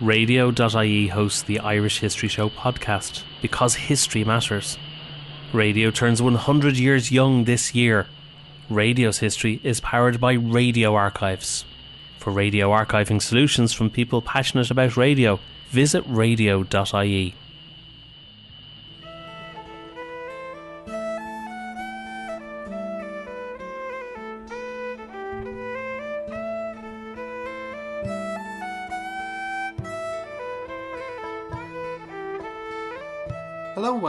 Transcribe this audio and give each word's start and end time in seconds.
Radio.ie 0.00 1.06
hosts 1.08 1.42
the 1.42 1.58
Irish 1.60 2.00
History 2.00 2.28
Show 2.28 2.50
podcast 2.50 3.22
because 3.40 3.74
history 3.74 4.24
matters. 4.24 4.76
Radio 5.54 5.90
turns 5.90 6.20
100 6.20 6.76
years 6.76 7.10
young 7.10 7.44
this 7.44 7.74
year. 7.74 8.06
Radio's 8.68 9.20
history 9.20 9.58
is 9.64 9.80
powered 9.80 10.20
by 10.20 10.34
Radio 10.34 10.94
Archives. 10.94 11.64
For 12.18 12.30
radio 12.30 12.72
archiving 12.72 13.22
solutions 13.22 13.72
from 13.72 13.88
people 13.88 14.20
passionate 14.20 14.70
about 14.70 14.98
radio, 14.98 15.40
visit 15.70 16.04
radio.ie. 16.06 17.34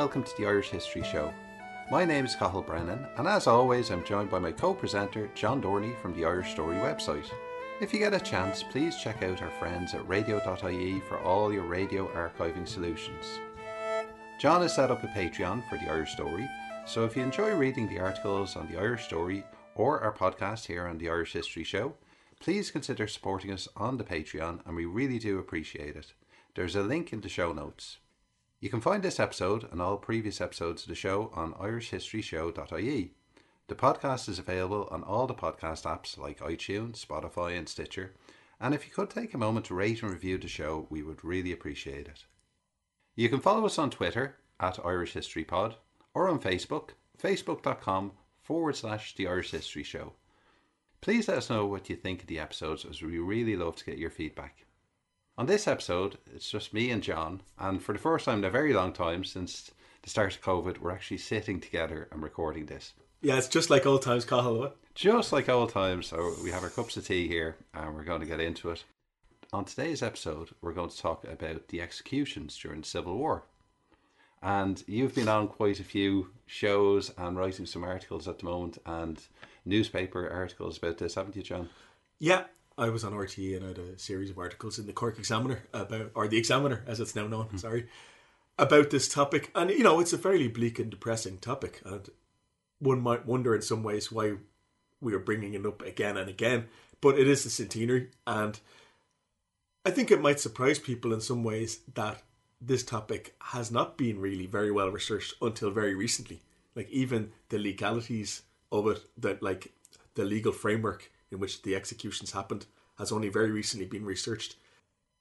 welcome 0.07 0.23
to 0.23 0.37
the 0.37 0.47
Irish 0.47 0.69
History 0.69 1.03
Show. 1.03 1.33
My 1.91 2.05
name 2.05 2.23
is 2.23 2.33
Cathal 2.33 2.61
Brennan, 2.61 3.05
and 3.17 3.27
as 3.27 3.45
always, 3.45 3.89
I'm 3.89 4.05
joined 4.05 4.29
by 4.29 4.39
my 4.39 4.53
co 4.53 4.73
presenter, 4.73 5.29
John 5.35 5.61
Dorney 5.61 5.99
from 6.01 6.13
the 6.13 6.23
Irish 6.23 6.51
Story 6.51 6.77
website. 6.77 7.29
If 7.81 7.91
you 7.91 7.99
get 7.99 8.13
a 8.13 8.19
chance, 8.21 8.63
please 8.63 8.95
check 8.95 9.21
out 9.21 9.41
our 9.41 9.51
friends 9.59 9.93
at 9.93 10.07
radio.ie 10.07 11.01
for 11.01 11.19
all 11.19 11.51
your 11.51 11.65
radio 11.65 12.07
archiving 12.13 12.65
solutions. 12.65 13.41
John 14.39 14.61
has 14.61 14.73
set 14.73 14.91
up 14.91 15.03
a 15.03 15.07
Patreon 15.07 15.67
for 15.67 15.77
the 15.77 15.91
Irish 15.91 16.13
Story, 16.13 16.47
so 16.85 17.03
if 17.03 17.17
you 17.17 17.23
enjoy 17.23 17.53
reading 17.53 17.89
the 17.89 17.99
articles 17.99 18.55
on 18.55 18.71
the 18.71 18.79
Irish 18.79 19.03
Story 19.03 19.43
or 19.75 19.99
our 19.99 20.13
podcast 20.13 20.67
here 20.67 20.87
on 20.87 20.99
the 20.99 21.09
Irish 21.09 21.33
History 21.33 21.65
Show, 21.65 21.95
please 22.39 22.71
consider 22.71 23.07
supporting 23.07 23.51
us 23.51 23.67
on 23.75 23.97
the 23.97 24.05
Patreon, 24.05 24.61
and 24.65 24.73
we 24.73 24.85
really 24.85 25.19
do 25.19 25.37
appreciate 25.37 25.97
it. 25.97 26.13
There's 26.55 26.77
a 26.77 26.81
link 26.81 27.11
in 27.11 27.19
the 27.19 27.27
show 27.27 27.51
notes. 27.51 27.97
You 28.59 28.69
can 28.69 28.81
find 28.81 29.03
this 29.03 29.19
episode 29.19 29.67
and 29.71 29.79
all 29.79 29.97
previous 29.97 30.41
episodes 30.41 30.81
of 30.81 30.89
the 30.89 30.95
show 30.95 31.31
on 31.35 31.53
irishhistoryshow.ie. 31.53 33.11
The 33.67 33.75
podcast 33.75 34.27
is 34.27 34.39
available 34.39 34.87
on 34.89 35.03
all 35.03 35.27
the 35.27 35.35
podcast 35.35 35.83
apps 35.83 36.17
like 36.17 36.39
iTunes, 36.39 37.05
Spotify, 37.05 37.55
and 37.55 37.69
Stitcher. 37.69 38.15
And 38.59 38.73
if 38.73 38.87
you 38.87 38.91
could 38.91 39.11
take 39.11 39.35
a 39.35 39.37
moment 39.37 39.67
to 39.67 39.75
rate 39.75 40.01
and 40.01 40.11
review 40.11 40.39
the 40.39 40.47
show, 40.47 40.87
we 40.89 41.03
would 41.03 41.23
really 41.23 41.51
appreciate 41.51 42.07
it. 42.07 42.25
You 43.15 43.29
can 43.29 43.41
follow 43.41 43.63
us 43.65 43.77
on 43.77 43.91
Twitter 43.91 44.37
at 44.59 44.83
Irish 44.83 45.13
History 45.13 45.43
Pod 45.43 45.75
or 46.15 46.27
on 46.27 46.39
Facebook, 46.39 46.91
facebook.com 47.21 48.13
forward 48.41 48.75
slash 48.75 49.15
The 49.15 49.27
Irish 49.27 49.51
History 49.51 49.83
Show. 49.83 50.13
Please 51.01 51.27
let 51.27 51.37
us 51.37 51.49
know 51.51 51.67
what 51.67 51.91
you 51.91 51.95
think 51.95 52.21
of 52.21 52.27
the 52.27 52.39
episodes 52.39 52.85
as 52.85 53.03
we 53.03 53.19
really 53.19 53.55
love 53.55 53.75
to 53.75 53.85
get 53.85 53.99
your 53.99 54.09
feedback. 54.09 54.66
On 55.39 55.45
this 55.45 55.67
episode, 55.67 56.17
it's 56.35 56.49
just 56.49 56.73
me 56.73 56.89
and 56.89 57.03
John, 57.03 57.41
and 57.59 57.79
for 57.79 57.93
the 57.93 57.99
first 57.99 58.25
time 58.25 58.39
in 58.39 58.45
a 58.45 58.49
very 58.49 58.73
long 58.73 58.91
time 58.91 59.23
since 59.23 59.69
the 60.01 60.09
start 60.09 60.33
of 60.33 60.41
COVID, 60.41 60.79
we're 60.79 60.91
actually 60.91 61.19
sitting 61.19 61.59
together 61.59 62.07
and 62.11 62.23
recording 62.23 62.65
this. 62.65 62.93
Yeah, 63.21 63.37
it's 63.37 63.47
just 63.47 63.69
like 63.69 63.85
old 63.85 64.01
times, 64.01 64.25
what? 64.31 64.77
Just 64.95 65.31
like 65.31 65.47
old 65.47 65.69
times, 65.69 66.07
so 66.07 66.33
we 66.43 66.49
have 66.49 66.63
our 66.63 66.71
cups 66.71 66.97
of 66.97 67.05
tea 67.05 67.27
here 67.27 67.55
and 67.75 67.93
we're 67.93 68.03
going 68.03 68.21
to 68.21 68.25
get 68.25 68.39
into 68.39 68.71
it. 68.71 68.83
On 69.53 69.63
today's 69.63 70.01
episode, 70.01 70.49
we're 70.59 70.73
going 70.73 70.89
to 70.89 70.97
talk 70.97 71.23
about 71.23 71.67
the 71.67 71.81
executions 71.81 72.57
during 72.57 72.81
the 72.81 72.87
Civil 72.87 73.15
War. 73.15 73.43
And 74.41 74.83
you've 74.87 75.13
been 75.13 75.27
on 75.27 75.49
quite 75.49 75.79
a 75.79 75.83
few 75.83 76.31
shows 76.47 77.11
and 77.15 77.37
writing 77.37 77.67
some 77.67 77.83
articles 77.83 78.27
at 78.27 78.39
the 78.39 78.45
moment 78.45 78.79
and 78.87 79.21
newspaper 79.65 80.27
articles 80.27 80.79
about 80.79 80.97
this, 80.97 81.13
haven't 81.13 81.35
you, 81.35 81.43
John? 81.43 81.69
Yeah, 82.17 82.45
I 82.77 82.89
was 82.89 83.03
on 83.03 83.13
RTE 83.13 83.55
and 83.55 83.65
I 83.65 83.67
had 83.69 83.79
a 83.79 83.97
series 83.97 84.29
of 84.29 84.37
articles 84.37 84.77
in 84.77 84.85
the 84.85 84.93
Cork 84.93 85.17
Examiner 85.17 85.63
about, 85.73 86.11
or 86.13 86.27
the 86.27 86.37
Examiner 86.37 86.83
as 86.85 86.99
it's 86.99 87.15
now 87.15 87.27
known, 87.27 87.45
hmm. 87.45 87.57
sorry, 87.57 87.87
about 88.59 88.91
this 88.91 89.07
topic. 89.07 89.51
And, 89.55 89.71
you 89.71 89.83
know, 89.83 89.99
it's 89.99 90.13
a 90.13 90.17
fairly 90.17 90.47
bleak 90.47 90.77
and 90.77 90.91
depressing 90.91 91.39
topic. 91.39 91.81
And 91.83 92.07
one 92.79 93.01
might 93.01 93.25
wonder 93.25 93.55
in 93.55 93.63
some 93.63 93.83
ways 93.83 94.11
why 94.11 94.33
we 95.01 95.13
are 95.13 95.19
bringing 95.19 95.55
it 95.55 95.65
up 95.65 95.81
again 95.81 96.17
and 96.17 96.29
again. 96.29 96.65
But 97.01 97.17
it 97.17 97.27
is 97.27 97.43
the 97.43 97.49
centenary. 97.49 98.09
And 98.27 98.59
I 99.83 99.89
think 99.89 100.11
it 100.11 100.21
might 100.21 100.39
surprise 100.39 100.77
people 100.77 101.13
in 101.13 101.21
some 101.21 101.43
ways 101.43 101.79
that 101.95 102.21
this 102.61 102.83
topic 102.83 103.35
has 103.39 103.71
not 103.71 103.97
been 103.97 104.19
really 104.19 104.45
very 104.45 104.71
well 104.71 104.89
researched 104.89 105.35
until 105.41 105.71
very 105.71 105.95
recently. 105.95 106.41
Like, 106.75 106.89
even 106.89 107.31
the 107.49 107.57
legalities 107.57 108.43
of 108.71 108.87
it, 108.87 109.01
that 109.17 109.41
like 109.41 109.73
the 110.13 110.25
legal 110.25 110.51
framework 110.51 111.11
in 111.31 111.39
which 111.39 111.61
the 111.61 111.75
executions 111.75 112.31
happened 112.31 112.65
has 112.97 113.11
only 113.11 113.29
very 113.29 113.51
recently 113.51 113.85
been 113.85 114.05
researched. 114.05 114.55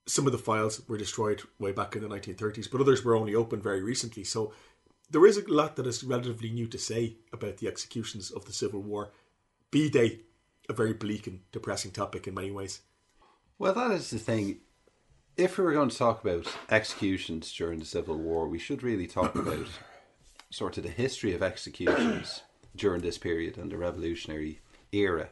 Some 0.07 0.27
of 0.27 0.33
the 0.33 0.39
files 0.39 0.81
were 0.89 0.97
destroyed 0.97 1.43
way 1.59 1.73
back 1.73 1.97
in 1.97 2.03
the 2.03 2.09
1930s, 2.09 2.71
but 2.71 2.81
others 2.81 3.05
were 3.05 3.17
only 3.17 3.35
opened 3.35 3.63
very 3.63 3.83
recently. 3.83 4.25
So 4.25 4.53
there 5.11 5.27
is 5.27 5.37
a 5.37 5.53
lot 5.53 5.77
that 5.77 5.87
is 5.87 6.05
relatively 6.05 6.51
new 6.51 6.67
to 6.69 6.79
say 6.79 7.17
about 7.33 7.59
the 7.59 7.69
executions 7.69 8.31
of 8.31 8.45
the 8.45 8.53
Civil 8.53 8.83
War, 8.83 9.11
be 9.71 9.89
they 9.89 10.21
a 10.69 10.73
very 10.73 10.93
bleak 10.93 11.27
and 11.27 11.41
depressing 11.53 11.91
topic 11.91 12.27
in 12.27 12.35
many 12.35 12.51
ways. 12.51 12.81
Well, 13.59 13.75
that 13.75 13.93
is 13.93 14.11
the 14.11 14.19
thing. 14.19 14.59
If 15.37 15.59
we 15.59 15.65
were 15.65 15.73
going 15.73 15.91
to 15.91 15.97
talk 15.97 16.25
about 16.25 16.47
executions 16.71 17.53
during 17.53 17.79
the 17.79 17.85
Civil 17.85 18.17
War, 18.17 18.49
we 18.49 18.59
should 18.59 18.83
really 18.83 19.07
talk 19.07 19.35
about 19.37 19.67
sort 20.51 20.77
of 20.77 20.83
the 20.83 20.91
history 20.91 21.35
of 21.35 21.43
executions 21.43 22.43
during 22.75 23.03
this 23.03 23.19
period 23.19 23.59
and 23.59 23.71
the 23.71 23.77
revolutionary 23.77 24.61
era, 24.93 25.31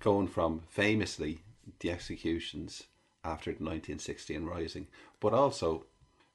going 0.00 0.28
from 0.28 0.62
famously 0.68 1.40
the 1.80 1.90
executions 1.90 2.84
after 3.24 3.50
the 3.50 3.64
1916 3.64 4.44
Rising, 4.44 4.86
but 5.20 5.34
also 5.34 5.86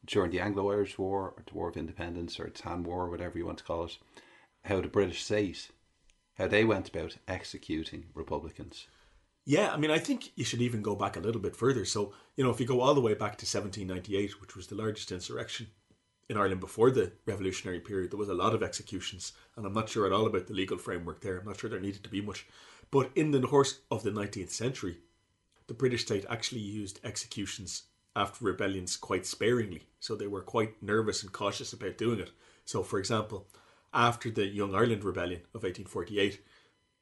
during 0.06 0.32
the 0.32 0.40
Anglo 0.40 0.72
Irish 0.72 0.98
War, 0.98 1.34
or 1.38 1.44
the 1.46 1.54
War 1.54 1.70
of 1.70 1.78
Independence, 1.78 2.40
or 2.40 2.50
Tan 2.50 2.84
War, 2.84 3.10
whatever 3.10 3.38
you 3.38 3.46
want 3.46 3.60
to 3.60 3.64
call 3.64 3.86
it, 3.86 3.98
how 4.66 4.82
the 4.82 4.88
British 4.88 5.24
state, 5.24 5.70
how 6.38 6.48
they 6.48 6.66
went 6.66 6.90
about 6.90 7.18
executing 7.28 8.06
Republicans. 8.14 8.88
Yeah, 9.46 9.72
I 9.74 9.78
mean, 9.78 9.92
I 9.92 10.00
think 10.00 10.32
you 10.36 10.46
should 10.46 10.62
even 10.62 10.82
go 10.82 10.96
back 10.96 11.18
a 11.18 11.22
little 11.22 11.42
bit 11.42 11.56
further. 11.56 11.84
So, 11.86 12.14
you 12.36 12.44
know, 12.44 12.50
if 12.50 12.60
you 12.60 12.66
go 12.66 12.82
all 12.82 12.94
the 12.94 13.02
way 13.02 13.14
back 13.14 13.38
to 13.38 13.46
1798, 13.46 14.40
which 14.42 14.56
was 14.56 14.68
the 14.68 14.76
largest 14.76 15.12
insurrection 15.12 15.68
in 16.30 16.38
Ireland 16.38 16.62
before 16.62 16.92
the 16.92 17.12
revolutionary 17.26 17.82
period, 17.82 18.12
there 18.12 18.20
was 18.20 18.30
a 18.30 18.34
lot 18.34 18.54
of 18.54 18.64
executions. 18.64 19.34
And 19.58 19.66
I'm 19.66 19.74
not 19.74 19.90
sure 19.90 20.06
at 20.06 20.14
all 20.14 20.26
about 20.26 20.48
the 20.48 20.54
legal 20.54 20.78
framework 20.78 21.20
there. 21.22 21.40
I'm 21.40 21.46
not 21.46 21.60
sure 21.60 21.70
there 21.70 21.80
needed 21.82 22.04
to 22.04 22.10
be 22.10 22.22
much. 22.22 22.46
But 22.94 23.10
in 23.16 23.32
the 23.32 23.42
course 23.42 23.80
of 23.90 24.04
the 24.04 24.12
19th 24.12 24.52
century, 24.52 25.00
the 25.66 25.74
British 25.74 26.04
state 26.04 26.28
actually 26.30 26.62
used 26.62 27.00
executions 27.04 27.86
after 28.16 28.46
rebellions 28.46 28.98
quite 28.98 29.26
sparingly. 29.26 29.88
So 30.00 30.16
they 30.16 30.28
were 30.28 30.44
quite 30.44 30.84
nervous 30.84 31.24
and 31.24 31.32
cautious 31.32 31.74
about 31.74 31.98
doing 31.98 32.20
it. 32.20 32.30
So, 32.66 32.84
for 32.84 33.00
example, 33.00 33.48
after 33.96 34.30
the 34.30 34.46
Young 34.46 34.76
Ireland 34.76 35.04
Rebellion 35.04 35.42
of 35.56 35.64
1848, 35.64 36.40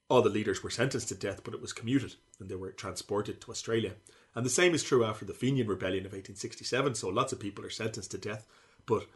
all 0.08 0.22
the 0.22 0.30
leaders 0.30 0.64
were 0.64 0.70
sentenced 0.70 1.10
to 1.10 1.16
death, 1.16 1.44
but 1.44 1.54
it 1.54 1.62
was 1.62 1.74
commuted 1.74 2.16
and 2.40 2.48
they 2.48 2.56
were 2.56 2.72
transported 2.72 3.42
to 3.42 3.52
Australia. 3.52 3.96
And 4.34 4.46
the 4.46 4.50
same 4.50 4.74
is 4.74 4.84
true 4.84 5.04
after 5.04 5.26
the 5.26 5.34
Fenian 5.34 5.68
Rebellion 5.68 6.06
of 6.06 6.14
1867. 6.14 6.96
So 6.96 7.10
lots 7.10 7.34
of 7.34 7.42
people 7.42 7.66
are 7.66 7.70
sentenced 7.70 8.12
to 8.12 8.18
death, 8.18 8.48
but 8.86 9.08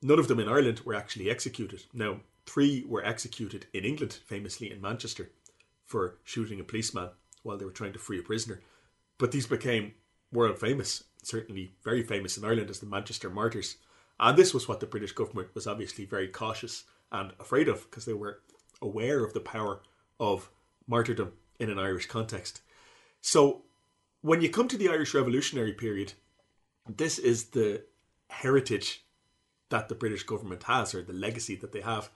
none 0.00 0.20
of 0.20 0.28
them 0.28 0.38
in 0.38 0.48
Ireland 0.48 0.82
were 0.84 0.94
actually 0.94 1.28
executed. 1.28 1.82
Now, 1.92 2.20
three 2.46 2.84
were 2.86 3.04
executed 3.04 3.66
in 3.72 3.84
England, 3.84 4.20
famously 4.24 4.70
in 4.70 4.80
Manchester, 4.80 5.32
for 5.92 6.16
shooting 6.24 6.58
a 6.58 6.64
policeman 6.64 7.10
while 7.42 7.58
they 7.58 7.66
were 7.66 7.70
trying 7.70 7.92
to 7.92 7.98
free 7.98 8.18
a 8.18 8.22
prisoner. 8.22 8.62
But 9.18 9.30
these 9.30 9.46
became 9.46 9.92
world 10.32 10.58
famous, 10.58 11.04
certainly 11.22 11.74
very 11.84 12.02
famous 12.02 12.38
in 12.38 12.44
Ireland 12.46 12.70
as 12.70 12.80
the 12.80 12.86
Manchester 12.86 13.28
Martyrs. 13.28 13.76
And 14.18 14.38
this 14.38 14.54
was 14.54 14.66
what 14.66 14.80
the 14.80 14.86
British 14.86 15.12
government 15.12 15.54
was 15.54 15.66
obviously 15.66 16.06
very 16.06 16.28
cautious 16.28 16.84
and 17.12 17.32
afraid 17.38 17.68
of 17.68 17.82
because 17.82 18.06
they 18.06 18.14
were 18.14 18.40
aware 18.80 19.22
of 19.22 19.34
the 19.34 19.40
power 19.40 19.82
of 20.18 20.50
martyrdom 20.86 21.32
in 21.60 21.68
an 21.68 21.78
Irish 21.78 22.06
context. 22.06 22.62
So 23.20 23.62
when 24.22 24.40
you 24.40 24.48
come 24.48 24.68
to 24.68 24.78
the 24.78 24.88
Irish 24.88 25.12
Revolutionary 25.12 25.74
period, 25.74 26.14
this 26.88 27.18
is 27.18 27.50
the 27.50 27.82
heritage 28.30 29.04
that 29.68 29.90
the 29.90 29.94
British 29.94 30.22
government 30.22 30.62
has, 30.62 30.94
or 30.94 31.02
the 31.02 31.12
legacy 31.12 31.56
that 31.56 31.72
they 31.72 31.82
have. 31.82 32.10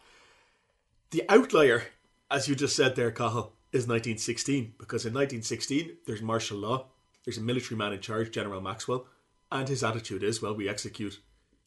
The 1.10 1.24
outlier, 1.28 1.84
as 2.30 2.48
you 2.48 2.54
just 2.54 2.74
said 2.74 2.96
there, 2.96 3.10
Cathal, 3.10 3.55
is 3.72 3.86
1916, 3.86 4.74
because 4.78 5.04
in 5.04 5.12
1916 5.12 5.96
there's 6.06 6.22
martial 6.22 6.58
law, 6.58 6.86
there's 7.24 7.38
a 7.38 7.42
military 7.42 7.76
man 7.76 7.92
in 7.92 8.00
charge, 8.00 8.30
General 8.30 8.60
Maxwell, 8.60 9.06
and 9.50 9.68
his 9.68 9.82
attitude 9.82 10.22
is, 10.22 10.40
well, 10.40 10.54
we 10.54 10.68
execute 10.68 11.20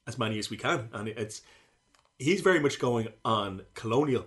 as 0.08 0.18
many 0.18 0.40
as 0.40 0.50
we 0.50 0.58
can, 0.58 0.90
and 0.94 1.10
it's 1.10 1.42
he's 2.18 2.42
very 2.42 2.60
much 2.60 2.80
going 2.80 3.08
on 3.24 3.64
colonial 3.74 4.26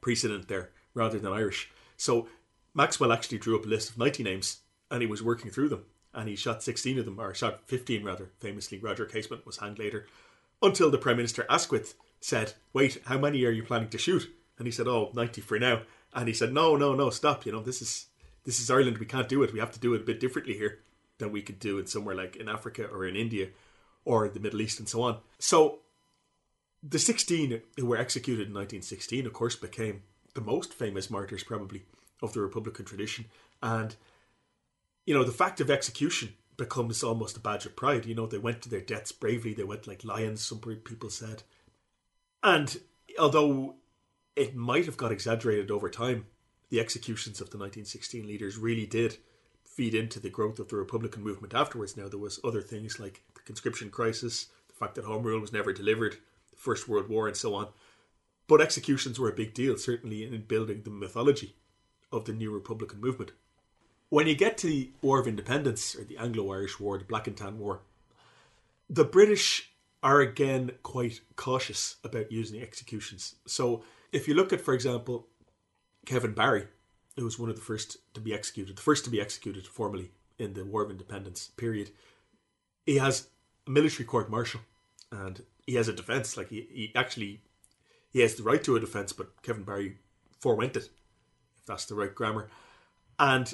precedent 0.00 0.48
there 0.48 0.70
rather 0.94 1.18
than 1.18 1.32
Irish. 1.32 1.70
So 1.96 2.28
Maxwell 2.74 3.12
actually 3.12 3.38
drew 3.38 3.56
up 3.58 3.66
a 3.66 3.68
list 3.68 3.90
of 3.90 3.98
90 3.98 4.22
names, 4.22 4.58
and 4.90 5.02
he 5.02 5.06
was 5.06 5.22
working 5.22 5.50
through 5.50 5.68
them, 5.68 5.84
and 6.14 6.28
he 6.28 6.36
shot 6.36 6.62
16 6.62 6.98
of 6.98 7.04
them, 7.04 7.20
or 7.20 7.34
shot 7.34 7.60
15 7.66 8.04
rather. 8.04 8.30
Famously, 8.38 8.78
Roger 8.78 9.04
Casement 9.04 9.44
was 9.44 9.58
hanged 9.58 9.78
later, 9.78 10.06
until 10.62 10.90
the 10.90 10.98
Prime 10.98 11.16
Minister 11.16 11.44
Asquith 11.50 11.94
said, 12.20 12.54
"Wait, 12.72 13.00
how 13.04 13.18
many 13.18 13.44
are 13.44 13.50
you 13.50 13.62
planning 13.62 13.90
to 13.90 13.98
shoot?" 13.98 14.32
And 14.56 14.66
he 14.66 14.72
said, 14.72 14.88
"Oh, 14.88 15.10
90 15.14 15.40
for 15.40 15.58
now." 15.58 15.82
And 16.14 16.28
he 16.28 16.34
said, 16.34 16.52
"No, 16.52 16.76
no, 16.76 16.94
no, 16.94 17.10
stop! 17.10 17.46
You 17.46 17.52
know, 17.52 17.62
this 17.62 17.82
is 17.82 18.06
this 18.44 18.60
is 18.60 18.70
Ireland. 18.70 18.98
We 18.98 19.06
can't 19.06 19.28
do 19.28 19.42
it. 19.42 19.52
We 19.52 19.60
have 19.60 19.72
to 19.72 19.80
do 19.80 19.94
it 19.94 20.02
a 20.02 20.04
bit 20.04 20.20
differently 20.20 20.54
here." 20.54 20.80
than 21.18 21.32
we 21.32 21.42
could 21.42 21.58
do 21.58 21.78
in 21.78 21.86
somewhere 21.86 22.14
like 22.14 22.36
in 22.36 22.48
Africa 22.48 22.86
or 22.86 23.06
in 23.06 23.16
India 23.16 23.48
or 24.04 24.28
the 24.28 24.40
Middle 24.40 24.60
East 24.60 24.78
and 24.78 24.88
so 24.88 25.02
on. 25.02 25.18
So 25.38 25.80
the 26.82 26.98
16 26.98 27.60
who 27.76 27.86
were 27.86 27.96
executed 27.96 28.46
in 28.46 28.54
1916, 28.54 29.26
of 29.26 29.32
course, 29.32 29.56
became 29.56 30.02
the 30.34 30.40
most 30.40 30.72
famous 30.72 31.10
martyrs 31.10 31.42
probably 31.42 31.82
of 32.22 32.32
the 32.32 32.40
Republican 32.40 32.84
tradition. 32.84 33.26
And, 33.62 33.94
you 35.04 35.14
know, 35.14 35.24
the 35.24 35.32
fact 35.32 35.60
of 35.60 35.70
execution 35.70 36.34
becomes 36.56 37.02
almost 37.02 37.36
a 37.36 37.40
badge 37.40 37.66
of 37.66 37.76
pride. 37.76 38.06
You 38.06 38.14
know, 38.14 38.26
they 38.26 38.38
went 38.38 38.62
to 38.62 38.68
their 38.68 38.80
deaths 38.80 39.12
bravely, 39.12 39.54
they 39.54 39.64
went 39.64 39.86
like 39.86 40.04
lions, 40.04 40.40
some 40.40 40.60
people 40.60 41.10
said. 41.10 41.42
And 42.42 42.80
although 43.18 43.74
it 44.38 44.54
might 44.54 44.86
have 44.86 44.96
got 44.96 45.12
exaggerated 45.12 45.70
over 45.70 45.90
time, 45.90 46.26
the 46.70 46.80
executions 46.80 47.40
of 47.40 47.50
the 47.50 47.58
1916 47.58 48.26
leaders 48.26 48.56
really 48.56 48.86
did 48.86 49.18
feed 49.64 49.94
into 49.94 50.20
the 50.20 50.30
growth 50.30 50.58
of 50.58 50.68
the 50.68 50.76
Republican 50.76 51.22
movement 51.22 51.54
afterwards. 51.54 51.96
Now, 51.96 52.08
there 52.08 52.18
was 52.18 52.40
other 52.44 52.62
things 52.62 53.00
like 53.00 53.22
the 53.34 53.40
conscription 53.40 53.90
crisis, 53.90 54.46
the 54.68 54.74
fact 54.74 54.94
that 54.94 55.04
Home 55.04 55.22
Rule 55.22 55.40
was 55.40 55.52
never 55.52 55.72
delivered, 55.72 56.18
the 56.50 56.56
First 56.56 56.88
World 56.88 57.08
War, 57.08 57.26
and 57.26 57.36
so 57.36 57.54
on. 57.54 57.68
But 58.46 58.60
executions 58.60 59.18
were 59.18 59.28
a 59.28 59.34
big 59.34 59.54
deal, 59.54 59.76
certainly 59.76 60.24
in 60.24 60.42
building 60.42 60.82
the 60.82 60.90
mythology 60.90 61.54
of 62.12 62.24
the 62.24 62.32
new 62.32 62.50
Republican 62.52 63.00
movement. 63.00 63.32
When 64.08 64.26
you 64.26 64.34
get 64.34 64.56
to 64.58 64.66
the 64.66 64.90
War 65.02 65.20
of 65.20 65.26
Independence, 65.26 65.94
or 65.94 66.04
the 66.04 66.16
Anglo 66.16 66.52
Irish 66.52 66.80
War, 66.80 66.96
the 66.96 67.04
Black 67.04 67.26
and 67.26 67.36
Tan 67.36 67.58
War, 67.58 67.80
the 68.88 69.04
British 69.04 69.70
are 70.02 70.20
again 70.20 70.72
quite 70.82 71.20
cautious 71.36 71.96
about 72.04 72.32
using 72.32 72.62
executions. 72.62 73.34
So 73.46 73.82
if 74.12 74.28
you 74.28 74.34
look 74.34 74.52
at, 74.52 74.60
for 74.60 74.74
example, 74.74 75.26
Kevin 76.06 76.32
Barry, 76.32 76.66
who 77.16 77.24
was 77.24 77.38
one 77.38 77.50
of 77.50 77.56
the 77.56 77.62
first 77.62 77.98
to 78.14 78.20
be 78.20 78.32
executed, 78.32 78.76
the 78.76 78.82
first 78.82 79.04
to 79.04 79.10
be 79.10 79.20
executed 79.20 79.66
formally 79.66 80.12
in 80.38 80.54
the 80.54 80.64
War 80.64 80.82
of 80.82 80.90
Independence 80.90 81.50
period, 81.56 81.90
he 82.86 82.96
has 82.96 83.28
a 83.66 83.70
military 83.70 84.04
court 84.04 84.30
martial 84.30 84.60
and 85.10 85.42
he 85.66 85.74
has 85.74 85.88
a 85.88 85.92
defense. 85.92 86.36
Like 86.36 86.48
he, 86.48 86.66
he 86.72 86.92
actually 86.94 87.42
he 88.10 88.20
has 88.20 88.34
the 88.36 88.42
right 88.42 88.62
to 88.64 88.76
a 88.76 88.80
defense, 88.80 89.12
but 89.12 89.42
Kevin 89.42 89.64
Barry 89.64 89.96
forewent 90.40 90.76
it, 90.76 90.88
if 91.58 91.66
that's 91.66 91.84
the 91.84 91.94
right 91.94 92.14
grammar. 92.14 92.48
And 93.18 93.52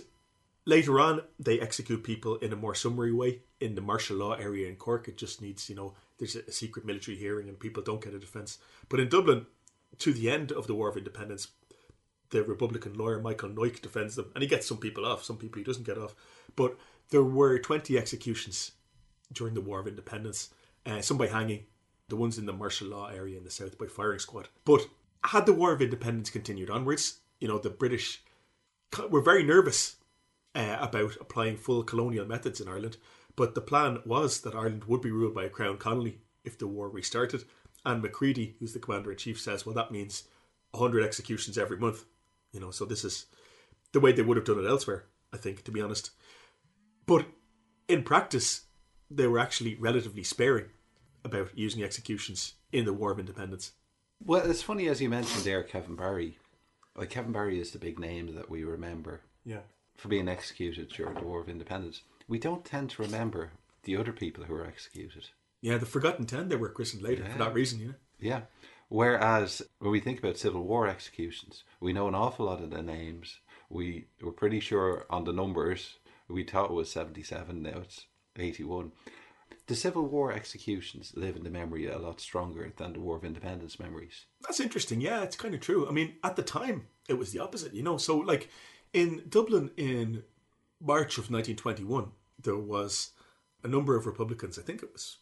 later 0.65 1.01
on, 1.01 1.23
they 1.39 1.59
execute 1.59 2.05
people 2.05 2.37
in 2.37 2.53
a 2.53 2.57
more 2.57 2.75
summary 2.75 3.13
way 3.13 3.41
in 3.61 3.75
the 3.75 3.81
martial 3.81 4.19
law 4.19 4.35
area 4.35 4.69
in 4.69 4.77
Cork. 4.77 5.09
It 5.09 5.17
just 5.17 5.43
needs, 5.43 5.69
you 5.69 5.75
know, 5.75 5.95
there's 6.19 6.37
a 6.37 6.53
secret 6.53 6.85
military 6.85 7.17
hearing 7.17 7.49
and 7.49 7.59
people 7.59 7.83
don't 7.83 8.03
get 8.03 8.15
a 8.15 8.19
defense. 8.19 8.59
But 8.89 9.01
in 9.01 9.09
Dublin, 9.09 9.47
to 9.99 10.13
the 10.13 10.31
end 10.31 10.53
of 10.53 10.67
the 10.67 10.75
War 10.75 10.89
of 10.89 10.97
Independence, 10.97 11.49
the 12.31 12.43
Republican 12.43 12.95
lawyer 12.95 13.21
Michael 13.21 13.51
Noyk 13.51 13.81
defends 13.81 14.17
them, 14.17 14.31
and 14.35 14.43
he 14.43 14.49
gets 14.49 14.67
some 14.67 14.79
people 14.79 15.07
off, 15.07 15.25
some 15.25 15.37
people 15.37 15.59
he 15.59 15.65
doesn't 15.65 15.87
get 15.87 15.99
off. 15.99 16.15
But 16.57 16.77
there 17.11 17.23
were 17.23 17.59
20 17.59 17.97
executions 17.99 18.73
during 19.33 19.55
the 19.55 19.61
War 19.61 19.81
of 19.81 19.87
Independence, 19.87 20.51
uh, 20.87 21.01
some 21.01 21.19
by 21.19 21.29
hanging, 21.29 21.65
the 22.09 22.17
ones 22.17 22.39
in 22.39 22.47
the 22.47 22.53
martial 22.53 22.89
law 22.89 23.09
area 23.09 23.39
in 23.39 23.45
the 23.45 23.51
south 23.51 23.79
by 23.79 23.87
firing 23.87 24.19
squad. 24.19 24.49
But 24.65 24.87
had 25.25 25.47
the 25.47 25.53
War 25.53 25.73
of 25.73 25.83
Independence 25.83 26.31
continued 26.31 26.71
onwards, 26.71 27.21
you 27.41 27.49
know, 27.49 27.59
the 27.59 27.71
British 27.71 28.23
were 29.11 29.23
very 29.23 29.43
nervous 29.43 29.97
uh, 30.55 30.77
about 30.81 31.17
applying 31.21 31.57
full 31.57 31.83
colonial 31.83 32.27
methods 32.27 32.61
in 32.61 32.69
Ireland. 32.69 32.97
But 33.37 33.55
the 33.55 33.61
plan 33.61 33.99
was 34.05 34.43
that 34.43 34.55
Ireland 34.55 34.85
would 34.85 35.01
be 35.01 35.11
ruled 35.11 35.35
by 35.35 35.45
a 35.45 35.51
crown 35.51 35.79
colony 35.79 36.19
if 36.45 36.59
the 36.59 36.67
war 36.67 36.89
restarted. 36.89 37.45
And 37.85 38.03
Macready, 38.03 38.57
who's 38.59 38.73
the 38.73 38.79
commander 38.79 39.11
in 39.11 39.19
chief, 39.19 39.41
says, 39.41 39.67
well, 39.67 39.75
that 39.75 39.91
means 39.91 40.25
100 40.71 41.05
executions 41.05 41.59
every 41.59 41.77
month. 41.77 42.05
You 42.53 42.61
know, 42.61 42.71
so 42.71 42.85
this 42.85 43.05
is 43.05 43.27
the 43.93 44.01
way 44.01 44.13
they 44.13 44.23
would 44.23 44.37
have 44.37 44.47
done 44.47 44.59
it 44.59 44.69
elsewhere, 44.69 45.05
I 45.33 45.37
think, 45.37 45.65
to 45.65 45.71
be 45.71 45.81
honest. 45.81 46.11
But 47.07 47.27
in 47.89 48.03
practice, 48.03 48.63
they 49.11 49.27
were 49.27 49.39
actually 49.39 49.75
relatively 49.75 50.23
sparing 50.23 50.67
about 51.25 51.57
using 51.57 51.83
executions 51.83 52.55
in 52.73 52.85
the 52.85 52.93
War 52.93 53.13
of 53.13 53.19
Independence. 53.19 53.73
Well, 54.25 54.51
it's 54.51 54.63
funny 54.63 54.89
as 54.89 55.03
you 55.03 55.09
mentioned 55.09 55.45
there, 55.45 55.63
Kevin 55.63 55.97
Barry. 55.97 56.39
Like 56.97 57.11
Kevin 57.11 57.33
Barry 57.33 57.61
is 57.61 57.73
the 57.73 57.79
big 57.79 57.99
name 57.99 58.35
that 58.35 58.49
we 58.49 58.65
remember. 58.65 59.23
Yeah. 59.45 59.61
For 59.97 60.09
being 60.09 60.29
executed 60.29 60.89
during 60.89 61.15
the 61.15 61.25
War 61.25 61.41
of 61.41 61.49
Independence, 61.49 62.03
we 62.29 62.39
don't 62.39 62.65
tend 62.65 62.91
to 62.91 63.03
remember 63.03 63.51
the 63.83 63.97
other 63.97 64.13
people 64.13 64.45
who 64.45 64.55
were 64.55 64.67
executed. 64.67 65.29
Yeah, 65.65 65.79
the 65.79 65.87
Forgotten 65.87 66.27
Ten 66.27 66.51
they 66.51 66.57
were 66.57 66.69
christened 66.69 67.03
later 67.03 67.23
yeah. 67.23 67.33
for 67.33 67.39
that 67.39 67.55
reason. 67.55 67.81
You 67.81 67.87
know. 67.87 67.95
Yeah. 68.21 68.41
Whereas 68.91 69.63
when 69.79 69.93
we 69.93 69.99
think 69.99 70.19
about 70.19 70.37
Civil 70.37 70.63
War 70.63 70.87
executions, 70.87 71.65
we 71.81 71.95
know 71.95 72.07
an 72.07 72.15
awful 72.15 72.45
lot 72.45 72.63
of 72.63 72.69
the 72.69 72.83
names. 72.83 73.39
We 73.71 74.09
were 74.21 74.31
pretty 74.31 74.61
sure 74.61 75.07
on 75.09 75.25
the 75.25 75.33
numbers. 75.33 75.95
We 76.29 76.45
thought 76.45 76.69
it 76.69 76.75
was 76.75 76.93
77, 76.93 77.63
now 77.63 77.79
it's 77.79 78.05
81. 78.39 78.93
The 79.67 79.75
Civil 79.75 80.05
War 80.05 80.31
executions 80.33 81.15
live 81.17 81.35
in 81.35 81.45
the 81.45 81.51
memory 81.51 81.87
a 81.87 81.97
lot 81.97 82.21
stronger 82.21 82.71
than 82.77 82.93
the 82.93 83.01
War 83.01 83.17
of 83.17 83.25
Independence 83.25 83.81
memories. 83.81 84.27
That's 84.43 84.61
interesting. 84.61 85.01
Yeah, 85.01 85.23
it's 85.23 85.37
kind 85.37 85.55
of 85.55 85.63
true. 85.63 85.89
I 85.89 85.93
mean, 85.93 86.17
at 86.23 86.37
the 86.37 86.43
time, 86.43 86.89
it 87.09 87.15
was 87.15 87.33
the 87.33 87.39
opposite, 87.39 87.73
you 87.73 87.83
know. 87.83 87.97
So, 87.97 88.19
like 88.19 88.51
in 88.93 89.23
Dublin 89.31 89.71
in 89.79 90.25
March 90.79 91.17
of 91.17 91.31
1921, 91.31 92.11
there 92.39 92.55
was 92.55 93.13
a 93.63 93.69
number 93.69 93.97
of 93.97 94.05
Republicans, 94.05 94.59
I 94.59 94.63
think 94.63 94.83
it 94.83 94.93
was 94.93 95.17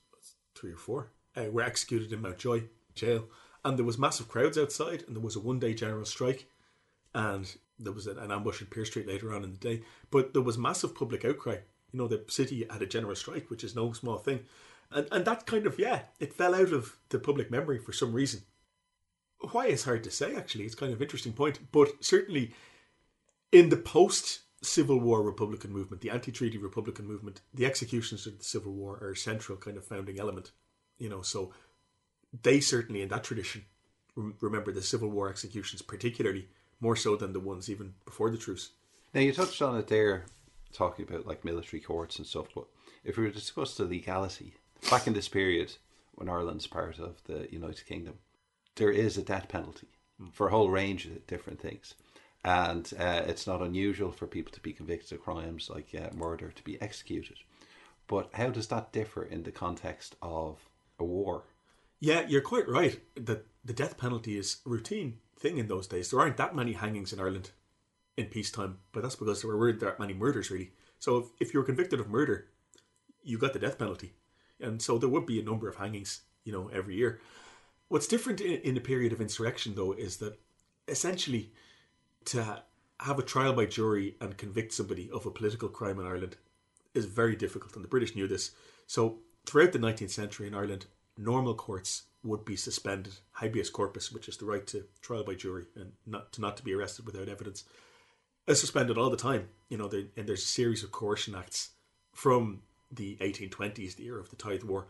three 0.63 0.73
or 0.73 0.79
four, 0.79 1.11
uh, 1.37 1.51
were 1.51 1.61
executed 1.61 2.13
in 2.13 2.23
Mountjoy 2.23 2.63
jail 2.95 3.29
and 3.65 3.79
there 3.79 3.85
was 3.85 3.99
massive 3.99 4.29
crowds 4.29 4.59
outside, 4.59 5.05
and 5.07 5.17
there 5.17 5.23
was 5.23 5.37
a 5.37 5.41
one-day 5.41 5.75
general 5.75 6.05
strike, 6.05 6.47
and 7.15 7.57
there 7.79 7.93
was 7.93 8.07
an, 8.07 8.19
ambush 8.31 8.61
in 8.61 8.67
Pearse 8.67 8.89
Street 8.89 9.07
later 9.07 9.33
on 9.33 9.45
in 9.45 9.53
the 9.53 9.59
day. 9.59 9.83
But 10.11 10.33
there 10.33 10.43
was 10.43 10.59
massive 10.59 10.95
public 10.95 11.25
outcry. 11.25 11.59
You 11.93 11.99
know, 11.99 12.09
the 12.09 12.25
city 12.29 12.67
had 12.69 12.83
a 12.83 12.87
general 12.87 13.15
strike, 13.15 13.51
which 13.51 13.65
is 13.65 13.77
no 13.77 13.93
small 13.93 14.19
thing, 14.19 14.41
and 14.91 15.07
and 15.13 15.25
that 15.25 15.47
kind 15.47 15.67
of 15.67 15.79
yeah, 15.79 16.03
it 16.19 16.35
fell 16.35 16.55
out 16.55 16.73
of 16.73 16.97
the 17.11 17.19
public 17.19 17.51
memory 17.51 17.79
for 17.79 17.93
some 17.93 18.13
reason. 18.13 18.43
Why 19.53 19.67
is 19.67 19.85
hard 19.85 20.05
to 20.05 20.11
say. 20.11 20.35
Actually, 20.35 20.65
it's 20.65 20.75
kind 20.75 20.93
of 20.93 21.03
interesting 21.03 21.33
point, 21.33 21.59
but 21.71 21.93
certainly 22.01 22.55
in 23.51 23.69
the 23.69 23.77
post 23.77 24.41
Civil 24.63 25.01
War 25.01 25.23
Republican 25.23 25.73
movement, 25.73 26.03
the 26.03 26.11
anti-treaty 26.11 26.57
Republican 26.57 27.07
movement, 27.07 27.41
the 27.53 27.67
executions 27.67 28.27
of 28.27 28.39
the 28.39 28.45
Civil 28.45 28.73
War 28.73 28.99
are 29.03 29.11
a 29.11 29.17
central 29.17 29.59
kind 29.59 29.77
of 29.77 29.85
founding 29.85 30.19
element. 30.19 30.53
You 30.99 31.09
know, 31.09 31.23
so 31.23 31.53
they 32.43 32.61
certainly 32.61 33.03
in 33.03 33.09
that 33.09 33.25
tradition 33.25 33.65
remember 34.15 34.73
the 34.73 34.83
Civil 34.83 35.09
War 35.09 35.29
executions 35.29 35.83
particularly 35.83 36.49
more 36.81 36.97
so 36.97 37.17
than 37.17 37.33
the 37.33 37.41
ones 37.41 37.71
even 37.71 37.95
before 38.05 38.31
the 38.31 38.39
truce. 38.39 38.71
Now 39.15 39.21
you 39.21 39.33
touched 39.33 39.63
on 39.63 39.77
it 39.77 39.89
there, 39.89 40.27
talking 40.73 41.07
about 41.09 41.27
like 41.27 41.45
military 41.45 41.81
courts 41.81 42.19
and 42.19 42.27
stuff. 42.27 42.47
But 42.55 42.65
if 43.05 43.17
we 43.17 43.25
were 43.25 43.31
to 43.31 43.35
discuss 43.35 43.77
the 43.77 43.85
legality 43.85 44.55
back 44.91 45.07
in 45.07 45.13
this 45.13 45.29
period 45.29 45.75
when 46.15 46.29
Ireland's 46.29 46.67
part 46.67 46.99
of 46.99 47.23
the 47.25 47.49
United 47.51 47.87
Kingdom, 47.87 48.19
there 48.77 48.91
is 48.91 49.17
a 49.17 49.23
death 49.23 49.49
penalty 49.49 49.89
mm. 50.21 50.33
for 50.33 50.49
a 50.49 50.51
whole 50.51 50.71
range 50.71 51.07
of 51.07 51.27
different 51.27 51.61
things. 51.61 51.95
And 52.45 52.93
uh, 52.99 53.23
it's 53.27 53.47
not 53.47 53.63
unusual 53.63 54.11
for 54.11 54.27
people 54.27 54.53
to 54.53 54.61
be 54.61 54.73
convicted 54.73 55.13
of 55.13 55.25
crimes 55.25 55.71
like 55.71 55.95
uh, 55.95 56.15
murder 56.15 56.51
to 56.51 56.65
be 56.65 56.81
executed. 56.83 57.37
But 58.09 58.31
how 58.35 58.51
does 58.51 58.67
that 58.69 58.93
differ 58.93 59.23
in 59.23 59.45
the 59.45 59.53
context 59.53 60.17
of 60.21 60.69
a 60.99 61.05
war? 61.05 61.45
Yeah, 62.01 62.27
you're 62.27 62.41
quite 62.41 62.69
right 62.69 63.01
that 63.15 63.47
the 63.65 63.73
death 63.73 63.97
penalty 63.97 64.37
is 64.37 64.57
a 64.67 64.71
routine 64.71 65.19
thing 65.39 65.59
in 65.59 65.69
those 65.69 65.87
days. 65.87 66.11
There 66.11 66.21
aren't 66.21 66.37
that 66.37 66.57
many 66.57 66.73
hangings 66.73 67.13
in 67.13 67.21
Ireland 67.21 67.51
in 68.17 68.27
peacetime, 68.27 68.79
but 68.93 69.03
that's 69.03 69.17
because 69.17 69.43
there 69.43 69.57
weren't 69.57 69.81
that 69.81 70.01
many 70.01 70.13
murders 70.13 70.51
really. 70.51 70.73
So 70.99 71.19
if, 71.19 71.27
if 71.41 71.55
you 71.55 71.61
were 71.61 71.67
convicted 71.67 72.01
of 72.01 72.09
murder, 72.09 72.49
you 73.23 73.39
got 73.39 73.53
the 73.53 73.59
death 73.59 73.79
penalty, 73.79 74.15
and 74.61 74.83
so 74.83 74.99
there 74.99 75.09
would 75.09 75.27
be 75.27 75.41
a 75.41 75.45
number 75.45 75.69
of 75.69 75.77
hangings, 75.77 76.23
you 76.45 76.53
know, 76.53 76.69
every 76.73 76.97
year. 76.97 77.21
What's 77.89 78.07
different 78.07 78.41
in, 78.41 78.61
in 78.63 78.77
a 78.77 78.81
period 78.81 79.13
of 79.13 79.21
insurrection, 79.21 79.75
though, 79.75 79.93
is 79.93 80.17
that 80.19 80.39
essentially 80.89 81.53
to 82.27 82.63
have 83.01 83.19
a 83.19 83.23
trial 83.23 83.53
by 83.53 83.67
jury 83.67 84.17
and 84.21 84.37
convict 84.37 84.73
somebody 84.73 85.11
of 85.11 85.27
a 85.27 85.31
political 85.31 85.69
crime 85.69 85.99
in 85.99 86.07
Ireland 86.07 86.37
is 86.95 87.07
very 87.07 87.37
difficult, 87.37 87.75
and 87.75 87.85
the 87.85 87.89
British 87.89 88.15
knew 88.15 88.29
this. 88.29 88.53
So 88.87 89.19
throughout 89.47 89.73
the 89.73 89.79
19th 89.79 90.11
century 90.11 90.47
in 90.47 90.55
Ireland, 90.55 90.87
normal 91.17 91.55
courts 91.55 92.03
would 92.23 92.45
be 92.45 92.57
suspended. 92.57 93.15
Habeas 93.33 93.71
corpus, 93.71 94.13
which 94.13 94.29
is 94.29 94.37
the 94.37 94.45
right 94.45 94.67
to 94.69 94.85
trial 95.01 95.25
by 95.25 95.35
jury 95.35 95.67
and 95.75 95.93
not 96.07 96.33
to 96.33 96.41
not 96.41 96.57
to 96.59 96.63
be 96.63 96.75
arrested 96.75 97.07
without 97.07 97.29
evidence, 97.29 97.65
is 98.47 98.61
suspended 98.61 98.99
all 98.99 99.11
the 99.11 99.17
time. 99.17 99.49
You 99.69 99.79
know, 99.79 99.91
and 100.17 100.29
there's 100.29 100.45
a 100.45 100.47
series 100.47 100.85
of 100.85 100.93
coercion 100.93 101.35
acts 101.35 101.71
from 102.13 102.63
the 102.91 103.17
1820s, 103.21 103.97
the 103.97 104.07
era 104.07 104.21
of 104.21 104.31
the 104.31 104.37
Tithe 104.37 104.63
War, 104.63 104.87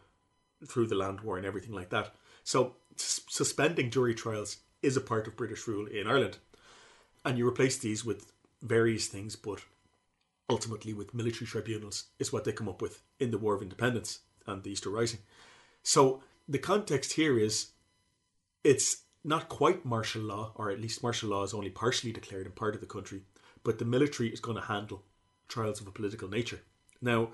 through 0.66 0.88
the 0.88 0.96
Land 0.96 1.20
War 1.20 1.36
and 1.36 1.46
everything 1.46 1.72
like 1.72 1.90
that. 1.90 2.14
So 2.44 2.74
suspending 2.96 3.90
jury 3.90 4.14
trials 4.14 4.58
is 4.82 4.96
a 4.96 5.00
part 5.00 5.26
of 5.28 5.36
British 5.36 5.66
rule 5.68 5.86
in 5.86 6.08
Ireland, 6.08 6.38
and 7.24 7.38
you 7.38 7.46
replace 7.46 7.78
these 7.78 8.04
with 8.04 8.32
various 8.62 9.06
things, 9.06 9.36
but 9.36 9.60
ultimately 10.48 10.92
with 10.92 11.14
military 11.14 11.46
tribunals 11.46 12.04
is 12.18 12.32
what 12.32 12.44
they 12.44 12.52
come 12.52 12.68
up 12.68 12.82
with 12.82 13.02
in 13.18 13.30
the 13.30 13.38
War 13.38 13.54
of 13.54 13.62
Independence 13.62 14.20
and 14.46 14.62
the 14.62 14.70
Easter 14.70 14.90
Rising. 14.90 15.20
So 15.82 16.22
the 16.48 16.58
context 16.58 17.14
here 17.14 17.38
is 17.38 17.68
it's 18.64 19.02
not 19.24 19.48
quite 19.48 19.84
martial 19.84 20.22
law, 20.22 20.52
or 20.56 20.70
at 20.70 20.80
least 20.80 21.02
martial 21.02 21.30
law 21.30 21.44
is 21.44 21.54
only 21.54 21.70
partially 21.70 22.12
declared 22.12 22.46
in 22.46 22.52
part 22.52 22.74
of 22.74 22.80
the 22.80 22.86
country, 22.86 23.22
but 23.62 23.78
the 23.78 23.84
military 23.84 24.28
is 24.28 24.40
going 24.40 24.56
to 24.56 24.64
handle 24.64 25.02
trials 25.48 25.80
of 25.80 25.86
a 25.86 25.92
political 25.92 26.28
nature. 26.28 26.60
Now, 27.00 27.30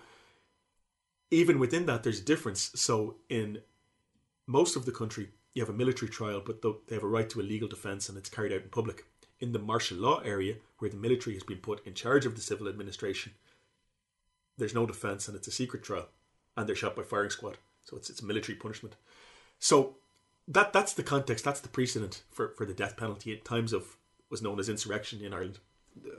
even 1.31 1.59
within 1.59 1.87
that, 1.87 2.03
there's 2.03 2.21
a 2.21 2.25
difference. 2.25 2.71
So, 2.75 3.17
in 3.29 3.59
most 4.47 4.77
of 4.77 4.87
the 4.87 4.93
country, 4.93 5.29
you 5.55 5.63
have 5.63 5.69
a 5.69 5.77
military 5.77 6.11
trial, 6.11 6.43
but 6.45 6.63
they 6.63 6.95
have 6.95 7.05
a 7.05 7.09
right 7.09 7.29
to 7.31 7.41
a 7.41 7.43
legal 7.43 7.69
defence 7.69 8.09
and 8.09 8.17
it's 8.17 8.31
carried 8.31 8.53
out 8.53 8.63
in 8.63 8.69
public. 8.69 9.05
In 9.41 9.53
the 9.53 9.59
martial 9.59 9.99
law 9.99 10.21
area, 10.21 10.57
where 10.79 10.91
the 10.91 10.97
military 10.97 11.35
has 11.35 11.45
been 11.45 11.59
put 11.59 11.87
in 11.87 11.95
charge 11.95 12.27
of 12.27 12.35
the 12.35 12.41
civil 12.41 12.69
administration, 12.69 13.33
there's 14.57 14.75
no 14.75 14.87
defence 14.87 15.29
and 15.29 15.37
it's 15.37 15.49
a 15.49 15.53
secret 15.53 15.83
trial, 15.83 16.09
and 16.57 16.69
they're 16.69 16.77
shot 16.77 16.97
by 16.97 17.03
firing 17.03 17.31
squad. 17.31 17.59
So 17.85 17.97
it's 17.97 18.11
it's 18.11 18.23
military 18.23 18.57
punishment. 18.57 18.97
So 19.59 19.97
that 20.49 20.73
that's 20.73 20.95
the 20.95 21.03
context. 21.03 21.45
That's 21.45 21.61
the 21.61 21.69
precedent 21.69 22.23
for, 22.31 22.55
for 22.57 22.67
the 22.67 22.75
death 22.75 22.97
penalty 22.97 23.33
at 23.33 23.45
times 23.45 23.73
of 23.73 23.97
was 24.31 24.43
known 24.43 24.59
as 24.59 24.69
insurrection 24.69 25.23
in 25.23 25.33
Ireland. 25.33 25.59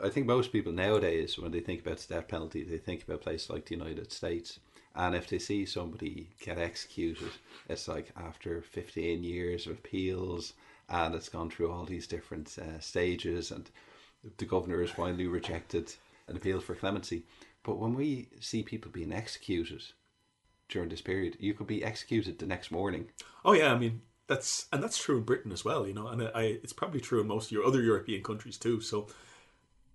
I 0.03 0.09
think 0.09 0.25
most 0.25 0.51
people 0.51 0.71
nowadays, 0.71 1.37
when 1.37 1.51
they 1.51 1.61
think 1.61 1.81
about 1.81 1.99
the 1.99 2.13
death 2.13 2.27
penalty, 2.27 2.63
they 2.63 2.77
think 2.77 3.03
about 3.03 3.21
places 3.21 3.49
like 3.49 3.65
the 3.65 3.75
United 3.75 4.11
States. 4.11 4.59
And 4.95 5.15
if 5.15 5.27
they 5.27 5.39
see 5.39 5.65
somebody 5.65 6.29
get 6.41 6.57
executed, 6.57 7.31
it's 7.69 7.87
like 7.87 8.11
after 8.17 8.61
15 8.61 9.23
years 9.23 9.67
of 9.67 9.73
appeals 9.73 10.53
and 10.89 11.15
it's 11.15 11.29
gone 11.29 11.49
through 11.49 11.71
all 11.71 11.85
these 11.85 12.07
different 12.07 12.57
uh, 12.57 12.79
stages 12.79 13.51
and 13.51 13.69
the 14.37 14.45
governor 14.45 14.81
has 14.81 14.91
finally 14.91 15.27
rejected 15.27 15.93
an 16.27 16.35
appeal 16.35 16.59
for 16.59 16.75
clemency. 16.75 17.23
But 17.63 17.77
when 17.77 17.93
we 17.93 18.29
see 18.39 18.63
people 18.63 18.91
being 18.91 19.13
executed 19.13 19.83
during 20.67 20.89
this 20.89 21.01
period, 21.01 21.37
you 21.39 21.53
could 21.53 21.67
be 21.67 21.83
executed 21.83 22.39
the 22.39 22.45
next 22.45 22.71
morning. 22.71 23.09
Oh 23.43 23.53
yeah, 23.53 23.73
I 23.73 23.77
mean 23.77 24.01
that's 24.27 24.67
and 24.71 24.81
that's 24.81 25.01
true 25.03 25.17
in 25.17 25.23
Britain 25.23 25.51
as 25.51 25.65
well, 25.65 25.87
you 25.87 25.93
know, 25.93 26.07
and 26.07 26.23
I, 26.35 26.59
it's 26.63 26.73
probably 26.73 27.01
true 27.01 27.21
in 27.21 27.27
most 27.27 27.47
of 27.47 27.51
your 27.51 27.65
other 27.65 27.81
European 27.81 28.23
countries 28.23 28.57
too. 28.57 28.79
So 28.81 29.07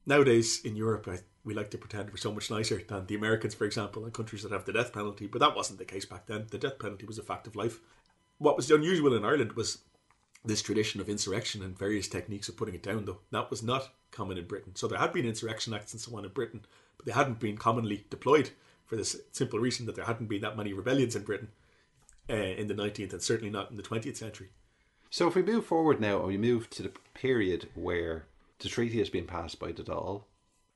nowadays 0.06 0.60
in 0.64 0.76
Europe, 0.76 1.08
I, 1.08 1.18
we 1.44 1.54
like 1.54 1.70
to 1.70 1.78
pretend 1.78 2.10
we're 2.10 2.16
so 2.16 2.32
much 2.32 2.50
nicer 2.50 2.82
than 2.86 3.06
the 3.06 3.14
Americans, 3.14 3.54
for 3.54 3.64
example, 3.64 4.04
and 4.04 4.12
countries 4.12 4.42
that 4.42 4.52
have 4.52 4.64
the 4.64 4.72
death 4.72 4.92
penalty. 4.92 5.26
But 5.26 5.40
that 5.40 5.56
wasn't 5.56 5.78
the 5.78 5.84
case 5.84 6.04
back 6.04 6.26
then. 6.26 6.46
The 6.50 6.58
death 6.58 6.78
penalty 6.78 7.06
was 7.06 7.18
a 7.18 7.22
fact 7.22 7.46
of 7.46 7.56
life. 7.56 7.80
What 8.38 8.56
was 8.56 8.70
unusual 8.70 9.14
in 9.14 9.24
Ireland 9.24 9.52
was 9.52 9.78
this 10.44 10.62
tradition 10.62 11.00
of 11.00 11.08
insurrection 11.08 11.62
and 11.62 11.78
various 11.78 12.08
techniques 12.08 12.48
of 12.48 12.56
putting 12.56 12.74
it 12.74 12.82
down, 12.82 13.04
though. 13.04 13.20
That 13.30 13.50
was 13.50 13.62
not 13.62 13.90
common 14.10 14.38
in 14.38 14.46
Britain. 14.46 14.76
So 14.76 14.86
there 14.86 14.98
had 14.98 15.12
been 15.12 15.26
insurrection 15.26 15.74
acts 15.74 15.92
and 15.92 16.00
so 16.00 16.16
on 16.16 16.24
in 16.24 16.30
Britain, 16.30 16.64
but 16.96 17.06
they 17.06 17.12
hadn't 17.12 17.40
been 17.40 17.56
commonly 17.56 18.04
deployed 18.10 18.50
for 18.86 18.96
the 18.96 19.04
simple 19.32 19.58
reason 19.58 19.86
that 19.86 19.96
there 19.96 20.04
hadn't 20.04 20.28
been 20.28 20.42
that 20.42 20.56
many 20.56 20.72
rebellions 20.72 21.16
in 21.16 21.22
Britain 21.22 21.48
uh, 22.28 22.34
in 22.34 22.68
the 22.68 22.74
19th 22.74 23.12
and 23.12 23.22
certainly 23.22 23.50
not 23.50 23.70
in 23.70 23.76
the 23.76 23.82
20th 23.82 24.16
century. 24.16 24.50
So 25.10 25.28
if 25.28 25.34
we 25.34 25.42
move 25.42 25.64
forward 25.64 26.00
now 26.00 26.18
and 26.18 26.26
we 26.26 26.36
move 26.36 26.68
to 26.70 26.82
the 26.82 26.92
period 27.14 27.68
where 27.74 28.26
the 28.58 28.68
treaty 28.68 28.98
has 28.98 29.10
been 29.10 29.26
passed 29.26 29.58
by 29.58 29.72
the 29.72 29.82
Dáil, 29.82 30.24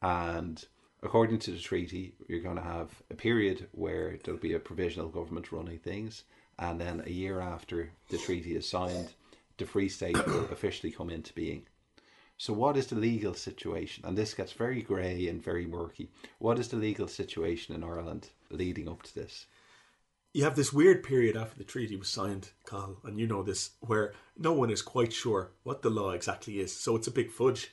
and 0.01 0.65
according 1.03 1.41
to 1.41 1.51
the 1.51 1.59
treaty, 1.59 2.15
you're 2.29 2.41
going 2.41 2.57
to 2.57 2.63
have 2.63 3.03
a 3.11 3.15
period 3.15 3.67
where 3.73 4.19
there'll 4.23 4.41
be 4.41 4.55
a 4.55 4.61
provisional 4.61 5.09
government 5.09 5.53
running 5.53 5.79
things, 5.79 6.25
and 6.59 6.81
then 6.81 7.03
a 7.05 7.11
year 7.11 7.41
after 7.41 7.91
the 8.11 8.19
treaty 8.19 8.57
is 8.57 8.69
signed, 8.69 9.13
the 9.59 9.67
Free 9.67 9.89
State 9.89 10.27
will 10.27 10.45
officially 10.53 10.93
come 10.93 11.11
into 11.11 11.33
being. 11.35 11.67
So, 12.41 12.53
what 12.53 12.77
is 12.77 12.87
the 12.87 12.95
legal 12.95 13.35
situation? 13.35 14.05
And 14.07 14.17
this 14.17 14.33
gets 14.33 14.53
very 14.53 14.81
grey 14.81 15.27
and 15.27 15.43
very 15.43 15.67
murky. 15.67 16.09
What 16.39 16.59
is 16.61 16.69
the 16.69 16.77
legal 16.77 17.09
situation 17.09 17.75
in 17.75 17.83
Ireland 17.83 18.31
leading 18.51 18.89
up 18.89 19.03
to 19.03 19.15
this? 19.15 19.47
You 20.33 20.45
have 20.45 20.55
this 20.55 20.73
weird 20.73 21.03
period 21.03 21.37
after 21.37 21.59
the 21.59 21.65
treaty 21.65 21.97
was 21.97 22.09
signed, 22.09 22.51
Cathal, 22.65 22.99
and 23.03 23.19
you 23.19 23.27
know 23.27 23.43
this, 23.43 23.71
where 23.81 24.15
no 24.37 24.53
one 24.53 24.71
is 24.71 24.83
quite 24.83 25.13
sure 25.13 25.51
what 25.65 25.83
the 25.83 25.91
law 25.91 26.11
exactly 26.11 26.61
is. 26.61 26.73
So 26.73 26.95
it's 26.95 27.09
a 27.09 27.13
big 27.13 27.33
fudge. 27.33 27.73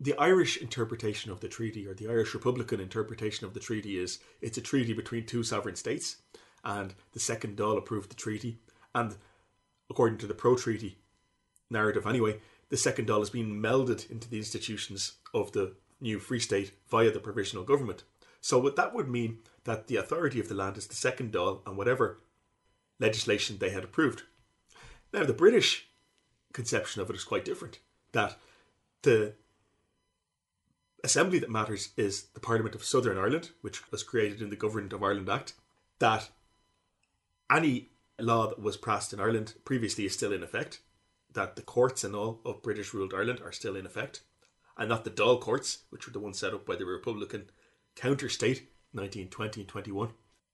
The 0.00 0.16
Irish 0.16 0.56
interpretation 0.56 1.30
of 1.30 1.40
the 1.40 1.48
treaty, 1.48 1.86
or 1.86 1.92
the 1.92 2.08
Irish 2.08 2.32
Republican 2.32 2.80
interpretation 2.80 3.46
of 3.46 3.52
the 3.52 3.60
treaty, 3.60 3.98
is 3.98 4.18
it's 4.40 4.56
a 4.56 4.62
treaty 4.62 4.94
between 4.94 5.26
two 5.26 5.42
sovereign 5.42 5.76
states, 5.76 6.18
and 6.64 6.94
the 7.12 7.20
second 7.20 7.58
Dáil 7.58 7.76
approved 7.76 8.10
the 8.10 8.16
treaty. 8.16 8.60
And 8.94 9.16
according 9.90 10.18
to 10.18 10.26
the 10.26 10.34
pro 10.34 10.56
treaty 10.56 10.98
narrative 11.70 12.06
anyway, 12.06 12.40
the 12.68 12.76
second 12.76 13.08
Dáil 13.08 13.18
has 13.20 13.30
been 13.30 13.60
melded 13.60 14.10
into 14.10 14.28
the 14.28 14.38
institutions 14.38 15.14
of 15.32 15.52
the 15.52 15.74
new 16.00 16.18
Free 16.18 16.40
State 16.40 16.72
via 16.88 17.10
the 17.10 17.20
provisional 17.20 17.64
government. 17.64 18.02
So 18.40 18.58
what 18.58 18.76
that 18.76 18.94
would 18.94 19.08
mean 19.08 19.38
that 19.64 19.86
the 19.86 19.96
authority 19.96 20.40
of 20.40 20.48
the 20.48 20.54
land 20.54 20.76
is 20.76 20.86
the 20.86 20.94
second 20.94 21.32
Dáil 21.32 21.60
and 21.66 21.76
whatever 21.76 22.18
legislation 23.00 23.58
they 23.58 23.70
had 23.70 23.84
approved. 23.84 24.22
Now 25.12 25.24
the 25.24 25.32
British 25.32 25.88
conception 26.52 27.00
of 27.00 27.10
it 27.10 27.16
is 27.16 27.24
quite 27.24 27.44
different. 27.44 27.78
That 28.12 28.38
the 29.02 29.34
assembly 31.02 31.38
that 31.38 31.50
matters 31.50 31.90
is 31.96 32.24
the 32.34 32.40
Parliament 32.40 32.74
of 32.74 32.84
Southern 32.84 33.18
Ireland, 33.18 33.50
which 33.60 33.90
was 33.90 34.02
created 34.02 34.40
in 34.40 34.50
the 34.50 34.56
Government 34.56 34.92
of 34.92 35.02
Ireland 35.02 35.28
Act. 35.28 35.54
That 35.98 36.30
any 37.50 37.90
law 38.18 38.48
that 38.48 38.60
was 38.60 38.76
passed 38.76 39.12
in 39.12 39.20
Ireland 39.20 39.54
previously 39.64 40.06
is 40.06 40.14
still 40.14 40.32
in 40.32 40.42
effect 40.42 40.80
that 41.32 41.56
the 41.56 41.62
courts 41.62 42.04
and 42.04 42.14
all 42.14 42.40
of 42.44 42.62
British 42.62 42.94
ruled 42.94 43.12
Ireland 43.12 43.40
are 43.44 43.52
still 43.52 43.76
in 43.76 43.86
effect, 43.86 44.22
and 44.76 44.88
not 44.88 45.04
the 45.04 45.10
Dáil 45.10 45.40
courts, 45.40 45.78
which 45.90 46.06
were 46.06 46.12
the 46.12 46.20
ones 46.20 46.38
set 46.38 46.54
up 46.54 46.64
by 46.64 46.76
the 46.76 46.86
Republican 46.86 47.50
counter 47.96 48.28
state 48.28 48.68
1920 48.92 49.60
and 49.62 49.68
21. 49.68 50.10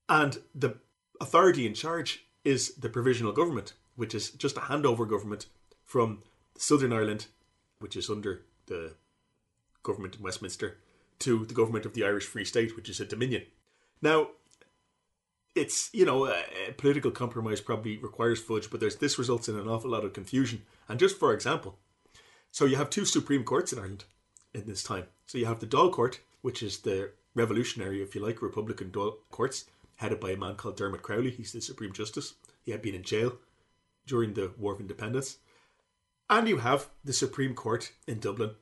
And 0.09 0.39
the 0.55 0.77
authority 1.21 1.67
in 1.67 1.75
charge 1.75 2.25
is 2.45 2.75
the 2.77 2.89
provisional 2.89 3.33
government, 3.33 3.75
which 3.95 4.15
is 4.15 4.31
just 4.31 4.57
a 4.57 4.61
handover 4.61 5.09
government 5.09 5.47
from 5.85 6.23
Southern 6.57 6.93
Ireland, 6.93 7.27
which 7.79 7.97
is 7.97 8.09
under 8.09 8.43
the 8.67 8.95
government 9.83 10.17
in 10.17 10.23
Westminster, 10.23 10.79
to 11.21 11.45
the 11.45 11.55
government 11.55 11.85
of 11.85 11.93
the 11.93 12.05
Irish 12.05 12.25
Free 12.25 12.45
State, 12.45 12.77
which 12.77 12.89
is 12.89 13.01
a 13.01 13.05
dominion. 13.05 13.43
Now, 14.01 14.29
it's 15.55 15.91
you 15.93 16.05
know 16.05 16.27
a, 16.27 16.73
political 16.77 17.11
compromise 17.11 17.61
probably 17.61 17.99
requires 17.99 18.41
fudge, 18.41 18.71
but 18.71 18.81
there's 18.81 18.97
this 18.97 19.19
results 19.19 19.49
in 19.49 19.59
an 19.59 19.69
awful 19.69 19.91
lot 19.91 20.05
of 20.05 20.13
confusion. 20.13 20.63
And 20.89 20.99
just 20.99 21.19
for 21.19 21.33
example, 21.33 21.79
so 22.51 22.65
you 22.65 22.77
have 22.77 22.91
two 22.91 23.05
supreme 23.05 23.45
courts 23.45 23.73
in 23.73 23.79
Ireland 23.79 24.05
in 24.55 24.67
this 24.67 24.83
time. 24.83 25.05
So 25.27 25.39
you 25.39 25.47
have 25.47 25.61
the 25.61 25.67
Dáil 25.67 25.93
Court, 25.93 26.21
which 26.43 26.63
is 26.63 26.79
the 26.79 27.13
revolutionary, 27.35 28.03
if 28.03 28.15
you 28.15 28.25
like, 28.25 28.43
Republican 28.43 28.91
Dáil 28.91 29.15
courts, 29.31 29.67
headed 29.97 30.21
by 30.21 30.31
a 30.31 30.37
man 30.37 30.57
called 30.57 30.77
Dermot 30.77 31.03
Crowley. 31.03 31.31
He's 31.31 31.53
the 31.53 31.61
Supreme 31.61 31.93
Justice. 31.93 32.35
He 32.63 32.73
had 32.73 32.83
been 32.83 32.95
in 32.95 33.03
jail 33.03 33.35
during 34.07 34.35
the 34.35 34.53
War 34.59 34.75
of 34.75 34.81
Independence. 34.81 35.39
And 36.29 36.49
you 36.49 36.59
have 36.59 36.89
the 37.05 37.13
Supreme 37.13 37.55
Court 37.55 37.93
in 38.07 38.21
Dublin 38.21 38.53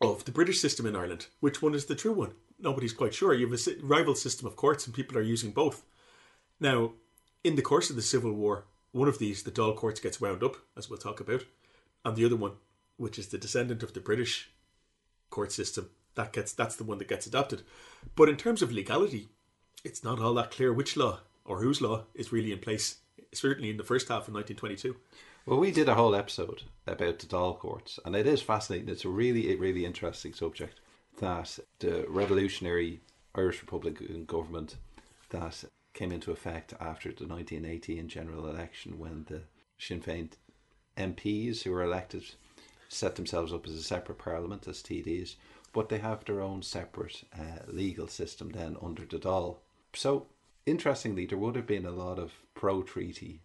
of 0.00 0.24
the 0.24 0.32
British 0.32 0.60
system 0.60 0.86
in 0.86 0.96
Ireland. 0.96 1.26
Which 1.40 1.60
one 1.60 1.74
is 1.74 1.86
the 1.86 1.94
true 1.94 2.12
one? 2.12 2.32
Nobody's 2.58 2.92
quite 2.92 3.14
sure. 3.14 3.34
You 3.34 3.48
have 3.48 3.66
a 3.66 3.74
rival 3.82 4.14
system 4.14 4.46
of 4.46 4.56
courts, 4.56 4.86
and 4.86 4.94
people 4.94 5.16
are 5.16 5.22
using 5.22 5.50
both. 5.50 5.82
Now, 6.60 6.92
in 7.42 7.56
the 7.56 7.62
course 7.62 7.88
of 7.88 7.96
the 7.96 8.02
Civil 8.02 8.32
War, 8.32 8.66
one 8.92 9.08
of 9.08 9.18
these, 9.18 9.42
the 9.42 9.50
Dáil 9.50 9.74
courts, 9.74 9.98
gets 9.98 10.20
wound 10.20 10.42
up, 10.42 10.56
as 10.76 10.90
we'll 10.90 10.98
talk 10.98 11.20
about, 11.20 11.44
and 12.04 12.16
the 12.16 12.24
other 12.24 12.36
one, 12.36 12.52
which 12.96 13.18
is 13.18 13.28
the 13.28 13.38
descendant 13.38 13.82
of 13.82 13.94
the 13.94 14.00
British 14.00 14.50
court 15.30 15.52
system, 15.52 15.90
that 16.16 16.32
gets 16.32 16.52
that's 16.52 16.76
the 16.76 16.84
one 16.84 16.98
that 16.98 17.08
gets 17.08 17.26
adopted. 17.26 17.62
But 18.14 18.28
in 18.28 18.36
terms 18.36 18.62
of 18.62 18.72
legality, 18.72 19.28
it's 19.84 20.04
not 20.04 20.18
all 20.18 20.34
that 20.34 20.50
clear 20.50 20.72
which 20.72 20.96
law 20.96 21.20
or 21.44 21.62
whose 21.62 21.80
law 21.80 22.04
is 22.14 22.32
really 22.32 22.52
in 22.52 22.58
place. 22.58 22.96
Certainly 23.32 23.70
in 23.70 23.76
the 23.76 23.84
first 23.84 24.08
half 24.08 24.28
of 24.28 24.34
1922. 24.34 24.96
Well, 25.46 25.60
we 25.60 25.70
did 25.70 25.88
a 25.88 25.94
whole 25.94 26.14
episode 26.14 26.64
about 26.86 27.20
the 27.20 27.26
Dáil 27.26 27.58
courts, 27.58 27.98
and 28.04 28.14
it 28.14 28.26
is 28.26 28.42
fascinating. 28.42 28.88
It's 28.88 29.04
a 29.04 29.08
really, 29.08 29.54
really 29.56 29.84
interesting 29.84 30.34
subject 30.34 30.80
that 31.20 31.58
the 31.78 32.04
revolutionary 32.08 33.00
Irish 33.34 33.60
Republican 33.62 34.24
government 34.24 34.76
that 35.30 35.64
came 35.92 36.12
into 36.12 36.32
effect 36.32 36.72
after 36.80 37.10
the 37.10 37.26
1918 37.26 38.08
general 38.08 38.48
election 38.48 38.98
when 38.98 39.24
the 39.28 39.42
Sinn 39.78 40.00
Féin 40.00 40.30
MPs 40.96 41.62
who 41.62 41.72
were 41.72 41.82
elected 41.82 42.24
set 42.88 43.16
themselves 43.16 43.52
up 43.52 43.66
as 43.66 43.74
a 43.74 43.82
separate 43.82 44.18
parliament 44.18 44.66
as 44.66 44.82
TDs, 44.82 45.36
but 45.72 45.88
they 45.88 45.98
have 45.98 46.24
their 46.24 46.40
own 46.40 46.62
separate 46.62 47.22
uh, 47.38 47.62
legal 47.68 48.08
system 48.08 48.50
then 48.50 48.76
under 48.82 49.04
the 49.04 49.18
Dáil. 49.18 49.58
So, 49.94 50.26
interestingly, 50.66 51.26
there 51.26 51.38
would 51.38 51.56
have 51.56 51.66
been 51.66 51.86
a 51.86 51.92
lot 51.92 52.18
of 52.18 52.32
pro 52.54 52.82
treaty 52.82 53.42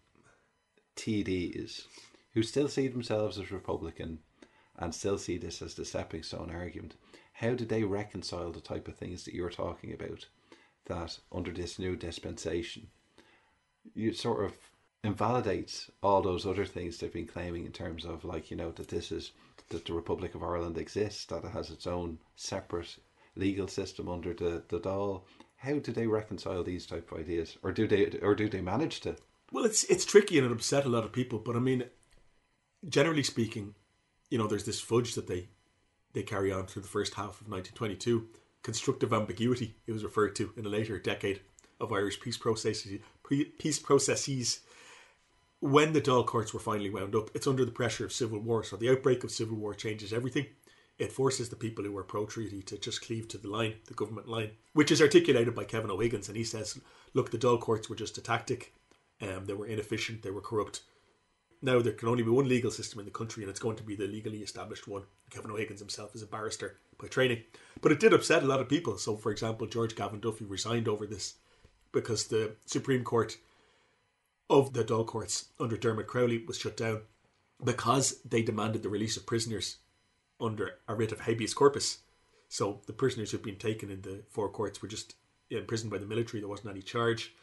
TDs 0.96 1.86
who 2.34 2.42
still 2.42 2.68
see 2.68 2.88
themselves 2.88 3.38
as 3.38 3.50
Republican 3.50 4.18
and 4.78 4.94
still 4.94 5.18
see 5.18 5.38
this 5.38 5.62
as 5.62 5.74
the 5.74 5.84
stepping 5.84 6.22
stone 6.22 6.50
argument. 6.50 6.96
How 7.34 7.54
did 7.54 7.68
they 7.68 7.84
reconcile 7.84 8.50
the 8.50 8.60
type 8.60 8.88
of 8.88 8.96
things 8.96 9.24
that 9.24 9.34
you're 9.34 9.50
talking 9.50 9.92
about? 9.92 10.26
That 10.86 11.18
under 11.32 11.52
this 11.52 11.78
new 11.78 11.96
dispensation, 11.96 12.88
you 13.94 14.12
sort 14.12 14.44
of 14.44 14.52
invalidates 15.04 15.90
all 16.02 16.20
those 16.20 16.46
other 16.46 16.64
things 16.64 16.98
they've 16.98 17.12
been 17.12 17.26
claiming 17.26 17.64
in 17.64 17.72
terms 17.72 18.04
of 18.04 18.24
like 18.24 18.50
you 18.50 18.56
know 18.56 18.72
that 18.72 18.88
this 18.88 19.12
is 19.12 19.32
that 19.68 19.84
the 19.84 19.92
Republic 19.92 20.34
of 20.34 20.42
Ireland 20.42 20.78
exists, 20.78 21.24
that 21.26 21.44
it 21.44 21.50
has 21.50 21.70
its 21.70 21.86
own 21.86 22.18
separate 22.34 22.96
legal 23.34 23.68
system 23.68 24.08
under 24.08 24.32
the 24.34 24.62
the 24.68 24.80
Dáil. 24.80 25.22
How 25.56 25.78
do 25.78 25.92
they 25.92 26.06
reconcile 26.06 26.62
these 26.62 26.86
type 26.86 27.10
of 27.10 27.18
ideas, 27.18 27.56
or 27.62 27.72
do 27.72 27.86
they, 27.86 28.06
or 28.20 28.34
do 28.34 28.48
they 28.48 28.60
manage 28.60 29.00
to? 29.00 29.16
Well, 29.52 29.64
it's 29.64 29.84
it's 29.84 30.04
tricky 30.04 30.38
and 30.38 30.46
it 30.46 30.52
upset 30.52 30.84
a 30.84 30.88
lot 30.88 31.04
of 31.04 31.12
people. 31.12 31.38
But 31.38 31.56
I 31.56 31.60
mean, 31.60 31.84
generally 32.88 33.22
speaking, 33.22 33.74
you 34.30 34.38
know, 34.38 34.46
there's 34.46 34.64
this 34.64 34.80
fudge 34.80 35.14
that 35.14 35.26
they 35.26 35.48
they 36.12 36.22
carry 36.22 36.52
on 36.52 36.66
through 36.66 36.82
the 36.82 36.88
first 36.88 37.14
half 37.14 37.40
of 37.40 37.48
1922 37.48 38.28
constructive 38.66 39.12
ambiguity, 39.12 39.76
it 39.86 39.92
was 39.92 40.02
referred 40.02 40.34
to 40.34 40.52
in 40.56 40.66
a 40.66 40.68
later 40.68 40.98
decade 40.98 41.40
of 41.78 41.92
Irish 41.92 42.18
peace 42.18 42.36
processes. 42.36 43.00
Peace 43.60 43.78
processes. 43.78 44.58
When 45.60 45.92
the 45.92 46.00
Dáil 46.00 46.26
courts 46.26 46.52
were 46.52 46.58
finally 46.58 46.90
wound 46.90 47.14
up, 47.14 47.30
it's 47.32 47.46
under 47.46 47.64
the 47.64 47.70
pressure 47.70 48.04
of 48.04 48.12
civil 48.12 48.40
war. 48.40 48.64
So 48.64 48.74
the 48.76 48.90
outbreak 48.90 49.22
of 49.22 49.30
civil 49.30 49.56
war 49.56 49.72
changes 49.72 50.12
everything. 50.12 50.46
It 50.98 51.12
forces 51.12 51.48
the 51.48 51.54
people 51.54 51.84
who 51.84 51.92
were 51.92 52.02
pro 52.02 52.26
treaty 52.26 52.60
to 52.62 52.76
just 52.76 53.02
cleave 53.06 53.28
to 53.28 53.38
the 53.38 53.48
line, 53.48 53.74
the 53.86 53.94
government 53.94 54.26
line, 54.26 54.50
which 54.72 54.90
is 54.90 55.00
articulated 55.00 55.54
by 55.54 55.62
Kevin 55.62 55.92
O'Higgins. 55.92 56.26
And 56.26 56.36
he 56.36 56.42
says, 56.42 56.80
look, 57.14 57.30
the 57.30 57.38
Dáil 57.38 57.60
courts 57.60 57.88
were 57.88 57.94
just 57.94 58.18
a 58.18 58.20
tactic. 58.20 58.74
Um, 59.22 59.44
they 59.46 59.54
were 59.54 59.68
inefficient, 59.68 60.22
they 60.22 60.32
were 60.32 60.40
corrupt. 60.40 60.80
Now 61.62 61.80
there 61.80 61.92
can 61.92 62.08
only 62.08 62.24
be 62.24 62.30
one 62.30 62.48
legal 62.48 62.72
system 62.72 62.98
in 62.98 63.04
the 63.04 63.12
country, 63.12 63.44
and 63.44 63.50
it's 63.50 63.60
going 63.60 63.76
to 63.76 63.84
be 63.84 63.94
the 63.94 64.08
legally 64.08 64.38
established 64.38 64.88
one. 64.88 65.04
Kevin 65.30 65.52
O'Higgins 65.52 65.78
himself 65.78 66.16
is 66.16 66.22
a 66.22 66.26
barrister 66.26 66.78
by 66.98 67.08
training. 67.08 67.42
But 67.80 67.92
it 67.92 68.00
did 68.00 68.12
upset 68.12 68.42
a 68.42 68.46
lot 68.46 68.60
of 68.60 68.68
people. 68.68 68.98
So, 68.98 69.16
for 69.16 69.30
example, 69.30 69.66
George 69.66 69.94
Gavan 69.94 70.20
Duffy 70.20 70.44
resigned 70.44 70.88
over 70.88 71.06
this 71.06 71.34
because 71.92 72.26
the 72.26 72.52
Supreme 72.64 73.04
Court 73.04 73.36
of 74.48 74.72
the 74.72 74.84
Dáil 74.84 75.06
courts 75.06 75.46
under 75.58 75.76
Dermot 75.76 76.06
Crowley 76.06 76.44
was 76.46 76.58
shut 76.58 76.76
down 76.76 77.02
because 77.62 78.20
they 78.22 78.42
demanded 78.42 78.82
the 78.82 78.88
release 78.88 79.16
of 79.16 79.26
prisoners 79.26 79.76
under 80.40 80.78
a 80.88 80.94
writ 80.94 81.12
of 81.12 81.20
habeas 81.20 81.54
corpus. 81.54 81.98
So 82.48 82.80
the 82.86 82.92
prisoners 82.92 83.30
who'd 83.30 83.42
been 83.42 83.56
taken 83.56 83.90
in 83.90 84.02
the 84.02 84.22
four 84.30 84.48
courts 84.48 84.80
were 84.80 84.88
just 84.88 85.14
imprisoned 85.50 85.90
by 85.90 85.98
the 85.98 86.06
military. 86.06 86.40
There 86.40 86.48
wasn't 86.48 86.70
any 86.70 86.82
charge. 86.82 87.34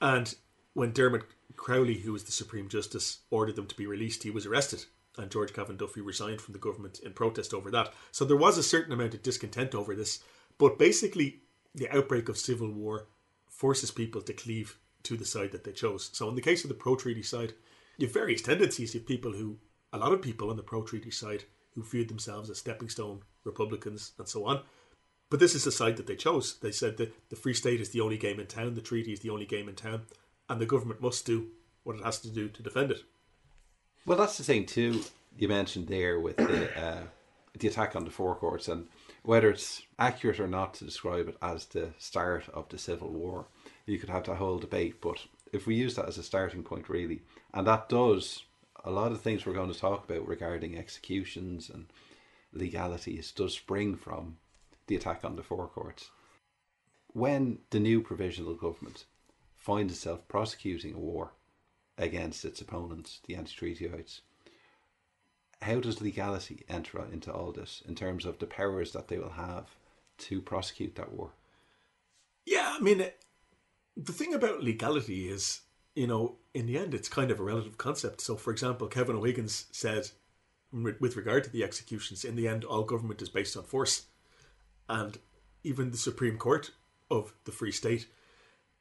And 0.00 0.34
when 0.74 0.92
Dermot 0.92 1.22
Crowley, 1.56 1.98
who 1.98 2.12
was 2.12 2.24
the 2.24 2.32
Supreme 2.32 2.68
Justice, 2.68 3.20
ordered 3.30 3.56
them 3.56 3.66
to 3.66 3.76
be 3.76 3.86
released, 3.86 4.22
he 4.22 4.30
was 4.30 4.46
arrested. 4.46 4.84
And 5.18 5.30
George 5.30 5.52
Gavan 5.52 5.76
Duffy 5.76 6.00
resigned 6.00 6.40
from 6.40 6.52
the 6.52 6.58
government 6.58 7.00
in 7.00 7.12
protest 7.12 7.52
over 7.52 7.70
that. 7.70 7.92
So 8.12 8.24
there 8.24 8.36
was 8.36 8.56
a 8.56 8.62
certain 8.62 8.92
amount 8.92 9.14
of 9.14 9.22
discontent 9.22 9.74
over 9.74 9.94
this. 9.94 10.20
But 10.58 10.78
basically, 10.78 11.40
the 11.74 11.90
outbreak 11.94 12.28
of 12.28 12.38
civil 12.38 12.70
war 12.70 13.08
forces 13.48 13.90
people 13.90 14.22
to 14.22 14.32
cleave 14.32 14.78
to 15.02 15.16
the 15.16 15.24
side 15.24 15.52
that 15.52 15.64
they 15.64 15.72
chose. 15.72 16.10
So 16.12 16.28
in 16.28 16.34
the 16.34 16.40
case 16.40 16.64
of 16.64 16.68
the 16.68 16.74
pro 16.74 16.96
treaty 16.96 17.22
side, 17.22 17.52
you 17.98 18.06
have 18.06 18.14
various 18.14 18.42
tendencies. 18.42 18.94
You 18.94 19.00
have 19.00 19.06
people 19.06 19.32
who, 19.32 19.58
a 19.92 19.98
lot 19.98 20.12
of 20.12 20.22
people 20.22 20.50
on 20.50 20.56
the 20.56 20.62
pro 20.62 20.82
treaty 20.82 21.10
side, 21.10 21.44
who 21.74 21.82
viewed 21.82 22.08
themselves 22.08 22.50
as 22.50 22.58
stepping 22.58 22.88
stone 22.88 23.22
Republicans 23.44 24.12
and 24.18 24.28
so 24.28 24.46
on. 24.46 24.62
But 25.30 25.40
this 25.40 25.54
is 25.54 25.64
the 25.64 25.72
side 25.72 25.96
that 25.96 26.06
they 26.06 26.16
chose. 26.16 26.58
They 26.58 26.72
said 26.72 26.98
that 26.98 27.30
the 27.30 27.36
Free 27.36 27.54
State 27.54 27.80
is 27.80 27.90
the 27.90 28.00
only 28.00 28.18
game 28.18 28.38
in 28.38 28.46
town, 28.46 28.74
the 28.74 28.82
treaty 28.82 29.12
is 29.12 29.20
the 29.20 29.30
only 29.30 29.46
game 29.46 29.68
in 29.68 29.74
town, 29.74 30.02
and 30.48 30.60
the 30.60 30.66
government 30.66 31.00
must 31.00 31.24
do 31.24 31.48
what 31.84 31.96
it 31.96 32.04
has 32.04 32.20
to 32.20 32.28
do 32.28 32.48
to 32.48 32.62
defend 32.62 32.90
it. 32.90 33.02
Well, 34.04 34.18
that's 34.18 34.38
the 34.38 34.44
thing 34.44 34.66
too. 34.66 35.02
You 35.38 35.48
mentioned 35.48 35.88
there 35.88 36.18
with 36.18 36.36
the 36.36 36.82
uh, 36.82 37.02
the 37.58 37.68
attack 37.68 37.94
on 37.94 38.04
the 38.04 38.10
four 38.10 38.34
courts, 38.34 38.68
and 38.68 38.88
whether 39.22 39.50
it's 39.50 39.82
accurate 39.98 40.40
or 40.40 40.48
not 40.48 40.74
to 40.74 40.84
describe 40.84 41.28
it 41.28 41.36
as 41.42 41.66
the 41.66 41.90
start 41.98 42.48
of 42.48 42.68
the 42.68 42.78
civil 42.78 43.10
war, 43.10 43.46
you 43.86 43.98
could 43.98 44.08
have 44.08 44.24
that 44.24 44.36
whole 44.36 44.58
debate. 44.58 45.00
But 45.00 45.26
if 45.52 45.66
we 45.66 45.74
use 45.74 45.94
that 45.94 46.08
as 46.08 46.18
a 46.18 46.22
starting 46.22 46.62
point, 46.62 46.88
really, 46.88 47.22
and 47.54 47.66
that 47.66 47.88
does 47.88 48.44
a 48.84 48.90
lot 48.90 49.12
of 49.12 49.20
things 49.20 49.46
we're 49.46 49.52
going 49.52 49.72
to 49.72 49.78
talk 49.78 50.04
about 50.08 50.26
regarding 50.26 50.76
executions 50.76 51.70
and 51.70 51.86
legalities 52.52 53.30
does 53.30 53.54
spring 53.54 53.96
from 53.96 54.38
the 54.86 54.96
attack 54.96 55.24
on 55.24 55.36
the 55.36 55.42
four 55.42 55.68
courts. 55.68 56.10
When 57.08 57.58
the 57.70 57.78
new 57.78 58.00
provisional 58.00 58.54
government 58.54 59.04
finds 59.56 59.92
itself 59.92 60.26
prosecuting 60.26 60.94
a 60.94 60.98
war 60.98 61.32
against 61.98 62.44
its 62.44 62.60
opponents, 62.60 63.20
the 63.26 63.34
anti-treatyites, 63.34 64.20
how 65.60 65.78
does 65.78 66.00
legality 66.00 66.64
enter 66.68 67.04
into 67.12 67.32
all 67.32 67.52
this 67.52 67.82
in 67.86 67.94
terms 67.94 68.26
of 68.26 68.38
the 68.38 68.46
powers 68.46 68.92
that 68.92 69.08
they 69.08 69.18
will 69.18 69.30
have 69.30 69.76
to 70.18 70.40
prosecute 70.40 70.96
that 70.96 71.12
war? 71.12 71.30
Yeah, 72.44 72.74
I 72.76 72.80
mean, 72.80 73.04
the 73.96 74.12
thing 74.12 74.34
about 74.34 74.62
legality 74.62 75.28
is, 75.28 75.60
you 75.94 76.06
know, 76.06 76.36
in 76.54 76.66
the 76.66 76.78
end, 76.78 76.94
it's 76.94 77.08
kind 77.08 77.30
of 77.30 77.38
a 77.38 77.44
relative 77.44 77.78
concept. 77.78 78.20
So, 78.20 78.36
for 78.36 78.50
example, 78.50 78.88
Kevin 78.88 79.16
O'Higgins 79.16 79.66
said, 79.70 80.10
with 80.72 81.16
regard 81.16 81.44
to 81.44 81.50
the 81.50 81.62
executions, 81.62 82.24
in 82.24 82.34
the 82.34 82.48
end, 82.48 82.64
all 82.64 82.82
government 82.82 83.22
is 83.22 83.28
based 83.28 83.56
on 83.56 83.62
force. 83.62 84.06
And 84.88 85.18
even 85.62 85.90
the 85.90 85.96
Supreme 85.96 86.38
Court 86.38 86.72
of 87.10 87.34
the 87.44 87.52
Free 87.52 87.70
State, 87.70 88.06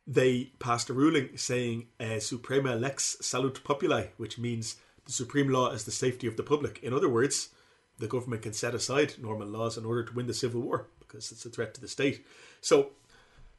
they 0.08 0.52
passed 0.60 0.90
a 0.90 0.94
ruling 0.94 1.38
saying 1.38 1.88
uh, 2.00 2.20
Suprema 2.20 2.76
lex 2.76 3.18
salus 3.22 3.60
populi, 3.60 4.08
which 4.18 4.38
means 4.38 4.78
the 5.06 5.12
supreme 5.12 5.50
law 5.50 5.72
is 5.72 5.84
the 5.84 5.92
safety 5.92 6.28
of 6.28 6.38
the 6.38 6.44
public. 6.44 6.80
In 6.84 6.94
other 6.94 7.10
words, 7.10 7.50
the 7.98 8.08
government 8.08 8.44
can 8.44 8.54
set 8.54 8.76
aside 8.76 9.16
normal 9.20 9.48
laws 9.48 9.78
in 9.78 9.86
order 9.86 10.04
to 10.04 10.14
win 10.14 10.28
the 10.28 10.34
civil 10.34 10.62
war 10.62 10.88
because 11.00 11.32
it's 11.32 11.46
a 11.46 11.50
threat 11.50 11.74
to 11.74 11.82
the 11.82 11.88
state. 11.88 12.26
So, 12.62 12.92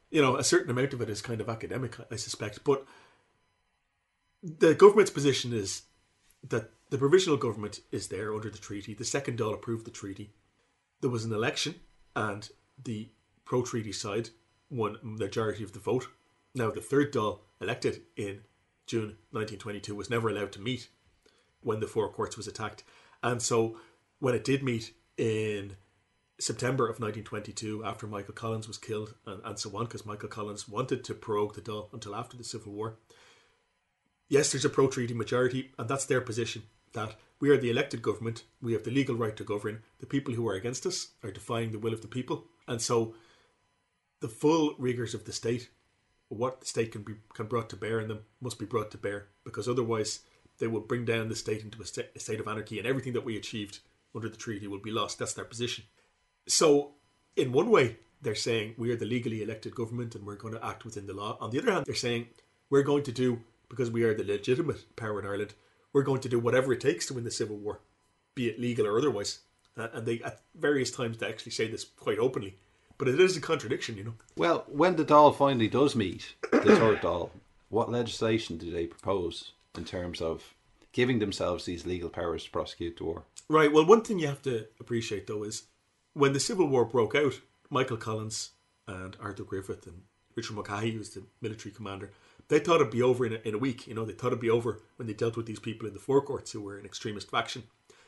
you 0.09 0.21
know, 0.21 0.35
a 0.35 0.43
certain 0.43 0.71
amount 0.71 0.93
of 0.93 1.01
it 1.01 1.09
is 1.09 1.21
kind 1.21 1.41
of 1.41 1.49
academic, 1.49 1.95
I 2.11 2.15
suspect. 2.15 2.63
But 2.63 2.85
the 4.41 4.75
government's 4.75 5.11
position 5.11 5.53
is 5.53 5.83
that 6.49 6.71
the 6.89 6.97
provisional 6.97 7.37
government 7.37 7.79
is 7.91 8.09
there 8.09 8.33
under 8.33 8.49
the 8.49 8.57
treaty. 8.57 8.93
The 8.93 9.05
second 9.05 9.39
Dáil 9.39 9.53
approved 9.53 9.85
the 9.85 9.91
treaty. 9.91 10.31
There 11.01 11.09
was 11.09 11.25
an 11.25 11.33
election, 11.33 11.75
and 12.15 12.47
the 12.83 13.09
pro 13.45 13.61
treaty 13.61 13.91
side 13.91 14.29
won 14.69 14.97
the 15.01 15.25
majority 15.25 15.63
of 15.63 15.73
the 15.73 15.79
vote. 15.79 16.07
Now, 16.55 16.69
the 16.71 16.81
third 16.81 17.13
Dáil, 17.13 17.39
elected 17.61 18.01
in 18.15 18.41
June 18.85 19.17
1922, 19.31 19.95
was 19.95 20.09
never 20.09 20.29
allowed 20.29 20.51
to 20.53 20.61
meet 20.61 20.89
when 21.61 21.79
the 21.79 21.87
Four 21.87 22.09
Courts 22.09 22.37
was 22.37 22.47
attacked. 22.47 22.83
And 23.21 23.41
so 23.41 23.77
when 24.19 24.35
it 24.35 24.43
did 24.43 24.63
meet 24.63 24.93
in 25.17 25.75
September 26.39 26.83
of 26.85 26.99
1922, 26.99 27.83
after 27.85 28.05
Michael 28.05 28.33
Collins 28.33 28.67
was 28.67 28.77
killed 28.77 29.15
and, 29.25 29.41
and 29.43 29.57
so 29.57 29.75
on, 29.77 29.85
because 29.85 30.05
Michael 30.05 30.29
Collins 30.29 30.67
wanted 30.67 31.03
to 31.05 31.13
prorogue 31.13 31.55
the 31.55 31.61
Dáil 31.61 31.91
until 31.93 32.15
after 32.15 32.37
the 32.37 32.43
Civil 32.43 32.73
War. 32.73 32.97
Yes, 34.27 34.51
there's 34.51 34.65
a 34.65 34.69
pro 34.69 34.87
treaty 34.87 35.13
majority, 35.13 35.71
and 35.77 35.87
that's 35.87 36.05
their 36.05 36.21
position 36.21 36.63
that 36.93 37.15
we 37.39 37.49
are 37.49 37.57
the 37.57 37.69
elected 37.69 38.01
government, 38.01 38.43
we 38.61 38.73
have 38.73 38.83
the 38.83 38.91
legal 38.91 39.15
right 39.15 39.35
to 39.35 39.43
govern. 39.43 39.83
The 39.99 40.05
people 40.05 40.33
who 40.33 40.47
are 40.47 40.53
against 40.53 40.85
us 40.85 41.09
are 41.23 41.31
defying 41.31 41.71
the 41.71 41.79
will 41.79 41.93
of 41.93 42.01
the 42.01 42.07
people. 42.07 42.45
And 42.67 42.81
so 42.81 43.15
the 44.21 44.29
full 44.29 44.75
rigours 44.79 45.13
of 45.13 45.25
the 45.25 45.33
state, 45.33 45.69
what 46.33 46.61
the 46.61 46.65
state 46.65 46.91
can 46.91 47.03
be 47.03 47.13
can 47.33 47.47
brought 47.47 47.69
to 47.69 47.75
bear 47.75 47.99
in 47.99 48.07
them, 48.07 48.19
must 48.41 48.59
be 48.59 48.65
brought 48.65 48.91
to 48.91 48.97
bear, 48.97 49.27
because 49.43 49.67
otherwise 49.67 50.19
they 50.59 50.67
will 50.67 50.81
bring 50.81 51.05
down 51.05 51.29
the 51.29 51.35
state 51.35 51.63
into 51.63 51.81
a, 51.81 51.85
st- 51.85 52.09
a 52.15 52.19
state 52.19 52.39
of 52.39 52.47
anarchy, 52.47 52.77
and 52.77 52.87
everything 52.87 53.13
that 53.13 53.25
we 53.25 53.37
achieved 53.37 53.79
under 54.15 54.29
the 54.29 54.37
treaty 54.37 54.67
will 54.67 54.79
be 54.79 54.91
lost. 54.91 55.19
That's 55.19 55.33
their 55.33 55.45
position. 55.45 55.85
So, 56.47 56.91
in 57.35 57.51
one 57.51 57.69
way, 57.69 57.97
they're 58.21 58.35
saying 58.35 58.75
we 58.77 58.91
are 58.91 58.95
the 58.95 59.05
legally 59.05 59.41
elected 59.41 59.75
government 59.75 60.15
and 60.15 60.25
we're 60.25 60.35
going 60.35 60.53
to 60.53 60.65
act 60.65 60.85
within 60.85 61.07
the 61.07 61.13
law. 61.13 61.37
On 61.41 61.49
the 61.49 61.59
other 61.59 61.71
hand, 61.71 61.85
they're 61.85 61.95
saying 61.95 62.27
we're 62.69 62.83
going 62.83 63.03
to 63.03 63.11
do, 63.11 63.41
because 63.69 63.91
we 63.91 64.03
are 64.03 64.13
the 64.13 64.23
legitimate 64.23 64.95
power 64.95 65.19
in 65.19 65.25
Ireland, 65.25 65.53
we're 65.91 66.03
going 66.03 66.21
to 66.21 66.29
do 66.29 66.39
whatever 66.39 66.73
it 66.73 66.81
takes 66.81 67.05
to 67.07 67.13
win 67.13 67.23
the 67.23 67.31
civil 67.31 67.57
war, 67.57 67.81
be 68.35 68.47
it 68.47 68.59
legal 68.59 68.87
or 68.87 68.97
otherwise. 68.97 69.39
Uh, 69.75 69.87
and 69.93 70.05
they, 70.05 70.21
at 70.21 70.41
various 70.55 70.91
times, 70.91 71.17
they 71.17 71.27
actually 71.27 71.51
say 71.51 71.67
this 71.67 71.83
quite 71.83 72.19
openly. 72.19 72.57
But 72.97 73.07
it 73.07 73.19
is 73.19 73.35
a 73.35 73.41
contradiction, 73.41 73.97
you 73.97 74.03
know. 74.03 74.13
Well, 74.37 74.65
when 74.67 74.95
the 74.95 75.05
Dáil 75.05 75.35
finally 75.35 75.67
does 75.67 75.95
meet, 75.95 76.35
the 76.51 76.59
third 76.77 77.01
Dáil, 77.01 77.29
what 77.69 77.91
legislation 77.91 78.57
do 78.57 78.71
they 78.71 78.85
propose? 78.85 79.51
in 79.77 79.85
terms 79.85 80.21
of 80.21 80.53
giving 80.91 81.19
themselves 81.19 81.65
these 81.65 81.85
legal 81.85 82.09
powers 82.09 82.45
to 82.45 82.51
prosecute 82.51 82.97
the 82.97 83.03
war. 83.03 83.23
Right. 83.49 83.71
Well, 83.71 83.85
one 83.85 84.01
thing 84.01 84.19
you 84.19 84.27
have 84.27 84.41
to 84.43 84.67
appreciate 84.79 85.27
though 85.27 85.43
is 85.43 85.63
when 86.13 86.33
the 86.33 86.39
Civil 86.39 86.67
War 86.67 86.85
broke 86.85 87.15
out, 87.15 87.39
Michael 87.69 87.97
Collins 87.97 88.51
and 88.87 89.17
Arthur 89.19 89.43
Griffith 89.43 89.87
and 89.87 90.03
Richard 90.35 90.55
Mulcahy, 90.55 90.91
who 90.91 90.99
was 90.99 91.11
the 91.11 91.23
military 91.41 91.73
commander, 91.73 92.11
they 92.49 92.59
thought 92.59 92.81
it'd 92.81 92.91
be 92.91 93.01
over 93.01 93.25
in 93.25 93.33
a, 93.33 93.39
in 93.47 93.55
a 93.55 93.59
week. 93.59 93.87
You 93.87 93.95
know, 93.95 94.05
they 94.05 94.13
thought 94.13 94.27
it'd 94.27 94.39
be 94.39 94.49
over 94.49 94.81
when 94.97 95.07
they 95.07 95.13
dealt 95.13 95.37
with 95.37 95.45
these 95.45 95.59
people 95.59 95.87
in 95.87 95.93
the 95.93 95.99
Four 95.99 96.21
Courts 96.21 96.51
who 96.51 96.61
were 96.61 96.77
an 96.77 96.85
extremist 96.85 97.31
faction. 97.31 97.63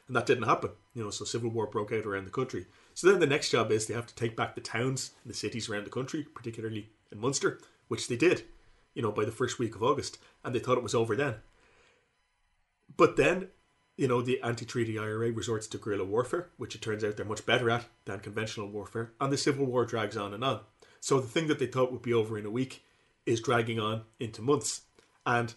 And 0.08 0.15
that 0.15 0.28
didn't 0.28 0.43
happen. 0.43 0.71
You 0.93 1.04
know, 1.04 1.10
so 1.10 1.26
civil 1.26 1.50
war 1.50 1.65
broke 1.65 1.91
out 1.91 2.06
around 2.06 2.26
the 2.26 2.32
country. 2.32 2.67
So 2.95 3.12
then 3.12 3.19
the 3.19 3.27
next 3.27 3.49
job 3.49 3.71
is 3.71 3.86
they 3.86 3.93
have 3.93 4.08
to 4.08 4.15
take 4.15 4.38
back 4.38 4.55
the 4.55 4.62
towns 4.62 5.12
and 5.23 5.31
the 5.31 5.38
cities 5.38 5.69
around 5.69 5.86
the 5.86 5.91
country, 5.91 6.25
particularly 6.34 6.89
in 7.12 7.19
Munster, 7.19 7.60
which 7.89 8.08
they 8.08 8.15
did, 8.15 8.43
you 8.93 9.01
know, 9.01 9.12
by 9.12 9.25
the 9.25 9.34
first 9.34 9.60
week 9.60 9.75
of 9.75 9.84
August. 9.84 10.17
And 10.43 10.55
they 10.55 10.60
thought 10.60 10.77
it 10.77 10.84
was 10.84 10.95
over 10.95 11.13
then. 11.13 11.36
But 12.95 13.17
then, 13.17 13.49
you 13.97 14.08
know, 14.08 14.21
the 14.21 14.41
anti 14.41 14.65
treaty 14.65 14.97
IRA 14.97 15.34
resorts 15.34 15.67
to 15.67 15.77
guerrilla 15.77 16.05
warfare, 16.05 16.49
which 16.55 16.73
it 16.73 16.81
turns 16.81 17.03
out 17.03 17.17
they're 17.17 17.25
much 17.25 17.45
better 17.45 17.69
at 17.69 17.86
than 18.05 18.21
conventional 18.21 18.69
warfare, 18.69 19.12
and 19.19 19.31
the 19.31 19.38
Civil 19.38 19.65
War 19.65 19.86
drags 19.86 20.15
on 20.15 20.34
and 20.34 20.43
on. 20.43 20.62
So 21.01 21.19
the 21.19 21.27
thing 21.27 21.47
that 21.47 21.60
they 21.60 21.67
thought 21.67 21.91
would 21.91 22.01
be 22.01 22.13
over 22.13 22.38
in 22.38 22.45
a 22.45 22.49
week 22.49 22.81
is 23.25 23.41
dragging 23.41 23.79
on 23.79 24.03
into 24.21 24.41
months. 24.41 24.84
And 25.25 25.53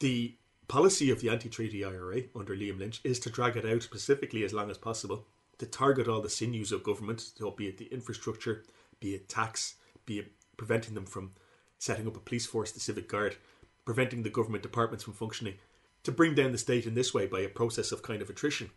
the 0.00 0.34
policy 0.66 1.10
of 1.10 1.20
the 1.20 1.28
anti 1.28 1.48
treaty 1.48 1.84
IRA 1.84 2.22
under 2.34 2.56
Liam 2.56 2.80
Lynch 2.80 3.00
is 3.04 3.20
to 3.20 3.30
drag 3.30 3.56
it 3.56 3.64
out 3.64 3.82
specifically 3.82 4.42
as 4.42 4.52
long 4.52 4.70
as 4.70 4.78
possible, 4.78 5.28
to 5.58 5.66
target 5.66 6.08
all 6.08 6.20
the 6.20 6.28
sinews 6.28 6.72
of 6.72 6.82
government, 6.82 7.20
so 7.20 7.50
be 7.50 7.68
it 7.68 7.78
the 7.78 7.86
infrastructure, 7.86 8.64
be 9.00 9.14
it 9.14 9.28
tax, 9.28 9.76
be 10.06 10.18
it 10.18 10.32
preventing 10.56 10.94
them 10.94 11.06
from 11.06 11.32
setting 11.78 12.06
up 12.06 12.16
a 12.16 12.20
police 12.20 12.46
force, 12.46 12.72
the 12.72 12.80
civic 12.80 13.08
guard, 13.08 13.36
preventing 13.84 14.22
the 14.22 14.30
government 14.30 14.62
departments 14.62 15.04
from 15.04 15.12
functioning, 15.12 15.54
to 16.02 16.12
bring 16.12 16.34
down 16.34 16.52
the 16.52 16.58
state 16.58 16.86
in 16.86 16.94
this 16.94 17.12
way 17.12 17.26
by 17.26 17.40
a 17.40 17.48
process 17.48 17.92
of 17.92 18.02
kind 18.02 18.22
of 18.22 18.30
attrition. 18.30 18.70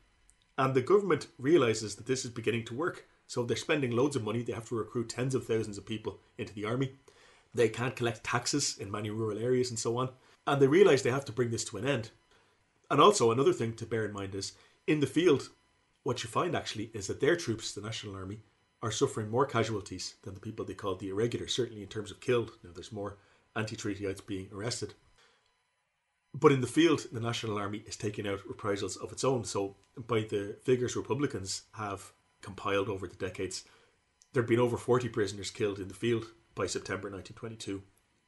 And 0.58 0.74
the 0.74 0.82
government 0.82 1.28
realizes 1.38 1.96
that 1.96 2.08
this 2.08 2.26
is 2.26 2.32
beginning 2.32 2.66
to 2.66 2.74
work. 2.74 3.06
So 3.28 3.44
they're 3.44 3.58
spending 3.58 3.92
loads 3.92 4.16
of 4.16 4.24
money. 4.24 4.42
They 4.42 4.54
have 4.54 4.70
to 4.70 4.76
recruit 4.76 5.10
tens 5.10 5.36
of 5.36 5.46
thousands 5.46 5.78
of 5.78 5.86
people 5.86 6.20
into 6.38 6.54
the 6.54 6.66
army. 6.66 6.94
They 7.54 7.70
can't 7.70 7.96
collect 7.96 8.24
taxes 8.24 8.78
in 8.80 8.90
many 8.90 9.10
rural 9.10 9.38
areas 9.38 9.70
and 9.70 9.78
so 9.78 9.98
on. 9.98 10.10
And 10.46 10.62
they 10.62 10.68
realize 10.68 11.04
they 11.04 11.12
have 11.12 11.26
to 11.26 11.32
bring 11.32 11.52
this 11.52 11.66
to 11.66 11.78
an 11.78 11.86
end. 11.86 12.12
And 12.90 13.02
also, 13.02 13.32
another 13.32 13.54
thing 13.54 13.74
to 13.74 13.86
bear 13.86 14.06
in 14.06 14.14
mind 14.14 14.34
is 14.34 14.54
in 14.88 15.02
the 15.02 15.08
field, 15.08 15.50
what 16.08 16.24
you 16.24 16.30
find 16.30 16.56
actually 16.56 16.90
is 16.94 17.08
that 17.08 17.20
their 17.20 17.36
troops, 17.36 17.74
the 17.74 17.82
National 17.82 18.16
Army, 18.16 18.40
are 18.82 18.92
suffering 18.92 19.30
more 19.30 19.46
casualties 19.46 20.16
than 20.24 20.34
the 20.34 20.40
people 20.40 20.64
they 20.64 20.74
call 20.74 20.96
the 20.96 21.10
irregulars, 21.10 21.54
certainly 21.54 21.82
in 21.82 21.90
terms 21.90 22.12
of 22.12 22.22
killed. 22.22 22.52
Now, 22.64 22.70
there's 22.74 22.94
more 22.94 23.18
anti 23.58 23.76
treatyites 23.76 24.26
being 24.26 24.48
arrested. 24.54 24.94
But 26.34 26.54
in 26.54 26.62
the 26.62 26.68
field, 26.68 27.08
the 27.12 27.20
National 27.20 27.58
Army 27.58 27.84
is 27.86 27.98
taking 27.98 28.26
out 28.26 28.48
reprisals 28.48 28.96
of 28.96 29.12
its 29.12 29.26
own. 29.26 29.44
So, 29.44 29.76
by 29.98 30.22
the 30.22 30.56
figures 30.64 30.96
Republicans 30.96 31.64
have 31.74 32.14
compiled 32.42 32.88
over 32.88 33.06
the 33.06 33.18
decades, 33.18 33.66
there 34.32 34.44
have 34.44 34.50
been 34.50 34.62
over 34.62 34.78
40 34.78 35.10
prisoners 35.10 35.52
killed 35.52 35.78
in 35.78 35.90
the 35.90 35.94
field 35.94 36.28
by 36.56 36.68
September 36.68 37.10
1922 37.10 37.84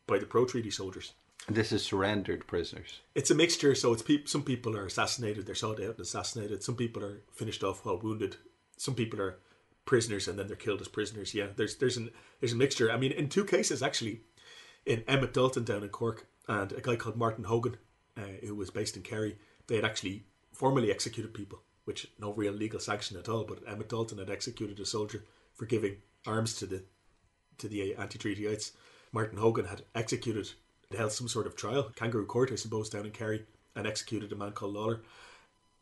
by 0.06 0.20
the 0.20 0.26
pro 0.26 0.44
treaty 0.44 0.70
soldiers. 0.70 1.14
This 1.50 1.72
is 1.72 1.84
surrendered 1.84 2.48
prisoners. 2.48 3.00
It's 3.16 3.32
a 3.32 3.36
mixture. 3.36 3.74
So, 3.76 3.94
it's 3.94 4.02
pe- 4.02 4.26
some 4.26 4.44
people 4.44 4.78
are 4.78 4.86
assassinated, 4.86 5.46
they're 5.46 5.56
sought 5.56 5.80
out 5.80 5.96
and 5.98 6.00
assassinated. 6.00 6.64
Some 6.64 6.76
people 6.76 7.04
are 7.04 7.22
finished 7.32 7.64
off 7.64 7.86
while 7.86 8.00
wounded. 8.00 8.38
Some 8.78 8.96
people 8.96 9.20
are 9.20 9.40
prisoners 9.90 10.28
and 10.28 10.38
then 10.38 10.46
they're 10.48 10.56
killed 10.56 10.82
as 10.82 10.88
prisoners. 10.88 11.34
Yeah, 11.34 11.48
there's 11.56 11.78
there's 11.78 11.98
an 11.98 12.12
there's 12.40 12.54
a 12.54 12.56
mixture. 12.56 12.92
I 12.92 12.98
mean, 12.98 13.12
in 13.12 13.28
two 13.28 13.44
cases 13.44 13.82
actually, 13.82 14.22
in 14.86 15.04
Emmet 15.08 15.34
Dalton 15.34 15.64
down 15.64 15.84
in 15.84 15.90
Cork 15.90 16.28
and 16.48 16.72
a 16.72 16.82
guy 16.82 16.96
called 16.96 17.18
Martin 17.18 17.46
Hogan, 17.46 17.78
uh, 18.16 18.22
who 18.46 18.56
was 18.56 18.70
based 18.70 18.96
in 18.96 19.02
Kerry, 19.02 19.38
they 19.68 19.76
had 19.76 19.86
actually 19.86 20.26
formally 20.54 20.92
executed 20.92 21.34
people, 21.34 21.62
which 21.86 22.08
no 22.20 22.34
real 22.34 22.54
legal 22.54 22.80
sanction 22.80 23.18
at 23.18 23.28
all. 23.28 23.46
But 23.46 23.64
Emmet 23.68 23.90
Dalton 23.90 24.20
had 24.20 24.30
executed 24.30 24.80
a 24.80 24.86
soldier 24.86 25.26
for 25.56 25.66
giving 25.66 25.98
arms 26.28 26.56
to 26.58 26.68
the 26.68 26.84
to 27.58 27.68
the 27.68 27.96
anti-treatyites. 27.96 28.72
Martin 29.12 29.40
Hogan 29.40 29.66
had 29.66 29.82
executed, 29.96 30.52
held 30.98 31.12
some 31.12 31.28
sort 31.28 31.48
of 31.48 31.56
trial, 31.56 31.92
kangaroo 31.96 32.26
court, 32.26 32.52
I 32.52 32.56
suppose, 32.56 32.90
down 32.90 33.06
in 33.06 33.12
Kerry, 33.12 33.46
and 33.76 33.86
executed 33.86 34.32
a 34.32 34.36
man 34.36 34.52
called 34.52 34.74
Lawler. 34.74 35.02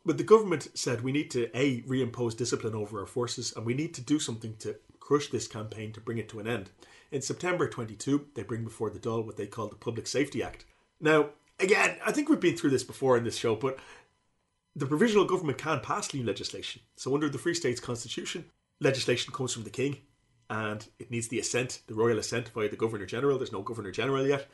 But 0.04 0.18
the 0.18 0.24
government 0.24 0.68
said 0.74 1.02
we 1.02 1.12
need 1.12 1.30
to 1.32 1.50
a 1.56 1.82
reimpose 1.82 2.36
discipline 2.36 2.74
over 2.74 3.00
our 3.00 3.06
forces, 3.06 3.52
and 3.56 3.64
we 3.64 3.74
need 3.74 3.94
to 3.94 4.00
do 4.00 4.18
something 4.18 4.56
to 4.60 4.76
crush 5.00 5.28
this 5.28 5.48
campaign 5.48 5.92
to 5.92 6.00
bring 6.00 6.18
it 6.18 6.28
to 6.30 6.40
an 6.40 6.46
end. 6.46 6.70
In 7.10 7.22
September 7.22 7.68
22, 7.68 8.26
they 8.34 8.42
bring 8.42 8.64
before 8.64 8.90
the 8.90 8.98
Dáil 8.98 9.24
what 9.24 9.36
they 9.36 9.46
call 9.46 9.68
the 9.68 9.76
Public 9.76 10.06
Safety 10.06 10.42
Act. 10.42 10.66
Now, 11.00 11.30
again, 11.58 11.96
I 12.04 12.12
think 12.12 12.28
we've 12.28 12.38
been 12.38 12.56
through 12.56 12.70
this 12.70 12.84
before 12.84 13.16
in 13.16 13.24
this 13.24 13.36
show, 13.36 13.56
but 13.56 13.78
the 14.76 14.86
provisional 14.86 15.24
government 15.24 15.58
can 15.58 15.80
pass 15.80 16.12
new 16.12 16.22
legislation. 16.22 16.82
So, 16.96 17.14
under 17.14 17.30
the 17.30 17.38
Free 17.38 17.54
State's 17.54 17.80
constitution, 17.80 18.44
legislation 18.80 19.32
comes 19.32 19.54
from 19.54 19.64
the 19.64 19.70
king, 19.70 19.96
and 20.50 20.86
it 20.98 21.10
needs 21.10 21.28
the 21.28 21.38
assent, 21.38 21.80
the 21.86 21.94
royal 21.94 22.18
assent 22.18 22.50
via 22.50 22.68
the 22.68 22.76
Governor 22.76 23.06
General. 23.06 23.38
There's 23.38 23.52
no 23.52 23.62
Governor 23.62 23.90
General 23.90 24.26
yet. 24.26 24.48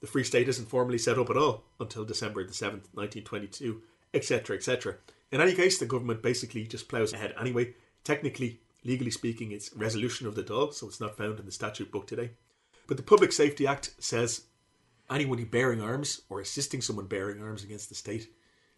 The 0.00 0.06
Free 0.06 0.24
State 0.24 0.48
isn't 0.48 0.68
formally 0.68 0.98
set 0.98 1.18
up 1.18 1.30
at 1.30 1.36
all 1.36 1.64
until 1.80 2.04
December 2.04 2.44
the 2.44 2.52
7th, 2.52 2.86
1922, 2.94 3.82
etc., 4.14 4.56
etc. 4.56 4.96
In 5.32 5.40
any 5.40 5.54
case, 5.54 5.78
the 5.78 5.86
government 5.86 6.22
basically 6.22 6.66
just 6.66 6.88
ploughs 6.88 7.12
ahead 7.12 7.34
anyway. 7.38 7.74
Technically, 8.04 8.60
legally 8.84 9.10
speaking, 9.10 9.52
it's 9.52 9.74
resolution 9.74 10.26
of 10.26 10.34
the 10.34 10.42
Dáil, 10.42 10.72
so 10.72 10.86
it's 10.86 11.00
not 11.00 11.16
found 11.16 11.38
in 11.38 11.46
the 11.46 11.52
statute 11.52 11.90
book 11.90 12.06
today. 12.06 12.30
But 12.86 12.96
the 12.96 13.02
Public 13.02 13.32
Safety 13.32 13.66
Act 13.66 13.94
says 13.98 14.42
anyone 15.10 15.42
bearing 15.44 15.80
arms 15.80 16.22
or 16.28 16.40
assisting 16.40 16.80
someone 16.80 17.06
bearing 17.06 17.42
arms 17.42 17.64
against 17.64 17.88
the 17.88 17.94
state 17.94 18.28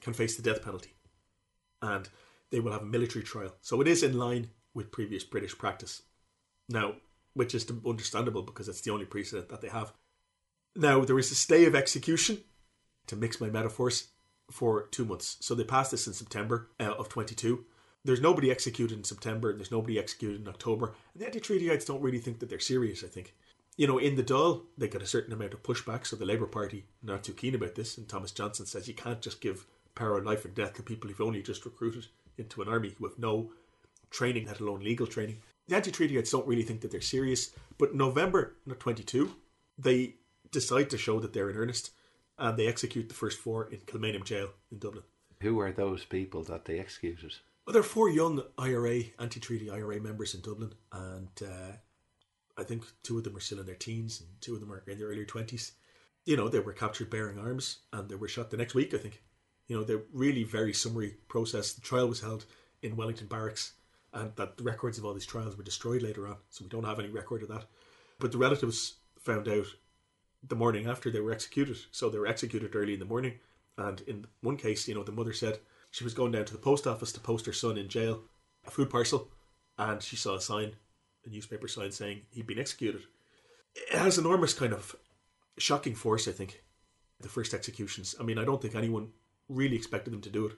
can 0.00 0.12
face 0.12 0.37
the 0.37 0.42
death 0.42 0.62
penalty. 0.62 0.94
And 1.83 2.09
they 2.50 2.61
will 2.61 2.72
have 2.72 2.83
a 2.83 2.87
military 2.87 3.24
trial. 3.24 3.54
So 3.61 3.80
it 3.80 3.88
is 3.88 4.02
in 4.02 4.18
line 4.18 4.50
with 4.74 4.90
previous 4.90 5.24
British 5.24 5.56
practice. 5.56 6.02
Now, 6.68 6.94
which 7.35 7.54
is 7.54 7.70
understandable 7.87 8.42
because 8.42 8.68
it's 8.68 8.80
the 8.80 8.92
only 8.92 9.04
precedent 9.04 9.48
that 9.48 9.61
they 9.61 9.68
have. 9.68 9.92
Now, 10.76 11.04
there 11.04 11.18
is 11.18 11.30
a 11.30 11.35
stay 11.35 11.64
of 11.64 11.74
execution, 11.74 12.38
to 13.06 13.16
mix 13.16 13.40
my 13.40 13.50
metaphors, 13.50 14.09
for 14.50 14.88
two 14.90 15.04
months. 15.04 15.37
So 15.40 15.54
they 15.54 15.64
passed 15.64 15.90
this 15.90 16.06
in 16.06 16.12
September 16.12 16.68
uh, 16.78 16.92
of 16.92 17.09
22. 17.09 17.64
There's 18.04 18.20
nobody 18.20 18.50
executed 18.50 18.96
in 18.96 19.04
September, 19.04 19.50
and 19.50 19.59
there's 19.59 19.70
nobody 19.70 19.98
executed 19.98 20.40
in 20.40 20.48
October. 20.48 20.94
And 21.12 21.20
the 21.22 21.26
anti-treatyites 21.26 21.87
don't 21.87 22.02
really 22.02 22.18
think 22.18 22.38
that 22.40 22.48
they're 22.48 22.59
serious, 22.59 23.04
I 23.04 23.09
think. 23.09 23.35
You 23.76 23.87
know, 23.87 23.98
in 23.98 24.16
the 24.16 24.22
Dáil, 24.22 24.62
they 24.76 24.88
got 24.88 25.02
a 25.02 25.06
certain 25.06 25.33
amount 25.33 25.54
of 25.54 25.62
pushback, 25.62 26.06
so 26.06 26.16
the 26.16 26.24
Labour 26.24 26.46
Party 26.46 26.87
not 27.02 27.24
too 27.24 27.33
keen 27.33 27.54
about 27.54 27.74
this. 27.74 27.96
And 27.98 28.09
Thomas 28.09 28.33
Johnson 28.33 28.66
says 28.66 28.88
you 28.88 28.94
can't 28.94 29.20
just 29.20 29.40
give 29.40 29.66
power 29.94 30.18
of 30.18 30.24
life 30.24 30.44
and 30.44 30.54
death 30.54 30.74
to 30.74 30.83
people 30.83 31.09
who've 31.09 31.20
only 31.20 31.42
just 31.42 31.64
recruited 31.64 32.06
into 32.38 32.62
an 32.62 32.68
army 32.68 32.94
with 32.98 33.18
no 33.18 33.50
training, 34.11 34.46
let 34.46 34.61
alone 34.61 34.80
legal 34.80 35.06
training. 35.06 35.38
The 35.68 35.76
anti-treatyites 35.76 36.30
don't 36.30 36.46
really 36.46 36.62
think 36.62 36.80
that 36.80 36.90
they're 36.90 37.00
serious. 37.00 37.50
But 37.78 37.94
November 37.94 38.56
22, 38.78 39.35
they 39.78 40.14
decide 40.50 40.90
to 40.90 40.98
show 40.98 41.20
that 41.20 41.32
they're 41.32 41.50
in 41.50 41.56
earnest 41.56 41.90
and 42.38 42.56
they 42.56 42.66
execute 42.66 43.08
the 43.08 43.14
first 43.14 43.38
four 43.38 43.70
in 43.70 43.80
Kilmainham 43.80 44.24
Jail 44.24 44.50
in 44.70 44.78
Dublin. 44.78 45.04
Who 45.42 45.60
are 45.60 45.72
those 45.72 46.04
people 46.04 46.42
that 46.44 46.64
they 46.64 46.78
executed? 46.78 47.34
Well, 47.66 47.72
there 47.72 47.80
are 47.80 47.84
four 47.84 48.08
young 48.08 48.42
IRA, 48.58 49.02
anti 49.18 49.40
treaty 49.40 49.70
IRA 49.70 50.00
members 50.00 50.34
in 50.34 50.40
Dublin, 50.40 50.72
and 50.92 51.28
uh, 51.42 51.76
I 52.56 52.64
think 52.64 52.84
two 53.02 53.18
of 53.18 53.24
them 53.24 53.36
are 53.36 53.40
still 53.40 53.60
in 53.60 53.66
their 53.66 53.74
teens 53.74 54.20
and 54.20 54.28
two 54.40 54.54
of 54.54 54.60
them 54.60 54.72
are 54.72 54.82
in 54.86 54.98
their 54.98 55.08
early 55.08 55.24
20s. 55.24 55.72
You 56.24 56.36
know, 56.36 56.48
they 56.48 56.60
were 56.60 56.72
captured 56.72 57.10
bearing 57.10 57.38
arms 57.38 57.78
and 57.92 58.08
they 58.08 58.14
were 58.14 58.28
shot 58.28 58.50
the 58.50 58.56
next 58.56 58.74
week, 58.74 58.92
I 58.92 58.98
think. 58.98 59.22
You 59.66 59.76
know, 59.76 59.84
they're 59.84 60.02
really 60.12 60.42
very 60.42 60.72
summary 60.72 61.16
process. 61.28 61.72
The 61.72 61.80
trial 61.80 62.08
was 62.08 62.20
held 62.20 62.44
in 62.82 62.96
Wellington 62.96 63.28
Barracks, 63.28 63.74
and 64.12 64.34
that 64.36 64.56
the 64.56 64.64
records 64.64 64.98
of 64.98 65.04
all 65.04 65.14
these 65.14 65.26
trials 65.26 65.56
were 65.56 65.62
destroyed 65.62 66.02
later 66.02 66.26
on, 66.26 66.36
so 66.48 66.64
we 66.64 66.68
don't 66.68 66.84
have 66.84 66.98
any 66.98 67.08
record 67.08 67.42
of 67.42 67.48
that. 67.48 67.66
But 68.18 68.32
the 68.32 68.38
relatives 68.38 68.94
found 69.18 69.48
out 69.48 69.66
the 70.46 70.57
morning 70.57 70.87
after 70.87 71.11
they 71.11 71.20
were 71.20 71.33
executed. 71.33 71.79
So 71.90 72.09
they 72.09 72.18
were 72.18 72.26
executed 72.26 72.74
early 72.74 72.94
in 72.94 73.00
the 73.00 73.05
morning. 73.05 73.35
And 73.76 74.00
in 74.03 74.26
one 74.42 74.57
case, 74.57 74.87
you 74.88 74.94
know, 74.94 75.05
the 75.05 75.12
mother 75.12 75.33
said 75.33 75.59
she 75.90 76.05
was 76.05 76.14
going 76.14 76.33
down 76.33 76.44
to 76.46 76.53
the 76.53 76.59
post 76.59 76.87
office 76.87 77.12
to 77.12 77.20
post 77.20 77.46
her 77.46 77.53
son 77.53 77.79
in 77.79 77.88
jail 77.88 78.22
a 78.66 78.70
food 78.70 78.90
parcel, 78.90 79.29
and 79.79 80.03
she 80.03 80.16
saw 80.16 80.35
a 80.35 80.40
sign, 80.40 80.72
a 81.24 81.31
newspaper 81.31 81.68
sign 81.68 81.90
saying 81.90 82.20
he'd 82.31 82.46
been 82.46 82.59
executed. 82.59 83.03
It 83.74 83.96
has 83.96 84.18
enormous 84.18 84.53
kind 84.53 84.72
of 84.72 84.96
shocking 85.57 85.94
force, 85.94 86.29
I 86.29 86.33
think, 86.33 86.62
the 87.20 87.29
first 87.29 87.55
executions. 87.55 88.14
I 88.20 88.22
mean, 88.22 88.38
I 88.38 88.44
don't 88.44 88.61
think 88.61 88.74
anyone 88.74 89.12
really 89.48 89.76
expected 89.76 90.12
them 90.12 90.20
to 90.22 90.31
do 90.31 90.46
it. 90.46 90.53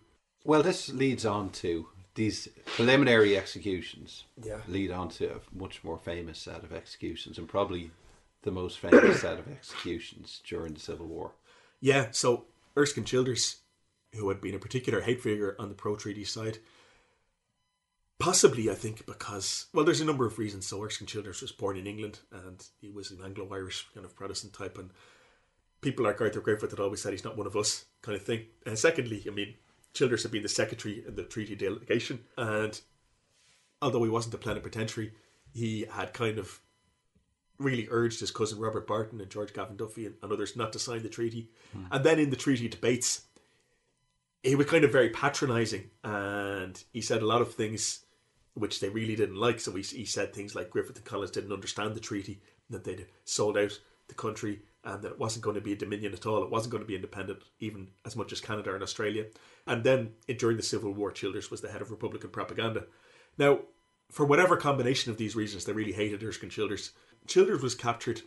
Well, 0.44 0.62
this 0.62 0.88
leads 0.88 1.24
on 1.24 1.50
to 1.50 1.86
these 2.14 2.48
preliminary 2.66 3.36
executions. 3.36 4.24
Yeah. 4.42 4.58
Lead 4.66 4.90
on 4.90 5.08
to 5.10 5.36
a 5.36 5.40
much 5.56 5.84
more 5.84 5.98
famous 5.98 6.38
set 6.38 6.64
of 6.64 6.72
executions, 6.72 7.38
and 7.38 7.48
probably 7.48 7.90
the 8.42 8.50
most 8.50 8.78
famous 8.78 9.20
set 9.20 9.38
of 9.38 9.48
executions 9.48 10.40
during 10.46 10.74
the 10.74 10.80
Civil 10.80 11.06
War. 11.06 11.32
Yeah, 11.80 12.08
so 12.10 12.44
Erskine 12.76 13.04
Childers, 13.04 13.56
who 14.14 14.28
had 14.28 14.40
been 14.40 14.54
a 14.54 14.58
particular 14.58 15.00
hate 15.00 15.20
figure 15.20 15.56
on 15.58 15.68
the 15.68 15.74
pro 15.74 15.96
treaty 15.96 16.24
side, 16.24 16.58
possibly, 18.18 18.70
I 18.70 18.74
think, 18.74 19.06
because, 19.06 19.66
well, 19.72 19.84
there's 19.84 20.00
a 20.00 20.04
number 20.04 20.26
of 20.26 20.38
reasons. 20.38 20.66
So 20.66 20.82
Erskine 20.82 21.06
Childers 21.06 21.42
was 21.42 21.52
born 21.52 21.76
in 21.76 21.86
England 21.86 22.20
and 22.30 22.64
he 22.80 22.88
was 22.88 23.10
an 23.10 23.18
Anglo 23.24 23.48
Irish 23.52 23.86
kind 23.94 24.06
of 24.06 24.14
Protestant 24.14 24.52
type, 24.52 24.78
and 24.78 24.90
people 25.80 26.04
like 26.04 26.20
Arthur 26.20 26.40
Griffith 26.40 26.70
had 26.70 26.80
always 26.80 27.02
said 27.02 27.12
he's 27.12 27.24
not 27.24 27.36
one 27.36 27.46
of 27.46 27.56
us 27.56 27.86
kind 28.02 28.16
of 28.16 28.22
thing. 28.22 28.46
And 28.64 28.78
secondly, 28.78 29.24
I 29.26 29.30
mean, 29.30 29.54
Childers 29.94 30.22
had 30.22 30.32
been 30.32 30.42
the 30.42 30.48
secretary 30.48 31.04
in 31.06 31.16
the 31.16 31.24
treaty 31.24 31.54
delegation, 31.54 32.20
and 32.38 32.80
although 33.82 34.02
he 34.04 34.10
wasn't 34.10 34.34
a 34.34 34.38
plenipotentiary, 34.38 35.12
he 35.52 35.84
had 35.90 36.14
kind 36.14 36.38
of 36.38 36.60
really 37.62 37.88
urged 37.90 38.20
his 38.20 38.30
cousin 38.30 38.58
Robert 38.58 38.86
Barton 38.86 39.20
and 39.20 39.30
George 39.30 39.52
Gavan 39.52 39.76
Duffy 39.76 40.06
and, 40.06 40.16
and 40.22 40.32
others 40.32 40.56
not 40.56 40.72
to 40.72 40.78
sign 40.78 41.02
the 41.02 41.08
treaty. 41.08 41.48
Hmm. 41.72 41.84
And 41.90 42.04
then 42.04 42.18
in 42.18 42.30
the 42.30 42.36
treaty 42.36 42.68
debates, 42.68 43.22
he 44.42 44.54
was 44.54 44.66
kind 44.66 44.84
of 44.84 44.92
very 44.92 45.10
patronising 45.10 45.90
and 46.02 46.82
he 46.92 47.00
said 47.00 47.22
a 47.22 47.26
lot 47.26 47.42
of 47.42 47.54
things 47.54 48.04
which 48.54 48.80
they 48.80 48.88
really 48.88 49.16
didn't 49.16 49.36
like. 49.36 49.60
So 49.60 49.72
he, 49.72 49.82
he 49.82 50.04
said 50.04 50.32
things 50.32 50.54
like 50.54 50.70
Griffith 50.70 50.96
and 50.96 51.04
Collins 51.04 51.30
didn't 51.30 51.52
understand 51.52 51.94
the 51.94 52.00
treaty, 52.00 52.40
that 52.70 52.84
they'd 52.84 53.06
sold 53.24 53.56
out 53.56 53.78
the 54.08 54.14
country 54.14 54.60
and 54.84 55.02
that 55.02 55.12
it 55.12 55.18
wasn't 55.18 55.44
going 55.44 55.54
to 55.54 55.60
be 55.60 55.72
a 55.72 55.76
dominion 55.76 56.12
at 56.12 56.26
all. 56.26 56.42
It 56.42 56.50
wasn't 56.50 56.72
going 56.72 56.82
to 56.82 56.88
be 56.88 56.96
independent, 56.96 57.42
even 57.60 57.88
as 58.04 58.16
much 58.16 58.32
as 58.32 58.40
Canada 58.40 58.74
and 58.74 58.82
Australia. 58.82 59.26
And 59.66 59.84
then 59.84 60.12
during 60.38 60.56
the 60.56 60.62
Civil 60.62 60.92
War, 60.92 61.12
Childers 61.12 61.50
was 61.50 61.60
the 61.60 61.70
head 61.70 61.82
of 61.82 61.90
Republican 61.90 62.30
propaganda. 62.30 62.86
Now, 63.38 63.60
for 64.12 64.26
whatever 64.26 64.56
combination 64.56 65.10
of 65.10 65.16
these 65.16 65.34
reasons, 65.34 65.64
they 65.64 65.72
really 65.72 65.92
hated 65.92 66.22
Erskine 66.22 66.50
Childers. 66.50 66.92
Childers 67.26 67.62
was 67.62 67.74
captured 67.74 68.20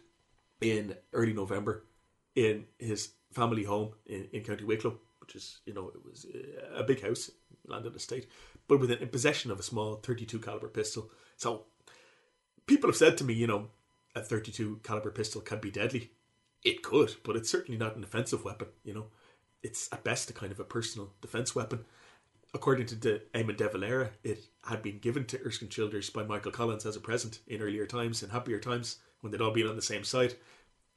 in 0.60 0.95
early 1.13 1.32
November 1.32 1.86
in 2.36 2.65
his 2.80 3.12
family 3.32 3.63
home 3.63 3.93
in, 4.08 4.28
in 4.34 4.43
County 4.43 4.65
Wicklow, 4.65 4.98
which 5.21 5.36
is, 5.36 5.60
you 5.65 5.74
know, 5.74 5.89
it 5.89 6.04
was 6.04 6.26
uh, 6.34 6.80
a 6.80 6.84
big 6.84 7.04
house, 7.04 7.30
landed 7.67 7.95
estate, 7.95 8.28
but 8.67 8.80
within 8.80 8.98
in 8.98 9.10
possession 9.10 9.52
of 9.52 9.60
a 9.60 9.63
small 9.63 9.98
32 9.98 10.39
caliber 10.39 10.69
pistol. 10.69 11.12
So 11.38 11.65
people 12.65 12.89
have 12.89 12.98
said 12.98 13.15
to 13.19 13.24
me, 13.24 13.36
you 13.36 13.45
know, 13.48 13.67
a 14.15 14.21
32 14.21 14.80
caliber 14.82 15.12
pistol 15.12 15.41
can 15.41 15.60
be 15.60 15.69
deadly. 15.69 16.10
It 16.63 16.82
could, 16.82 17.13
but 17.24 17.36
it's 17.36 17.52
certainly 17.52 17.78
not 17.78 17.95
an 17.95 18.04
offensive 18.04 18.43
weapon, 18.43 18.69
you 18.84 18.93
know. 18.95 19.06
It's 19.62 19.88
at 19.91 20.04
best 20.04 20.32
a 20.32 20.34
kind 20.34 20.52
of 20.52 20.60
a 20.60 20.63
personal 20.63 21.13
defense 21.21 21.54
weapon. 21.54 21.86
According 22.56 22.88
to 22.88 22.96
the 22.96 23.22
Eamon 23.34 23.58
de 23.58 23.68
Valera, 23.68 24.12
it 24.24 24.46
had 24.63 24.82
been 24.82 24.98
given 25.00 25.26
to 25.26 25.39
Erskine 25.46 25.68
Childers 25.68 26.10
by 26.10 26.24
Michael 26.24 26.54
Collins 26.54 26.86
as 26.86 26.96
a 26.96 27.02
present 27.02 27.39
in 27.48 27.62
earlier 27.62 27.86
times, 27.86 28.24
in 28.24 28.30
happier 28.30 28.60
times, 28.60 29.00
when 29.20 29.32
they'd 29.32 29.41
all 29.41 29.52
been 29.52 29.68
on 29.68 29.76
the 29.76 29.82
same 29.82 30.06
side. 30.06 30.36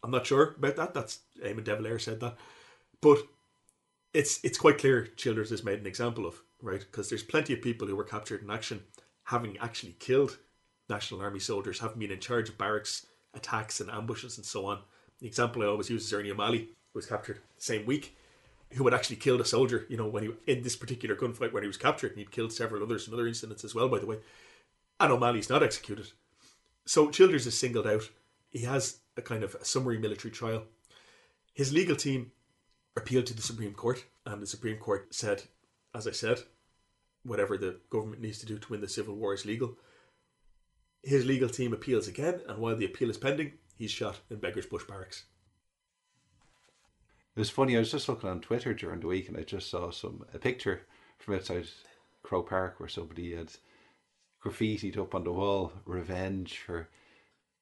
I'm 0.05 0.13
not 0.13 0.25
sure 0.25 0.55
about 0.57 0.77
that. 0.77 0.95
That's 0.95 1.19
Eamon 1.45 1.65
de 1.65 1.75
Valera 1.75 1.99
said 1.99 2.21
that. 2.21 2.37
But 3.01 3.19
it's 4.15 4.39
it's 4.45 4.57
quite 4.57 4.79
clear 4.79 5.07
Childers 5.17 5.51
is 5.51 5.65
made 5.65 5.81
an 5.81 5.87
example 5.87 6.27
of, 6.27 6.41
right? 6.63 6.79
Because 6.79 7.09
there's 7.09 7.25
plenty 7.25 7.53
of 7.53 7.61
people 7.61 7.89
who 7.89 7.97
were 7.97 8.05
captured 8.05 8.43
in 8.43 8.51
action 8.51 8.83
having 9.25 9.59
actually 9.59 9.97
killed 9.99 10.39
National 10.89 11.21
Army 11.21 11.41
soldiers, 11.41 11.81
having 11.81 11.99
been 11.99 12.13
in 12.13 12.21
charge 12.21 12.49
of 12.49 12.57
barracks 12.57 13.05
attacks 13.35 13.81
and 13.81 13.91
ambushes 13.91 14.39
and 14.39 14.47
so 14.47 14.65
on. 14.65 14.79
The 15.21 15.27
example 15.27 15.63
I 15.63 15.67
always 15.67 15.91
use 15.91 16.07
is 16.07 16.13
Ernie 16.13 16.31
O'Malley, 16.31 16.61
who 16.61 16.99
was 16.99 17.07
captured 17.07 17.41
the 17.57 17.63
same 17.63 17.85
week, 17.85 18.17
who 18.75 18.85
had 18.85 18.95
actually 18.95 19.17
killed 19.17 19.41
a 19.41 19.45
soldier, 19.45 19.87
you 19.89 19.97
know, 19.97 20.07
when 20.07 20.23
he 20.25 20.31
in 20.47 20.63
this 20.63 20.77
particular 20.77 21.17
gunfight 21.17 21.53
when 21.53 21.63
he 21.63 21.69
was 21.69 21.77
captured, 21.77 22.11
and 22.11 22.19
he'd 22.19 22.31
killed 22.31 22.53
several 22.53 22.83
others 22.83 23.09
in 23.09 23.15
other 23.15 23.27
incidents 23.27 23.65
as 23.65 23.75
well, 23.75 23.89
by 23.89 23.99
the 23.99 24.07
way. 24.07 24.19
And 25.01 25.13
O'Malley's 25.13 25.51
not 25.51 25.63
executed. 25.63 26.13
So 26.87 27.11
Childers 27.11 27.47
is 27.47 27.59
singled 27.59 27.87
out. 27.87 28.09
He 28.51 28.61
has 28.61 28.99
a 29.17 29.23
kind 29.23 29.43
of 29.43 29.55
a 29.55 29.65
summary 29.65 29.99
military 29.99 30.33
trial. 30.33 30.65
His 31.55 31.73
legal 31.73 31.97
team 31.97 32.33
appealed 32.97 33.27
to 33.27 33.35
the 33.35 33.43
Supreme 33.43 33.75
Court, 33.75 34.05
and 34.27 34.43
the 34.43 34.47
Supreme 34.47 34.79
Court 34.79 35.15
said, 35.15 35.45
as 35.95 36.07
I 36.07 36.13
said, 36.13 36.41
whatever 37.25 37.57
the 37.59 37.81
government 37.91 38.23
needs 38.23 38.39
to 38.39 38.47
do 38.47 38.59
to 38.59 38.73
win 38.73 38.81
the 38.81 38.89
civil 38.89 39.15
war 39.15 39.35
is 39.35 39.45
legal. 39.45 39.77
His 41.03 41.25
legal 41.25 41.49
team 41.49 41.73
appeals 41.73 42.09
again, 42.09 42.41
and 42.49 42.59
while 42.59 42.77
the 42.77 42.85
appeal 42.85 43.11
is 43.11 43.19
pending, 43.19 43.53
he's 43.77 43.91
shot 43.91 44.21
in 44.31 44.39
Beggar's 44.39 44.67
Bush 44.67 44.85
Barracks. 44.89 45.25
It 47.39 47.43
was 47.43 47.51
funny. 47.51 47.77
I 47.77 47.79
was 47.79 47.93
just 47.93 48.09
looking 48.09 48.29
on 48.29 48.41
Twitter 48.41 48.75
during 48.75 48.99
the 48.99 49.07
week, 49.07 49.29
and 49.29 49.37
I 49.37 49.43
just 49.43 49.71
saw 49.71 49.93
some 49.93 50.25
a 50.35 50.41
picture 50.41 50.81
from 51.21 51.37
outside 51.37 51.69
Croke 52.25 52.49
Park 52.49 52.81
where 52.81 52.89
somebody 52.89 53.33
had 53.33 53.53
graffitied 54.45 54.99
up 54.99 55.15
on 55.15 55.23
the 55.23 55.31
wall 55.31 55.73
"Revenge" 55.85 56.59
for 56.59 56.89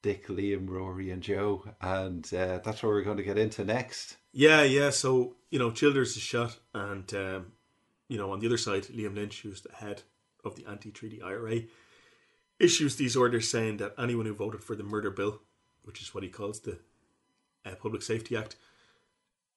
Dick, 0.00 0.28
Liam, 0.28 0.66
Rory, 0.66 1.10
and 1.10 1.22
Joe, 1.22 1.62
and 1.82 2.24
uh, 2.32 2.60
that's 2.64 2.82
what 2.82 2.84
we're 2.84 3.02
going 3.02 3.18
to 3.18 3.22
get 3.22 3.36
into 3.36 3.66
next. 3.66 4.16
Yeah, 4.32 4.62
yeah. 4.62 4.88
So 4.88 5.36
you 5.50 5.58
know, 5.58 5.70
Childers 5.72 6.16
is 6.16 6.22
shot, 6.22 6.58
and 6.72 7.12
um, 7.12 7.52
you 8.08 8.16
know, 8.16 8.32
on 8.32 8.40
the 8.40 8.46
other 8.46 8.56
side, 8.56 8.84
Liam 8.84 9.14
Lynch, 9.14 9.42
who's 9.42 9.60
the 9.60 9.74
head 9.74 10.04
of 10.42 10.56
the 10.56 10.64
anti-treaty 10.64 11.20
IRA, 11.20 11.64
issues 12.58 12.96
these 12.96 13.14
orders 13.14 13.50
saying 13.50 13.76
that 13.76 13.92
anyone 13.98 14.24
who 14.24 14.32
voted 14.32 14.64
for 14.64 14.74
the 14.74 14.84
murder 14.84 15.10
bill, 15.10 15.42
which 15.84 16.00
is 16.00 16.14
what 16.14 16.24
he 16.24 16.30
calls 16.30 16.60
the 16.60 16.78
uh, 17.66 17.74
Public 17.74 18.00
Safety 18.00 18.38
Act, 18.38 18.56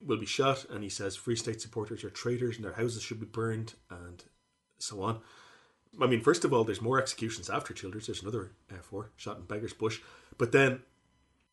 will 0.05 0.17
be 0.17 0.25
shot. 0.25 0.65
And 0.69 0.83
he 0.83 0.89
says 0.89 1.15
Free 1.15 1.35
State 1.35 1.61
supporters 1.61 2.03
are 2.03 2.09
traitors 2.09 2.55
and 2.55 2.65
their 2.65 2.73
houses 2.73 3.03
should 3.03 3.19
be 3.19 3.25
burned 3.25 3.73
and 3.89 4.23
so 4.79 5.01
on. 5.01 5.19
I 6.01 6.07
mean, 6.07 6.21
first 6.21 6.45
of 6.45 6.53
all, 6.53 6.63
there's 6.63 6.81
more 6.81 7.01
executions 7.01 7.49
after 7.49 7.73
Childers. 7.73 8.05
There's 8.05 8.21
another 8.21 8.51
uh, 8.71 8.81
four 8.81 9.11
shot 9.17 9.37
in 9.37 9.45
Beggar's 9.45 9.73
Bush. 9.73 10.01
But 10.37 10.51
then 10.51 10.81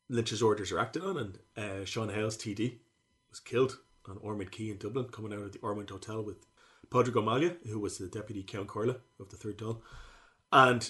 Lynch's 0.09 0.43
orders 0.43 0.71
are 0.73 0.79
acted 0.79 1.03
on, 1.03 1.17
and 1.17 1.39
uh, 1.57 1.85
Sean 1.85 2.11
Hales, 2.11 2.37
TD, 2.37 2.77
was 3.31 3.41
killed 3.41 3.79
on 4.09 4.19
Ormond 4.21 4.53
Quay 4.53 4.71
in 4.71 4.79
Dublin, 4.79 5.07
coming 5.07 5.33
out 5.33 5.41
of 5.41 5.53
the 5.53 5.59
Ormond 5.61 5.91
Hotel 5.91 6.23
with 6.23 6.47
Padraig 6.91 7.17
O'Malley, 7.17 7.57
who 7.69 7.81
was 7.81 7.99
the 7.99 8.07
deputy 8.07 8.45
Ceann 8.45 8.67
Comhairle 8.67 9.01
of 9.19 9.31
the 9.31 9.37
Third 9.37 9.59
Dáil. 9.59 9.81
And 10.53 10.89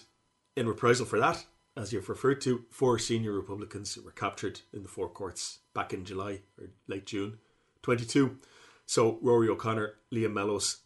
in 0.56 0.68
reprisal 0.68 1.06
for 1.06 1.18
that, 1.18 1.46
as 1.76 1.92
you've 1.92 2.08
referred 2.08 2.40
to, 2.42 2.64
four 2.70 2.98
senior 2.98 3.32
Republicans 3.32 3.96
were 4.02 4.10
captured 4.10 4.60
in 4.72 4.82
the 4.82 4.88
four 4.88 5.08
courts 5.08 5.60
back 5.74 5.94
in 5.94 6.04
July 6.04 6.40
or 6.58 6.68
late 6.88 7.06
June 7.06 7.38
22. 7.86 8.36
So 8.84 9.16
Rory 9.22 9.48
O'Connor, 9.48 9.94
Liam 10.12 10.32
Mellows, 10.32 10.78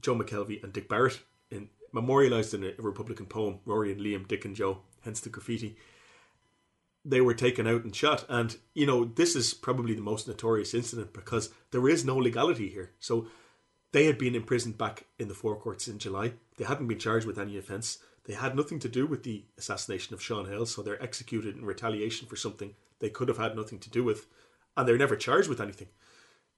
Joe 0.00 0.16
McKelvey, 0.16 0.64
and 0.64 0.72
Dick 0.72 0.88
Barrett, 0.88 1.20
in, 1.50 1.68
memorialised 1.92 2.54
in 2.54 2.64
a 2.64 2.72
Republican 2.78 3.26
poem, 3.26 3.58
Rory 3.66 3.92
and 3.92 4.00
Liam, 4.00 4.26
Dick 4.26 4.46
and 4.46 4.56
Joe, 4.56 4.78
hence 5.02 5.20
the 5.20 5.28
graffiti. 5.28 5.76
They 7.04 7.20
were 7.20 7.34
taken 7.34 7.66
out 7.66 7.84
and 7.84 7.94
shot. 7.94 8.24
And, 8.30 8.56
you 8.72 8.86
know, 8.86 9.04
this 9.04 9.36
is 9.36 9.52
probably 9.52 9.94
the 9.94 10.00
most 10.00 10.26
notorious 10.26 10.72
incident 10.72 11.12
because 11.12 11.50
there 11.70 11.86
is 11.86 12.02
no 12.02 12.16
legality 12.16 12.70
here. 12.70 12.92
So 12.98 13.26
they 13.92 14.06
had 14.06 14.16
been 14.16 14.34
imprisoned 14.34 14.78
back 14.78 15.04
in 15.18 15.28
the 15.28 15.34
Four 15.34 15.56
Courts 15.56 15.86
in 15.86 15.98
July. 15.98 16.32
They 16.56 16.64
hadn't 16.64 16.88
been 16.88 16.98
charged 16.98 17.26
with 17.26 17.38
any 17.38 17.58
offence. 17.58 17.98
They 18.24 18.32
had 18.32 18.56
nothing 18.56 18.78
to 18.78 18.88
do 18.88 19.06
with 19.06 19.22
the 19.22 19.44
assassination 19.58 20.14
of 20.14 20.22
Sean 20.22 20.46
Hill, 20.46 20.64
so 20.64 20.80
they're 20.80 21.02
executed 21.02 21.58
in 21.58 21.66
retaliation 21.66 22.26
for 22.26 22.36
something 22.36 22.74
they 23.00 23.10
could 23.10 23.28
have 23.28 23.36
had 23.36 23.54
nothing 23.54 23.80
to 23.80 23.90
do 23.90 24.02
with, 24.02 24.28
and 24.78 24.88
they're 24.88 24.96
never 24.96 25.16
charged 25.16 25.50
with 25.50 25.60
anything. 25.60 25.88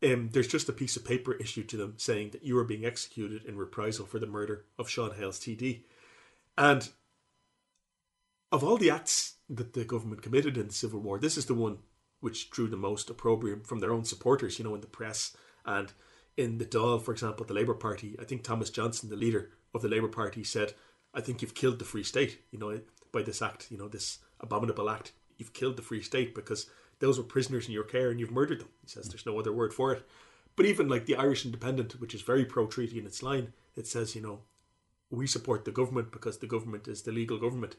Um, 0.05 0.29
there's 0.33 0.49
just 0.49 0.69
a 0.69 0.73
piece 0.73 0.97
of 0.97 1.05
paper 1.05 1.35
issued 1.35 1.69
to 1.71 1.77
them 1.77 1.95
saying 1.97 2.31
that 2.31 2.45
you 2.45 2.59
are 2.59 2.65
being 2.65 2.85
executed 2.85 3.45
in 3.45 3.57
reprisal 3.57 4.05
for 4.05 4.19
the 4.19 4.27
murder 4.27 4.65
of 4.79 4.91
Sean 4.91 5.15
Hales 5.15 5.39
TD. 5.39 5.85
And 6.59 6.89
of 8.53 8.63
all 8.63 8.77
the 8.77 8.91
acts 8.91 9.37
that 9.49 9.73
the 9.73 9.85
government 9.85 10.23
committed 10.23 10.59
in 10.59 10.67
the 10.67 10.73
Civil 10.75 11.01
War, 11.01 11.19
this 11.19 11.37
is 11.37 11.47
the 11.47 11.55
one 11.55 11.79
which 12.21 12.51
drew 12.51 12.69
the 12.69 12.77
most 12.77 13.09
opprobrium 13.09 13.63
from 13.63 13.81
their 13.81 13.93
own 13.93 14.05
supporters, 14.05 14.59
you 14.59 14.65
know, 14.65 14.75
in 14.75 14.81
the 14.81 14.87
press 14.87 15.37
and 15.65 15.93
in 16.37 16.59
the 16.59 16.65
Dáil, 16.65 17.03
for 17.03 17.13
example, 17.13 17.47
the 17.47 17.55
Labour 17.55 17.75
Party. 17.75 18.17
I 18.21 18.25
think 18.25 18.43
Thomas 18.43 18.71
Johnson, 18.71 19.09
the 19.09 19.17
leader 19.17 19.51
of 19.73 19.83
the 19.83 19.89
Labour 19.89 20.09
Party, 20.09 20.45
said, 20.45 20.75
I 21.13 21.21
think 21.21 21.43
you've 21.43 21.55
killed 21.55 21.79
the 21.79 21.85
Free 21.85 22.03
State, 22.03 22.41
you 22.51 22.59
know, 22.59 22.81
by 23.13 23.23
this 23.23 23.41
act, 23.41 23.71
you 23.71 23.79
know, 23.79 23.89
this 23.89 24.19
abominable 24.41 24.91
act. 24.91 25.13
You've 25.39 25.53
killed 25.53 25.77
the 25.77 25.83
Free 25.83 26.03
State 26.03 26.35
because 26.35 26.69
those 27.01 27.19
were 27.19 27.25
prisoners 27.25 27.67
in 27.67 27.73
your 27.73 27.85
care 27.85 28.11
and 28.11 28.21
you've 28.21 28.31
murdered 28.31 28.61
them. 28.61 28.69
He 28.83 28.89
says 28.89 29.09
there's 29.09 29.27
no 29.27 29.39
other 29.39 29.53
word 29.53 29.75
for 29.75 29.93
it. 29.93 30.07
But 30.57 30.67
even 30.67 30.89
like 30.89 31.07
the 31.07 31.17
Irish 31.17 31.45
Independent, 31.45 32.01
which 32.01 32.15
is 32.15 32.23
very 32.23 32.45
pro 32.45 32.67
treaty 32.67 32.99
in 32.99 33.07
its 33.07 33.23
line, 33.23 33.53
it 33.75 33.87
says, 33.87 34.15
you 34.15 34.23
know, 34.23 34.41
we 35.11 35.27
support 35.27 35.65
the 35.65 35.73
government 35.73 36.13
because 36.13 36.39
the 36.39 36.47
government 36.47 36.89
is 36.89 37.03
the 37.03 37.13
legal 37.13 37.39
government. 37.39 37.77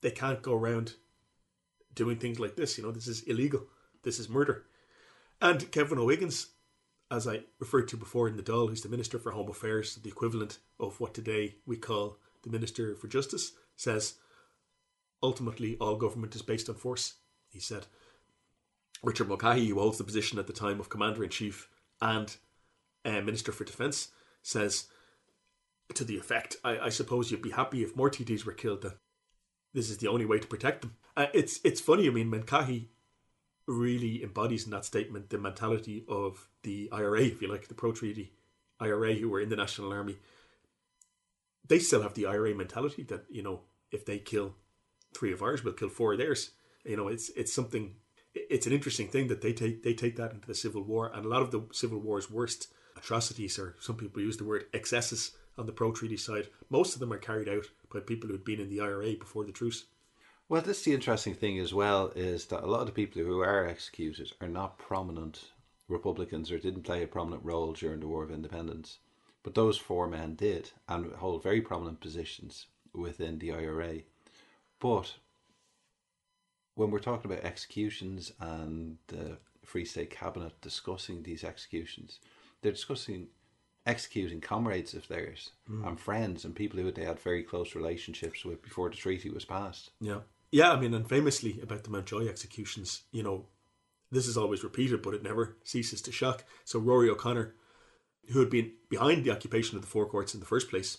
They 0.00 0.10
can't 0.10 0.42
go 0.42 0.54
around 0.54 0.94
doing 1.94 2.18
things 2.18 2.38
like 2.38 2.56
this. 2.56 2.76
You 2.76 2.84
know, 2.84 2.92
this 2.92 3.08
is 3.08 3.22
illegal. 3.22 3.64
This 4.02 4.18
is 4.18 4.28
murder. 4.28 4.64
And 5.40 5.70
Kevin 5.72 5.98
O'Higgins, 5.98 6.48
as 7.10 7.26
I 7.26 7.40
referred 7.58 7.88
to 7.88 7.96
before 7.96 8.28
in 8.28 8.36
the 8.36 8.42
Dáil, 8.42 8.68
who's 8.68 8.82
the 8.82 8.88
Minister 8.88 9.18
for 9.18 9.32
Home 9.32 9.50
Affairs, 9.50 9.96
the 9.96 10.08
equivalent 10.08 10.58
of 10.78 11.00
what 11.00 11.14
today 11.14 11.56
we 11.66 11.76
call 11.76 12.18
the 12.42 12.50
Minister 12.50 12.94
for 12.94 13.08
Justice, 13.08 13.52
says 13.76 14.14
ultimately 15.22 15.76
all 15.80 15.96
government 15.96 16.34
is 16.34 16.42
based 16.42 16.68
on 16.68 16.74
force. 16.74 17.14
He 17.54 17.60
said. 17.60 17.86
Richard 19.02 19.28
Mulcahy, 19.28 19.68
who 19.68 19.78
holds 19.78 19.98
the 19.98 20.04
position 20.04 20.38
at 20.38 20.46
the 20.46 20.52
time 20.52 20.80
of 20.80 20.88
Commander 20.88 21.24
in 21.24 21.30
Chief 21.30 21.68
and 22.00 22.36
uh, 23.04 23.20
Minister 23.20 23.52
for 23.52 23.64
Defence, 23.64 24.08
says 24.42 24.86
to 25.94 26.04
the 26.04 26.18
effect, 26.18 26.56
I, 26.64 26.78
I, 26.78 26.88
suppose 26.88 27.30
you'd 27.30 27.42
be 27.42 27.50
happy 27.50 27.82
if 27.82 27.94
more 27.94 28.10
TDs 28.10 28.44
were 28.44 28.52
killed. 28.52 28.82
Then 28.82 28.92
this 29.74 29.90
is 29.90 29.98
the 29.98 30.08
only 30.08 30.24
way 30.24 30.38
to 30.38 30.46
protect 30.46 30.82
them. 30.82 30.96
Uh, 31.16 31.26
it's 31.34 31.60
it's 31.64 31.80
funny. 31.80 32.06
I 32.06 32.10
mean, 32.10 32.30
Mulcahy 32.30 32.88
really 33.66 34.22
embodies 34.22 34.64
in 34.64 34.70
that 34.70 34.84
statement 34.84 35.30
the 35.30 35.38
mentality 35.38 36.04
of 36.08 36.48
the 36.62 36.88
IRA, 36.92 37.22
if 37.22 37.42
you 37.42 37.48
like, 37.48 37.68
the 37.68 37.74
pro 37.74 37.92
treaty 37.92 38.32
IRA 38.80 39.14
who 39.14 39.28
were 39.28 39.40
in 39.40 39.48
the 39.48 39.56
National 39.56 39.92
Army. 39.92 40.16
They 41.66 41.78
still 41.78 42.02
have 42.02 42.14
the 42.14 42.26
IRA 42.26 42.54
mentality 42.54 43.02
that 43.04 43.24
you 43.30 43.42
know 43.42 43.60
if 43.90 44.04
they 44.04 44.18
kill 44.18 44.54
three 45.14 45.32
of 45.32 45.42
ours, 45.42 45.62
we'll 45.62 45.74
kill 45.74 45.88
four 45.88 46.12
of 46.12 46.18
theirs. 46.18 46.50
You 46.84 46.96
know, 46.96 47.08
it's 47.08 47.30
it's 47.30 47.52
something. 47.52 47.96
It's 48.34 48.66
an 48.66 48.72
interesting 48.72 49.08
thing 49.08 49.28
that 49.28 49.42
they 49.42 49.52
take 49.52 49.82
they 49.82 49.94
take 49.94 50.16
that 50.16 50.32
into 50.32 50.46
the 50.46 50.54
Civil 50.54 50.82
War, 50.82 51.10
and 51.14 51.24
a 51.24 51.28
lot 51.28 51.42
of 51.42 51.50
the 51.50 51.62
Civil 51.72 52.00
War's 52.00 52.30
worst 52.30 52.68
atrocities, 52.96 53.58
or 53.58 53.76
some 53.80 53.96
people 53.96 54.22
use 54.22 54.36
the 54.36 54.44
word 54.44 54.66
excesses 54.72 55.32
on 55.56 55.66
the 55.66 55.72
pro 55.72 55.92
treaty 55.92 56.16
side. 56.16 56.48
Most 56.70 56.94
of 56.94 57.00
them 57.00 57.12
are 57.12 57.18
carried 57.18 57.48
out 57.48 57.66
by 57.92 58.00
people 58.00 58.28
who 58.28 58.34
had 58.34 58.44
been 58.44 58.60
in 58.60 58.68
the 58.68 58.80
IRA 58.80 59.14
before 59.14 59.44
the 59.44 59.52
truce. 59.52 59.84
Well, 60.48 60.62
that's 60.62 60.82
the 60.82 60.92
interesting 60.92 61.34
thing 61.34 61.58
as 61.58 61.72
well 61.72 62.12
is 62.14 62.46
that 62.46 62.64
a 62.64 62.66
lot 62.66 62.80
of 62.80 62.86
the 62.86 62.92
people 62.92 63.22
who 63.22 63.40
are 63.40 63.66
executed 63.66 64.32
are 64.40 64.48
not 64.48 64.78
prominent 64.78 65.52
Republicans 65.88 66.50
or 66.50 66.58
didn't 66.58 66.82
play 66.82 67.02
a 67.02 67.06
prominent 67.06 67.44
role 67.44 67.72
during 67.72 68.00
the 68.00 68.08
War 68.08 68.22
of 68.22 68.30
Independence. 68.30 68.98
But 69.42 69.54
those 69.54 69.78
four 69.78 70.06
men 70.06 70.34
did 70.34 70.70
and 70.88 71.12
hold 71.12 71.42
very 71.42 71.60
prominent 71.60 72.00
positions 72.00 72.66
within 72.92 73.38
the 73.38 73.52
IRA. 73.52 74.00
But 74.80 75.14
when 76.74 76.90
we're 76.90 76.98
talking 76.98 77.30
about 77.30 77.44
executions 77.44 78.32
and 78.40 78.98
the 79.08 79.38
Free 79.64 79.84
State 79.84 80.10
Cabinet 80.10 80.60
discussing 80.60 81.22
these 81.22 81.44
executions, 81.44 82.18
they're 82.62 82.72
discussing 82.72 83.28
executing 83.86 84.40
comrades 84.40 84.94
of 84.94 85.06
theirs 85.08 85.50
mm. 85.70 85.86
and 85.86 86.00
friends 86.00 86.44
and 86.44 86.54
people 86.54 86.80
who 86.80 86.90
they 86.90 87.04
had 87.04 87.20
very 87.20 87.42
close 87.42 87.74
relationships 87.74 88.44
with 88.44 88.62
before 88.62 88.88
the 88.88 88.96
treaty 88.96 89.28
was 89.28 89.44
passed. 89.44 89.90
Yeah. 90.00 90.20
Yeah, 90.50 90.72
I 90.72 90.80
mean, 90.80 90.94
and 90.94 91.08
famously 91.08 91.60
about 91.60 91.82
the 91.82 91.90
Mountjoy 91.90 92.28
executions, 92.28 93.02
you 93.10 93.22
know, 93.22 93.46
this 94.10 94.28
is 94.28 94.36
always 94.36 94.62
repeated, 94.62 95.02
but 95.02 95.14
it 95.14 95.22
never 95.22 95.56
ceases 95.64 96.00
to 96.02 96.12
shock. 96.12 96.44
So 96.64 96.78
Rory 96.78 97.10
O'Connor, 97.10 97.54
who 98.30 98.38
had 98.38 98.50
been 98.50 98.72
behind 98.88 99.24
the 99.24 99.32
occupation 99.32 99.76
of 99.76 99.82
the 99.82 99.88
Four 99.88 100.06
Courts 100.06 100.32
in 100.32 100.40
the 100.40 100.46
first 100.46 100.70
place, 100.70 100.98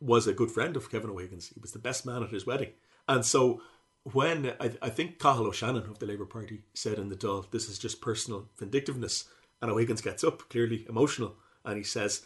was 0.00 0.26
a 0.26 0.32
good 0.32 0.50
friend 0.50 0.76
of 0.76 0.90
Kevin 0.90 1.10
O'Higgins. 1.10 1.48
He 1.48 1.60
was 1.60 1.72
the 1.72 1.78
best 1.78 2.04
man 2.04 2.22
at 2.22 2.30
his 2.30 2.46
wedding. 2.46 2.72
And 3.06 3.24
so 3.24 3.62
when 4.04 4.52
I, 4.60 4.70
I 4.80 4.88
think 4.88 5.18
Cathal 5.18 5.46
O'Shannon 5.46 5.88
of 5.88 5.98
the 5.98 6.06
Labour 6.06 6.26
Party 6.26 6.62
said 6.74 6.98
in 6.98 7.08
the 7.08 7.16
Dáil, 7.16 7.50
this 7.50 7.68
is 7.68 7.78
just 7.78 8.00
personal 8.00 8.48
vindictiveness, 8.56 9.24
and 9.60 9.70
O'Higgins 9.70 10.00
gets 10.00 10.24
up, 10.24 10.48
clearly 10.48 10.86
emotional, 10.88 11.34
and 11.64 11.76
he 11.76 11.84
says, 11.84 12.22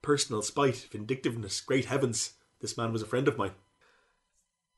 personal 0.00 0.42
spite, 0.42 0.88
vindictiveness, 0.90 1.60
great 1.60 1.84
heavens, 1.86 2.34
this 2.60 2.76
man 2.76 2.92
was 2.92 3.02
a 3.02 3.06
friend 3.06 3.28
of 3.28 3.38
mine. 3.38 3.52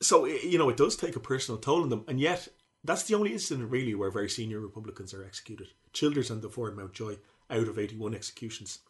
So, 0.01 0.27
you 0.27 0.59
know, 0.59 0.69
it 0.69 0.77
does 0.77 0.97
take 0.97 1.17
a 1.17 1.21
personal 1.21 1.61
toll 1.61 1.83
on 1.83 1.89
them, 1.89 2.05
and 2.09 2.21
yet 2.21 2.49
that's 2.83 3.05
the 3.05 3.15
only 3.15 3.33
incident 3.33 3.71
really 3.71 3.95
where 3.95 4.11
very 4.11 4.29
senior 4.29 4.61
Republicans 4.61 5.15
are 5.15 5.25
executed. 5.25 5.69
Childers 5.93 6.31
and 6.31 6.43
the 6.43 6.51
Ford 6.51 6.77
Mountjoy 6.77 7.17
out 7.51 7.69
of 7.69 7.79
81 7.79 8.15
executions. 8.15 8.81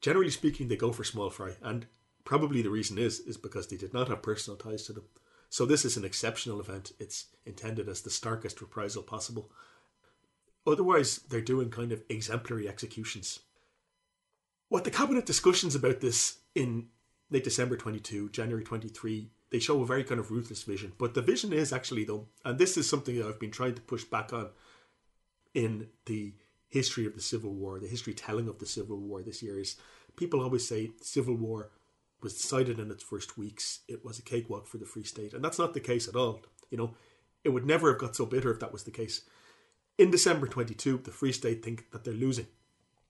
Generally 0.00 0.30
speaking, 0.30 0.68
they 0.68 0.76
go 0.76 0.92
for 0.92 1.04
small 1.04 1.30
fry, 1.30 1.56
and 1.62 1.86
probably 2.24 2.60
the 2.60 2.70
reason 2.70 2.98
is 2.98 3.20
is 3.20 3.36
because 3.36 3.68
they 3.68 3.76
did 3.76 3.94
not 3.94 4.08
have 4.08 4.22
personal 4.22 4.56
ties 4.56 4.82
to 4.84 4.92
them. 4.92 5.04
So 5.52 5.66
this 5.66 5.84
is 5.84 5.98
an 5.98 6.04
exceptional 6.06 6.60
event. 6.60 6.92
It's 6.98 7.26
intended 7.44 7.86
as 7.86 8.00
the 8.00 8.08
starkest 8.08 8.62
reprisal 8.62 9.02
possible. 9.02 9.50
Otherwise, 10.66 11.18
they're 11.28 11.42
doing 11.42 11.68
kind 11.68 11.92
of 11.92 12.02
exemplary 12.08 12.66
executions. 12.66 13.40
What 14.70 14.84
the 14.84 14.90
cabinet 14.90 15.26
discussions 15.26 15.74
about 15.74 16.00
this 16.00 16.38
in 16.54 16.86
late 17.30 17.44
December 17.44 17.76
22, 17.76 18.30
January 18.30 18.64
23, 18.64 19.28
they 19.50 19.58
show 19.58 19.82
a 19.82 19.86
very 19.86 20.04
kind 20.04 20.18
of 20.18 20.30
ruthless 20.30 20.62
vision. 20.62 20.94
But 20.96 21.12
the 21.12 21.20
vision 21.20 21.52
is 21.52 21.70
actually, 21.70 22.04
though, 22.04 22.28
and 22.46 22.58
this 22.58 22.78
is 22.78 22.88
something 22.88 23.14
that 23.18 23.26
I've 23.26 23.38
been 23.38 23.50
trying 23.50 23.74
to 23.74 23.82
push 23.82 24.04
back 24.04 24.32
on 24.32 24.48
in 25.52 25.88
the 26.06 26.32
history 26.70 27.04
of 27.04 27.14
the 27.14 27.20
Civil 27.20 27.52
War, 27.52 27.78
the 27.78 27.88
history 27.88 28.14
telling 28.14 28.48
of 28.48 28.58
the 28.58 28.64
Civil 28.64 28.96
War 28.96 29.20
this 29.20 29.42
year 29.42 29.58
is 29.58 29.76
people 30.16 30.40
always 30.40 30.66
say 30.66 30.92
Civil 31.02 31.34
War 31.34 31.68
was 32.22 32.34
decided 32.34 32.78
in 32.78 32.90
its 32.90 33.02
first 33.02 33.36
weeks. 33.36 33.80
It 33.88 34.04
was 34.04 34.18
a 34.18 34.22
cakewalk 34.22 34.66
for 34.66 34.78
the 34.78 34.86
Free 34.86 35.04
State. 35.04 35.32
And 35.34 35.44
that's 35.44 35.58
not 35.58 35.74
the 35.74 35.80
case 35.80 36.08
at 36.08 36.16
all. 36.16 36.42
You 36.70 36.78
know, 36.78 36.94
it 37.44 37.50
would 37.50 37.66
never 37.66 37.90
have 37.90 38.00
got 38.00 38.16
so 38.16 38.26
bitter 38.26 38.50
if 38.50 38.60
that 38.60 38.72
was 38.72 38.84
the 38.84 38.90
case. 38.90 39.22
In 39.98 40.10
December 40.10 40.46
22, 40.46 40.98
the 41.04 41.10
Free 41.10 41.32
State 41.32 41.64
think 41.64 41.90
that 41.90 42.04
they're 42.04 42.14
losing. 42.14 42.46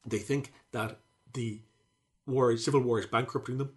They 0.06 0.18
think 0.18 0.52
that 0.72 0.98
the 1.32 1.60
war, 2.26 2.56
civil 2.56 2.80
war 2.80 2.98
is 2.98 3.06
bankrupting 3.06 3.58
them, 3.58 3.72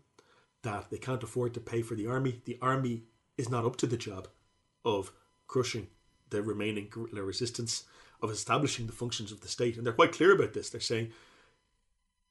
that 0.64 0.90
they 0.90 0.98
can't 0.98 1.24
afford 1.24 1.54
to 1.54 1.60
pay 1.60 1.82
for 1.82 1.96
the 1.96 2.08
army. 2.08 2.42
The 2.46 2.58
army 2.62 3.04
is 3.38 3.50
not 3.50 3.66
up 3.66 3.76
to 3.78 3.88
the 3.88 3.98
job 3.98 4.28
of 4.84 5.12
crushing 5.48 5.88
the 6.30 6.42
remaining 6.42 6.88
guerrilla 6.90 7.22
resistance, 7.22 7.84
of 8.22 8.32
establishing 8.32 8.88
the 8.88 8.94
functions 8.94 9.32
of 9.32 9.42
the 9.42 9.48
state. 9.48 9.78
And 9.78 9.86
they're 9.86 9.94
quite 9.94 10.14
clear 10.14 10.34
about 10.34 10.54
this. 10.54 10.70
They're 10.70 10.82
saying 10.82 11.12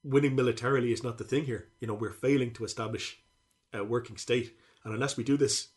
winning 0.05 0.35
militarily 0.35 0.93
is 0.93 1.03
not 1.03 1.17
the 1.17 1.23
thing 1.23 1.45
here. 1.45 1.67
You 1.79 1.87
know, 1.87 1.95
we're 1.95 2.11
failing 2.11 2.53
to 2.53 2.63
establish 2.63 3.17
a 3.73 3.83
working 3.83 4.17
state. 4.17 4.55
And 4.83 4.93
unless 4.93 5.17
we 5.17 5.23
do 5.23 5.35
this, 5.35 5.69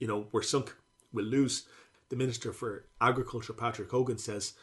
you 0.00 0.08
know, 0.08 0.26
we're 0.32 0.42
sunk. 0.42 0.74
We'll 1.12 1.26
lose. 1.26 1.66
The 2.08 2.16
Minister 2.16 2.52
for 2.52 2.86
Agriculture, 3.00 3.52
Patrick 3.52 3.90
Hogan, 3.90 4.18
says 4.18 4.54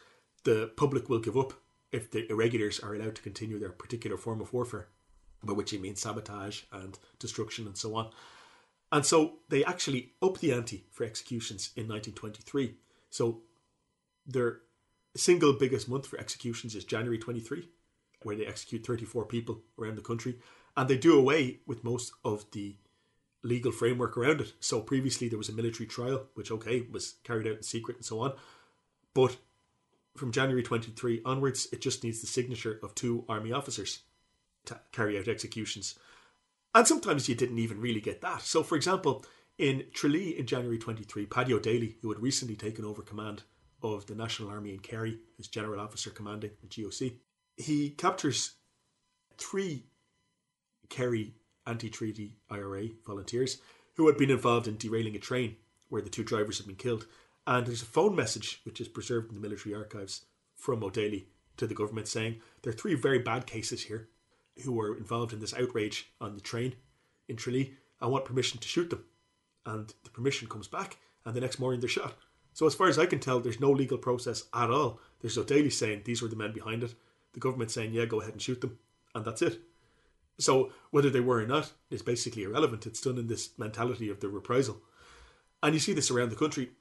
the 0.43 0.71
public 0.75 1.07
will 1.07 1.19
give 1.19 1.37
up 1.37 1.53
if 1.91 2.09
the 2.09 2.29
irregulars 2.31 2.79
are 2.79 2.95
allowed 2.95 3.15
to 3.15 3.21
continue 3.21 3.59
their 3.59 3.71
particular 3.71 4.17
form 4.17 4.41
of 4.41 4.53
warfare, 4.53 4.87
by 5.43 5.53
which 5.53 5.71
he 5.71 5.77
means 5.77 6.01
sabotage 6.01 6.63
and 6.71 6.97
destruction 7.19 7.67
and 7.67 7.77
so 7.77 7.95
on. 7.95 8.09
And 8.91 9.05
so 9.05 9.39
they 9.49 9.63
actually 9.63 10.13
up 10.21 10.39
the 10.39 10.51
ante 10.51 10.85
for 10.91 11.03
executions 11.03 11.71
in 11.75 11.87
1923. 11.87 12.75
So 13.09 13.41
their 14.25 14.59
single 15.15 15.53
biggest 15.53 15.89
month 15.89 16.07
for 16.07 16.19
executions 16.19 16.75
is 16.75 16.85
January 16.85 17.17
23, 17.17 17.67
where 18.23 18.35
they 18.35 18.45
execute 18.45 18.85
34 18.85 19.25
people 19.25 19.61
around 19.79 19.97
the 19.97 20.01
country. 20.01 20.39
And 20.77 20.89
they 20.89 20.97
do 20.97 21.17
away 21.17 21.59
with 21.65 21.83
most 21.83 22.13
of 22.23 22.45
the 22.51 22.75
legal 23.43 23.71
framework 23.71 24.17
around 24.17 24.41
it. 24.41 24.53
So 24.59 24.81
previously 24.81 25.27
there 25.27 25.37
was 25.37 25.49
a 25.49 25.53
military 25.53 25.87
trial, 25.87 26.27
which, 26.35 26.51
okay, 26.51 26.87
was 26.91 27.15
carried 27.23 27.47
out 27.47 27.57
in 27.57 27.63
secret 27.63 27.97
and 27.97 28.05
so 28.05 28.19
on. 28.21 28.33
But 29.13 29.37
from 30.15 30.31
January 30.31 30.63
23 30.63 31.21
onwards, 31.25 31.67
it 31.71 31.81
just 31.81 32.03
needs 32.03 32.21
the 32.21 32.27
signature 32.27 32.79
of 32.83 32.95
two 32.95 33.25
army 33.27 33.51
officers 33.51 33.99
to 34.65 34.79
carry 34.91 35.17
out 35.17 35.27
executions. 35.27 35.97
And 36.73 36.87
sometimes 36.87 37.27
you 37.27 37.35
didn't 37.35 37.59
even 37.59 37.81
really 37.81 38.01
get 38.01 38.21
that. 38.21 38.41
So, 38.43 38.63
for 38.63 38.75
example, 38.75 39.25
in 39.57 39.85
Tralee 39.93 40.37
in 40.37 40.45
January 40.45 40.77
23, 40.77 41.25
Paddy 41.25 41.53
O'Daly, 41.53 41.97
who 42.01 42.09
had 42.11 42.21
recently 42.21 42.55
taken 42.55 42.85
over 42.85 43.01
command 43.01 43.43
of 43.83 44.05
the 44.05 44.15
National 44.15 44.49
Army 44.49 44.73
in 44.73 44.79
Kerry 44.79 45.19
as 45.39 45.47
General 45.47 45.79
Officer 45.79 46.11
Commanding 46.11 46.51
the 46.61 46.67
GOC, 46.67 47.15
he 47.61 47.91
captures 47.91 48.53
three 49.37 49.85
Kerry 50.89 51.35
anti 51.65 51.89
treaty 51.89 52.33
IRA 52.49 52.89
volunteers 53.05 53.57
who 53.95 54.07
had 54.07 54.17
been 54.17 54.31
involved 54.31 54.67
in 54.67 54.77
derailing 54.77 55.15
a 55.15 55.19
train 55.19 55.55
where 55.89 56.01
the 56.01 56.09
two 56.09 56.23
drivers 56.23 56.57
had 56.57 56.67
been 56.67 56.75
killed. 56.75 57.05
And 57.45 57.65
there's 57.65 57.81
a 57.81 57.85
phone 57.85 58.15
message 58.15 58.61
which 58.63 58.79
is 58.79 58.87
preserved 58.87 59.29
in 59.29 59.35
the 59.35 59.41
military 59.41 59.75
archives 59.75 60.25
from 60.55 60.83
O'Daly 60.83 61.27
to 61.57 61.67
the 61.67 61.73
government 61.73 62.07
saying 62.07 62.37
there 62.61 62.71
are 62.71 62.75
three 62.75 62.93
very 62.93 63.19
bad 63.19 63.45
cases 63.45 63.83
here 63.83 64.09
who 64.63 64.73
were 64.73 64.97
involved 64.97 65.33
in 65.33 65.39
this 65.39 65.53
outrage 65.53 66.11
on 66.19 66.35
the 66.35 66.41
train 66.41 66.75
in 67.27 67.35
Tralee. 67.35 67.73
I 67.99 68.07
want 68.07 68.25
permission 68.25 68.59
to 68.59 68.67
shoot 68.67 68.89
them. 68.89 69.05
And 69.65 69.93
the 70.03 70.09
permission 70.09 70.47
comes 70.47 70.67
back, 70.67 70.97
and 71.23 71.35
the 71.35 71.41
next 71.41 71.59
morning 71.59 71.79
they're 71.79 71.89
shot. 71.89 72.15
So, 72.53 72.65
as 72.65 72.75
far 72.75 72.87
as 72.87 72.97
I 72.97 73.05
can 73.05 73.19
tell, 73.19 73.39
there's 73.39 73.59
no 73.59 73.71
legal 73.71 73.97
process 73.97 74.45
at 74.53 74.71
all. 74.71 74.99
There's 75.21 75.37
O'Daly 75.37 75.69
saying 75.69 76.01
these 76.03 76.21
were 76.21 76.27
the 76.27 76.35
men 76.35 76.51
behind 76.51 76.83
it, 76.83 76.95
the 77.33 77.39
government 77.39 77.71
saying, 77.71 77.93
yeah, 77.93 78.05
go 78.05 78.21
ahead 78.21 78.33
and 78.33 78.41
shoot 78.41 78.61
them, 78.61 78.79
and 79.15 79.25
that's 79.25 79.41
it. 79.41 79.59
So, 80.39 80.71
whether 80.89 81.09
they 81.09 81.19
were 81.19 81.41
or 81.41 81.45
not 81.45 81.71
is 81.89 82.01
basically 82.01 82.43
irrelevant. 82.43 82.87
It's 82.87 83.01
done 83.01 83.17
in 83.17 83.27
this 83.27 83.57
mentality 83.57 84.09
of 84.09 84.19
the 84.19 84.29
reprisal. 84.29 84.81
And 85.61 85.73
you 85.73 85.79
see 85.79 85.93
this 85.93 86.09
around 86.09 86.29
the 86.29 86.35
country. 86.35 86.71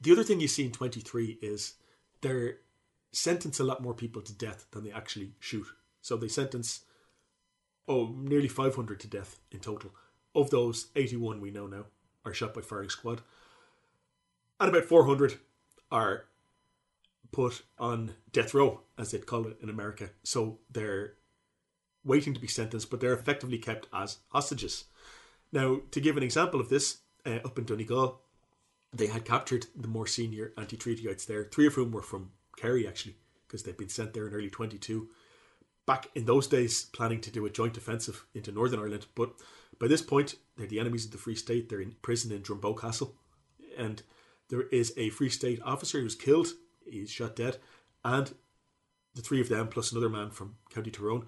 The 0.00 0.12
other 0.12 0.24
thing 0.24 0.40
you 0.40 0.48
see 0.48 0.66
in 0.66 0.72
23 0.72 1.38
is 1.40 1.74
they 2.20 2.54
sentence 3.12 3.58
a 3.58 3.64
lot 3.64 3.82
more 3.82 3.94
people 3.94 4.20
to 4.22 4.32
death 4.32 4.66
than 4.70 4.84
they 4.84 4.92
actually 4.92 5.32
shoot. 5.40 5.66
So 6.02 6.16
they 6.16 6.28
sentence, 6.28 6.82
oh, 7.88 8.14
nearly 8.16 8.48
500 8.48 9.00
to 9.00 9.06
death 9.08 9.38
in 9.50 9.60
total. 9.60 9.90
Of 10.34 10.50
those, 10.50 10.88
81 10.94 11.40
we 11.40 11.50
know 11.50 11.66
now 11.66 11.86
are 12.24 12.34
shot 12.34 12.54
by 12.54 12.60
firing 12.60 12.90
squad. 12.90 13.22
And 14.60 14.68
about 14.68 14.84
400 14.84 15.38
are 15.90 16.24
put 17.32 17.62
on 17.78 18.14
death 18.32 18.54
row, 18.54 18.80
as 18.96 19.10
they'd 19.10 19.26
call 19.26 19.46
it 19.46 19.58
in 19.62 19.68
America. 19.68 20.10
So 20.22 20.58
they're 20.70 21.14
waiting 22.04 22.34
to 22.34 22.40
be 22.40 22.46
sentenced, 22.46 22.90
but 22.90 23.00
they're 23.00 23.12
effectively 23.12 23.58
kept 23.58 23.86
as 23.92 24.18
hostages. 24.28 24.84
Now, 25.52 25.80
to 25.90 26.00
give 26.00 26.16
an 26.16 26.22
example 26.22 26.60
of 26.60 26.68
this, 26.68 26.98
uh, 27.26 27.40
up 27.44 27.58
in 27.58 27.64
Donegal, 27.64 28.20
they 28.92 29.06
had 29.06 29.24
captured 29.24 29.66
the 29.76 29.88
more 29.88 30.06
senior 30.06 30.52
anti-treatyites 30.56 31.26
there, 31.26 31.44
three 31.44 31.66
of 31.66 31.74
whom 31.74 31.92
were 31.92 32.02
from 32.02 32.30
Kerry 32.56 32.86
actually, 32.86 33.16
because 33.46 33.62
they'd 33.62 33.76
been 33.76 33.88
sent 33.88 34.14
there 34.14 34.26
in 34.26 34.34
early 34.34 34.50
22. 34.50 35.08
Back 35.86 36.08
in 36.14 36.26
those 36.26 36.46
days, 36.46 36.84
planning 36.92 37.20
to 37.22 37.30
do 37.30 37.46
a 37.46 37.50
joint 37.50 37.76
offensive 37.76 38.26
into 38.34 38.52
Northern 38.52 38.80
Ireland, 38.80 39.06
but 39.14 39.32
by 39.78 39.86
this 39.86 40.02
point, 40.02 40.36
they're 40.56 40.66
the 40.66 40.80
enemies 40.80 41.04
of 41.04 41.12
the 41.12 41.18
Free 41.18 41.36
State. 41.36 41.68
They're 41.68 41.80
in 41.80 41.96
prison 42.02 42.32
in 42.32 42.42
Drumboe 42.42 42.80
Castle, 42.80 43.14
and 43.76 44.02
there 44.48 44.62
is 44.62 44.92
a 44.96 45.10
Free 45.10 45.30
State 45.30 45.60
officer 45.62 46.00
who's 46.00 46.14
killed. 46.14 46.48
He's 46.90 47.10
shot 47.10 47.36
dead, 47.36 47.58
and 48.04 48.32
the 49.14 49.22
three 49.22 49.40
of 49.40 49.48
them 49.48 49.68
plus 49.68 49.92
another 49.92 50.08
man 50.08 50.30
from 50.30 50.56
County 50.70 50.90
Tyrone 50.90 51.26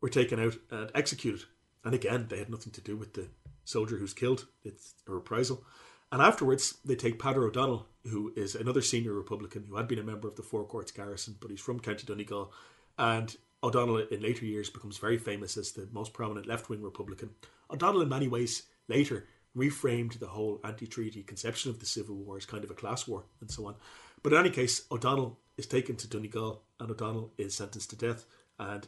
were 0.00 0.08
taken 0.08 0.40
out 0.40 0.56
and 0.70 0.90
executed. 0.94 1.44
And 1.84 1.94
again, 1.94 2.26
they 2.28 2.38
had 2.38 2.50
nothing 2.50 2.72
to 2.72 2.80
do 2.80 2.96
with 2.96 3.14
the 3.14 3.28
soldier 3.64 3.96
who's 3.96 4.14
killed. 4.14 4.46
It's 4.64 4.94
a 5.06 5.12
reprisal. 5.12 5.64
And 6.10 6.22
afterwards, 6.22 6.78
they 6.84 6.96
take 6.96 7.18
Peadar 7.18 7.46
O'Donnell, 7.46 7.86
who 8.04 8.32
is 8.34 8.54
another 8.54 8.80
senior 8.80 9.12
Republican 9.12 9.66
who 9.68 9.76
had 9.76 9.88
been 9.88 9.98
a 9.98 10.04
member 10.04 10.26
of 10.26 10.36
the 10.36 10.42
Four 10.42 10.64
Courts 10.64 10.90
Garrison, 10.90 11.36
but 11.38 11.50
he's 11.50 11.60
from 11.60 11.80
County 11.80 12.06
Donegal. 12.06 12.52
And 12.96 13.36
O'Donnell, 13.62 13.98
in 14.10 14.22
later 14.22 14.46
years, 14.46 14.70
becomes 14.70 14.98
very 14.98 15.18
famous 15.18 15.56
as 15.56 15.72
the 15.72 15.88
most 15.92 16.14
prominent 16.14 16.46
left 16.46 16.70
wing 16.70 16.82
Republican. 16.82 17.30
O'Donnell, 17.70 18.02
in 18.02 18.08
many 18.08 18.28
ways, 18.28 18.62
later 18.88 19.26
reframed 19.56 20.18
the 20.18 20.28
whole 20.28 20.60
anti 20.64 20.86
treaty 20.86 21.22
conception 21.22 21.70
of 21.70 21.80
the 21.80 21.86
Civil 21.86 22.16
War 22.16 22.36
as 22.36 22.46
kind 22.46 22.64
of 22.64 22.70
a 22.70 22.74
class 22.74 23.06
war 23.06 23.24
and 23.40 23.50
so 23.50 23.66
on. 23.66 23.74
But 24.22 24.32
in 24.32 24.38
any 24.38 24.50
case, 24.50 24.86
O'Donnell 24.90 25.38
is 25.56 25.66
taken 25.66 25.96
to 25.96 26.08
Donegal 26.08 26.62
and 26.80 26.90
O'Donnell 26.90 27.32
is 27.36 27.54
sentenced 27.54 27.90
to 27.90 27.96
death. 27.96 28.24
And 28.58 28.86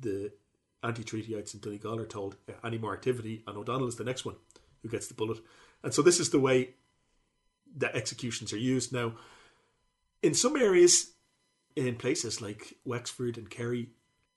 the 0.00 0.32
anti 0.82 1.02
treatyites 1.02 1.54
in 1.54 1.60
Donegal 1.60 2.00
are 2.00 2.06
told 2.06 2.36
uh, 2.48 2.52
any 2.64 2.78
more 2.78 2.94
activity, 2.94 3.42
and 3.46 3.56
O'Donnell 3.56 3.88
is 3.88 3.96
the 3.96 4.04
next 4.04 4.24
one 4.24 4.36
who 4.82 4.88
gets 4.88 5.08
the 5.08 5.14
bullet. 5.14 5.38
And 5.82 5.92
so 5.92 6.02
this 6.02 6.20
is 6.20 6.30
the 6.30 6.40
way 6.40 6.74
that 7.76 7.94
executions 7.94 8.52
are 8.52 8.58
used. 8.58 8.92
Now, 8.92 9.14
in 10.22 10.34
some 10.34 10.56
areas, 10.56 11.12
in 11.76 11.96
places 11.96 12.40
like 12.40 12.74
Wexford 12.84 13.38
and 13.38 13.50
Kerry, 13.50 13.90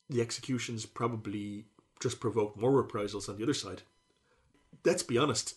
the 0.09 0.21
executions 0.21 0.85
probably 0.85 1.65
just 1.99 2.19
provoke 2.19 2.57
more 2.57 2.71
reprisals 2.71 3.29
on 3.29 3.37
the 3.37 3.43
other 3.43 3.53
side. 3.53 3.83
Let's 4.83 5.03
be 5.03 5.17
honest, 5.17 5.55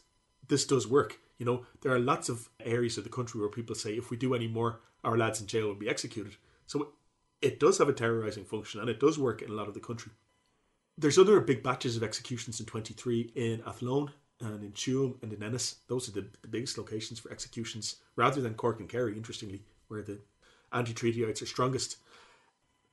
this 0.49 0.67
does 0.67 0.87
work. 0.87 1.19
You 1.39 1.47
know, 1.47 1.67
there 1.83 1.93
are 1.93 1.99
lots 1.99 2.29
of 2.29 2.49
areas 2.61 2.97
of 2.97 3.05
the 3.05 3.11
country 3.11 3.41
where 3.41 3.49
people 3.49 3.75
say 3.75 3.95
if 3.95 4.11
we 4.11 4.17
do 4.17 4.35
any 4.35 4.49
more, 4.49 4.81
our 5.03 5.19
lads 5.19 5.41
in 5.41 5.47
jail 5.47 5.67
will 5.67 5.75
be 5.75 5.89
executed. 5.89 6.37
So 6.67 6.93
it 7.43 7.61
does 7.61 7.79
have 7.79 7.89
a 7.89 7.93
terrorizing 7.93 8.45
function 8.45 8.81
and 8.81 8.89
it 8.89 9.01
does 9.01 9.19
work 9.19 9.43
in 9.43 9.51
a 9.51 9.55
lot 9.55 9.69
of 9.69 9.75
the 9.75 9.81
country. 9.81 10.13
There's 10.97 11.19
other 11.19 11.41
big 11.41 11.63
batches 11.63 11.97
of 11.97 12.03
executions 12.03 12.61
in 12.61 12.67
23 12.67 13.33
in 13.35 13.63
Athlone 13.67 14.13
and 14.41 14.63
in 14.63 14.73
Tuam 14.73 15.21
and 15.23 15.33
in 15.33 15.43
Ennis. 15.43 15.77
Those 15.89 16.09
are 16.09 16.13
the, 16.13 16.27
the 16.43 16.49
biggest 16.49 16.79
locations 16.79 17.19
for 17.19 17.33
executions, 17.33 17.97
rather 18.17 18.41
than 18.41 18.55
Cork 18.55 18.81
and 18.81 18.89
Kerry, 18.89 19.17
interestingly, 19.17 19.63
where 19.89 20.03
the 20.03 20.21
anti 20.73 20.93
treatyites 20.93 21.43
are 21.43 21.47
strongest. 21.47 21.97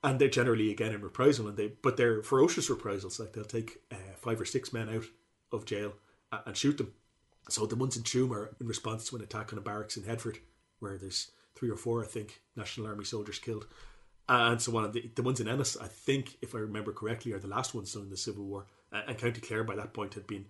and 0.04 0.20
they're 0.20 0.28
generally 0.30 0.72
again 0.72 0.94
in 0.94 1.02
reprisal, 1.02 1.48
and 1.48 1.58
they 1.58 1.68
but 1.82 1.98
they're 1.98 2.24
ferocious 2.24 2.70
reprisals. 2.70 3.20
Like 3.20 3.34
they'll 3.34 3.44
take 3.44 3.82
uh, 3.92 4.16
five 4.16 4.42
or 4.42 4.46
six 4.46 4.74
men 4.74 4.90
out 4.90 5.06
of 5.52 5.66
jail 5.66 5.94
and, 6.32 6.42
and 6.48 6.58
shoot 6.58 6.78
them. 6.78 6.94
So 7.50 7.66
the 7.66 7.76
ones 7.76 7.98
in 7.98 8.04
Tuam 8.04 8.32
are 8.32 8.56
in 8.60 8.68
response 8.68 9.10
to 9.10 9.16
an 9.16 9.24
attack 9.24 9.52
on 9.52 9.60
a 9.60 9.62
barracks 9.62 9.98
in 9.98 10.04
Headford, 10.04 10.40
where 10.80 10.98
there's 10.98 11.32
three 11.56 11.70
or 11.70 11.76
four, 11.76 12.04
I 12.04 12.08
think, 12.08 12.42
National 12.56 12.88
Army 12.88 13.04
soldiers 13.04 13.40
killed, 13.40 13.68
and 14.30 14.62
so 14.62 14.78
on. 14.78 14.92
The, 14.92 15.12
the 15.16 15.24
ones 15.24 15.40
in 15.40 15.48
Ennis, 15.48 15.76
I 15.78 15.88
think, 15.88 16.38
if 16.42 16.56
I 16.56 16.60
remember 16.60 16.94
correctly, 16.94 17.34
are 17.34 17.40
the 17.40 17.48
last 17.48 17.74
ones 17.74 17.94
done 17.94 18.04
in 18.04 18.10
the 18.10 18.18
Civil 18.18 18.46
War. 18.46 18.68
And 18.92 19.18
County 19.18 19.42
Clare 19.42 19.64
by 19.64 19.76
that 19.76 19.94
point 19.94 20.14
had 20.14 20.28
been 20.28 20.46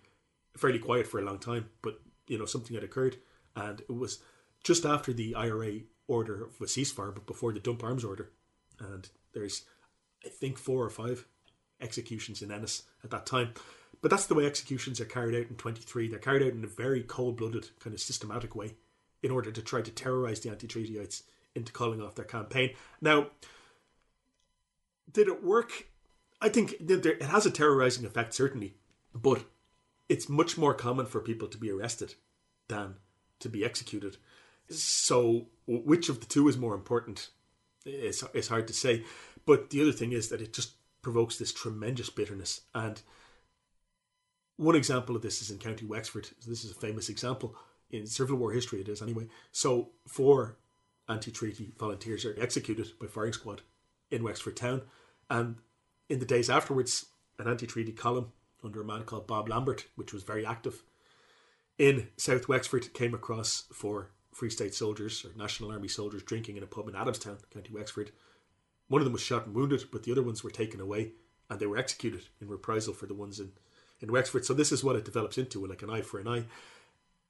fairly 0.58 0.80
quiet 0.80 1.08
for 1.08 1.20
a 1.20 1.24
long 1.24 1.40
time, 1.40 1.70
but 1.82 2.00
you 2.28 2.38
know 2.38 2.46
something 2.46 2.74
had 2.76 2.84
occurred, 2.84 3.18
and 3.56 3.82
it 3.82 3.92
was 3.92 4.20
just 4.64 4.86
after 4.86 5.14
the 5.14 5.36
IRA 5.36 5.80
order 6.08 6.46
of 6.46 6.62
a 6.62 6.66
ceasefire, 6.66 7.14
but 7.14 7.26
before 7.26 7.54
the 7.54 7.60
dump 7.60 7.84
arms 7.84 8.04
order, 8.04 8.32
and 8.80 9.10
there's 9.34 9.64
I 10.26 10.30
think 10.30 10.58
four 10.58 10.84
or 10.84 10.90
five 10.90 11.26
executions 11.80 12.42
in 12.42 12.52
Ennis 12.52 12.84
at 13.04 13.12
that 13.12 13.26
time. 13.26 13.54
But 14.02 14.10
that's 14.10 14.26
the 14.26 14.34
way 14.34 14.46
executions 14.46 15.00
are 15.00 15.06
carried 15.06 15.36
out 15.36 15.50
in 15.50 15.56
23. 15.56 16.08
They're 16.08 16.20
carried 16.20 16.44
out 16.44 16.54
in 16.54 16.64
a 16.64 16.68
very 16.68 17.04
cold 17.04 17.38
blooded, 17.38 17.70
kind 17.80 17.94
of 17.94 18.00
systematic 18.00 18.56
way 18.56 18.76
in 19.22 19.32
order 19.32 19.52
to 19.52 19.62
try 19.62 19.82
to 19.82 19.92
terrorize 19.92 20.40
the 20.40 20.50
anti 20.50 20.68
treatyites 20.68 21.24
into 21.54 21.72
calling 21.72 22.02
off 22.02 22.16
their 22.16 22.26
campaign. 22.26 22.72
Now, 23.00 23.28
did 25.12 25.28
it 25.28 25.44
work? 25.44 25.88
I 26.42 26.50
think 26.50 26.76
it 26.80 27.22
has 27.22 27.46
a 27.46 27.52
terrorizing 27.52 28.06
effect, 28.06 28.34
certainly, 28.34 28.76
but 29.14 29.44
it's 30.10 30.28
much 30.28 30.58
more 30.58 30.74
common 30.74 31.06
for 31.06 31.20
people 31.20 31.48
to 31.50 31.58
be 31.58 31.70
arrested 31.70 32.16
than 32.68 32.96
to 33.40 33.50
be 33.50 33.64
executed. 33.64 34.18
So, 34.70 35.48
which 35.68 36.10
of 36.10 36.22
the 36.22 36.26
two 36.26 36.48
is 36.48 36.58
more 36.58 36.74
important? 36.74 37.30
It's, 37.86 38.24
it's 38.34 38.48
hard 38.48 38.68
to 38.68 38.74
say. 38.74 39.04
But 39.46 39.70
the 39.70 39.82
other 39.82 39.92
thing 39.92 40.14
is 40.14 40.30
that 40.30 40.42
it 40.42 40.54
just 40.54 40.74
provokes 41.02 41.38
this 41.38 41.54
tremendous 41.54 42.10
bitterness. 42.10 42.62
And 42.74 43.02
one 44.62 44.76
example 44.76 45.16
of 45.16 45.22
this 45.22 45.42
is 45.42 45.50
in 45.50 45.58
County 45.58 45.86
Wexford. 45.86 46.30
This 46.48 46.64
is 46.64 46.72
a 46.72 46.76
famous 46.76 47.10
example 47.10 47.56
in 47.90 48.06
Civil 48.06 48.38
War 48.38 48.52
history, 48.52 48.80
it 48.80 48.88
is 48.88 49.02
anyway. 49.02 49.28
So, 49.52 49.90
four 50.08 50.58
anti 51.10 51.32
treaty 51.32 51.74
volunteers 51.78 52.26
are 52.26 52.36
executed 52.40 52.92
by 53.00 53.08
firing 53.08 53.34
squad 53.34 53.64
in 54.12 54.24
Wexford 54.24 54.56
town. 54.56 54.84
And 55.30 55.56
in 56.10 56.20
the 56.20 56.26
days 56.26 56.50
afterwards, 56.50 57.08
an 57.40 57.48
anti 57.48 57.66
treaty 57.66 57.92
column 57.92 58.34
under 58.64 58.82
a 58.82 58.86
man 58.86 59.04
called 59.04 59.26
Bob 59.26 59.50
Lambert, 59.50 59.86
which 59.96 60.14
was 60.14 60.24
very 60.24 60.46
active 60.46 60.84
in 61.80 62.10
South 62.16 62.48
Wexford, 62.48 62.94
came 62.94 63.16
across 63.16 63.64
four 63.74 64.12
Free 64.32 64.52
State 64.52 64.76
soldiers 64.76 65.26
or 65.26 65.36
National 65.36 65.72
Army 65.72 65.88
soldiers 65.88 66.22
drinking 66.22 66.58
in 66.58 66.64
a 66.64 66.68
pub 66.68 66.88
in 66.88 66.94
Adamstown, 66.94 67.40
County 67.50 67.74
Wexford. 67.74 68.12
One 68.88 69.02
of 69.02 69.06
them 69.06 69.14
was 69.14 69.24
shot 69.24 69.48
and 69.48 69.56
wounded, 69.56 69.86
but 69.92 70.04
the 70.04 70.12
other 70.12 70.22
ones 70.22 70.44
were 70.44 70.52
taken 70.52 70.80
away 70.80 71.14
and 71.50 71.60
they 71.60 71.66
were 71.66 71.78
executed 71.78 72.28
in 72.40 72.48
reprisal 72.48 72.94
for 72.94 73.08
the 73.08 73.16
ones 73.16 73.40
in, 73.40 73.54
in 74.02 74.12
Wexford. 74.12 74.46
So 74.46 74.54
this 74.54 74.72
is 74.72 74.84
what 74.84 74.96
it 74.96 75.06
develops 75.06 75.38
into, 75.38 75.66
like 75.66 75.82
an 75.82 75.90
eye 75.90 76.02
for 76.02 76.20
an 76.20 76.28
eye. 76.28 76.46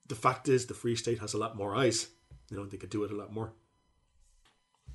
The 0.07 0.15
fact 0.15 0.49
is, 0.49 0.65
the 0.65 0.73
Free 0.73 0.95
State 0.95 1.19
has 1.19 1.33
a 1.33 1.37
lot 1.37 1.55
more 1.55 1.75
eyes. 1.75 2.07
You 2.49 2.57
know, 2.57 2.65
they 2.65 2.77
could 2.77 2.89
do 2.89 3.03
it 3.03 3.11
a 3.11 3.15
lot 3.15 3.33
more. 3.33 3.53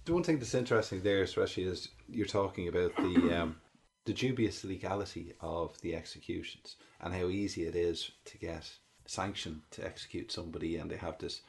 The 0.05 0.13
one 0.13 0.23
thing 0.23 0.39
that's 0.39 0.55
interesting 0.55 1.03
there, 1.03 1.23
especially, 1.23 1.65
is 1.65 1.89
you're 2.09 2.27
talking 2.27 2.69
about 2.69 2.95
the 2.97 3.43
um, 3.43 3.57
the 4.05 4.13
dubious 4.13 4.63
legality 4.63 5.35
of 5.41 5.81
the 5.81 5.97
executions 5.97 6.77
and 7.01 7.13
how 7.13 7.27
easy 7.27 7.65
it 7.65 7.75
is 7.75 8.13
to 8.27 8.39
get 8.39 8.71
sanctioned 9.07 9.63
to 9.73 9.85
execute 9.85 10.31
somebody, 10.31 10.77
and 10.77 10.91
they 10.91 10.97
have 10.97 11.19
this 11.19 11.41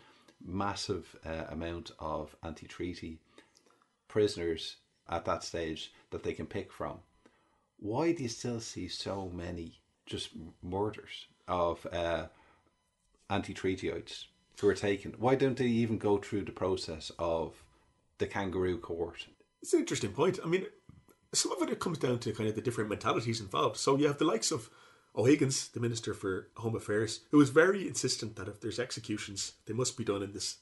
massive 0.43 1.15
uh, 1.25 1.43
amount 1.49 1.91
of 1.99 2.35
anti-treaty 2.43 3.19
prisoners 4.07 4.77
at 5.09 5.25
that 5.25 5.43
stage 5.43 5.93
that 6.09 6.23
they 6.23 6.33
can 6.33 6.47
pick 6.47 6.71
from. 6.71 6.99
Why 7.79 8.11
do 8.11 8.23
you 8.23 8.29
still 8.29 8.59
see 8.59 8.87
so 8.87 9.29
many 9.33 9.81
just 10.07 10.29
murders 10.63 11.27
of 11.47 11.85
uh, 11.93 12.25
anti-treatyites 13.29 14.25
who 14.59 14.67
are 14.67 14.73
taken? 14.73 15.13
Why 15.19 15.35
don't 15.35 15.57
they 15.57 15.65
even 15.65 15.99
go 15.99 16.17
through 16.17 16.45
the 16.45 16.51
process 16.51 17.11
of 17.19 17.61
the 18.17 18.27
kangaroo 18.27 18.77
court. 18.77 19.27
It's 19.61 19.73
an 19.73 19.79
interesting 19.79 20.11
point. 20.11 20.39
I 20.43 20.47
mean, 20.47 20.65
some 21.33 21.51
of 21.51 21.69
it, 21.69 21.79
comes 21.79 21.97
down 21.97 22.19
to 22.19 22.31
kind 22.31 22.49
of 22.49 22.55
the 22.55 22.61
different 22.61 22.89
mentalities 22.89 23.41
involved. 23.41 23.77
So 23.77 23.97
you 23.97 24.07
have 24.07 24.17
the 24.17 24.25
likes 24.25 24.51
of 24.51 24.69
O'Higgins, 25.15 25.69
the 25.69 25.79
Minister 25.79 26.13
for 26.13 26.47
Home 26.57 26.75
Affairs, 26.75 27.21
who 27.31 27.41
is 27.41 27.49
very 27.49 27.87
insistent 27.87 28.35
that 28.35 28.47
if 28.47 28.61
there's 28.61 28.79
executions, 28.79 29.53
they 29.65 29.73
must 29.73 29.97
be 29.97 30.03
done 30.03 30.23
in 30.23 30.33
this 30.33 30.57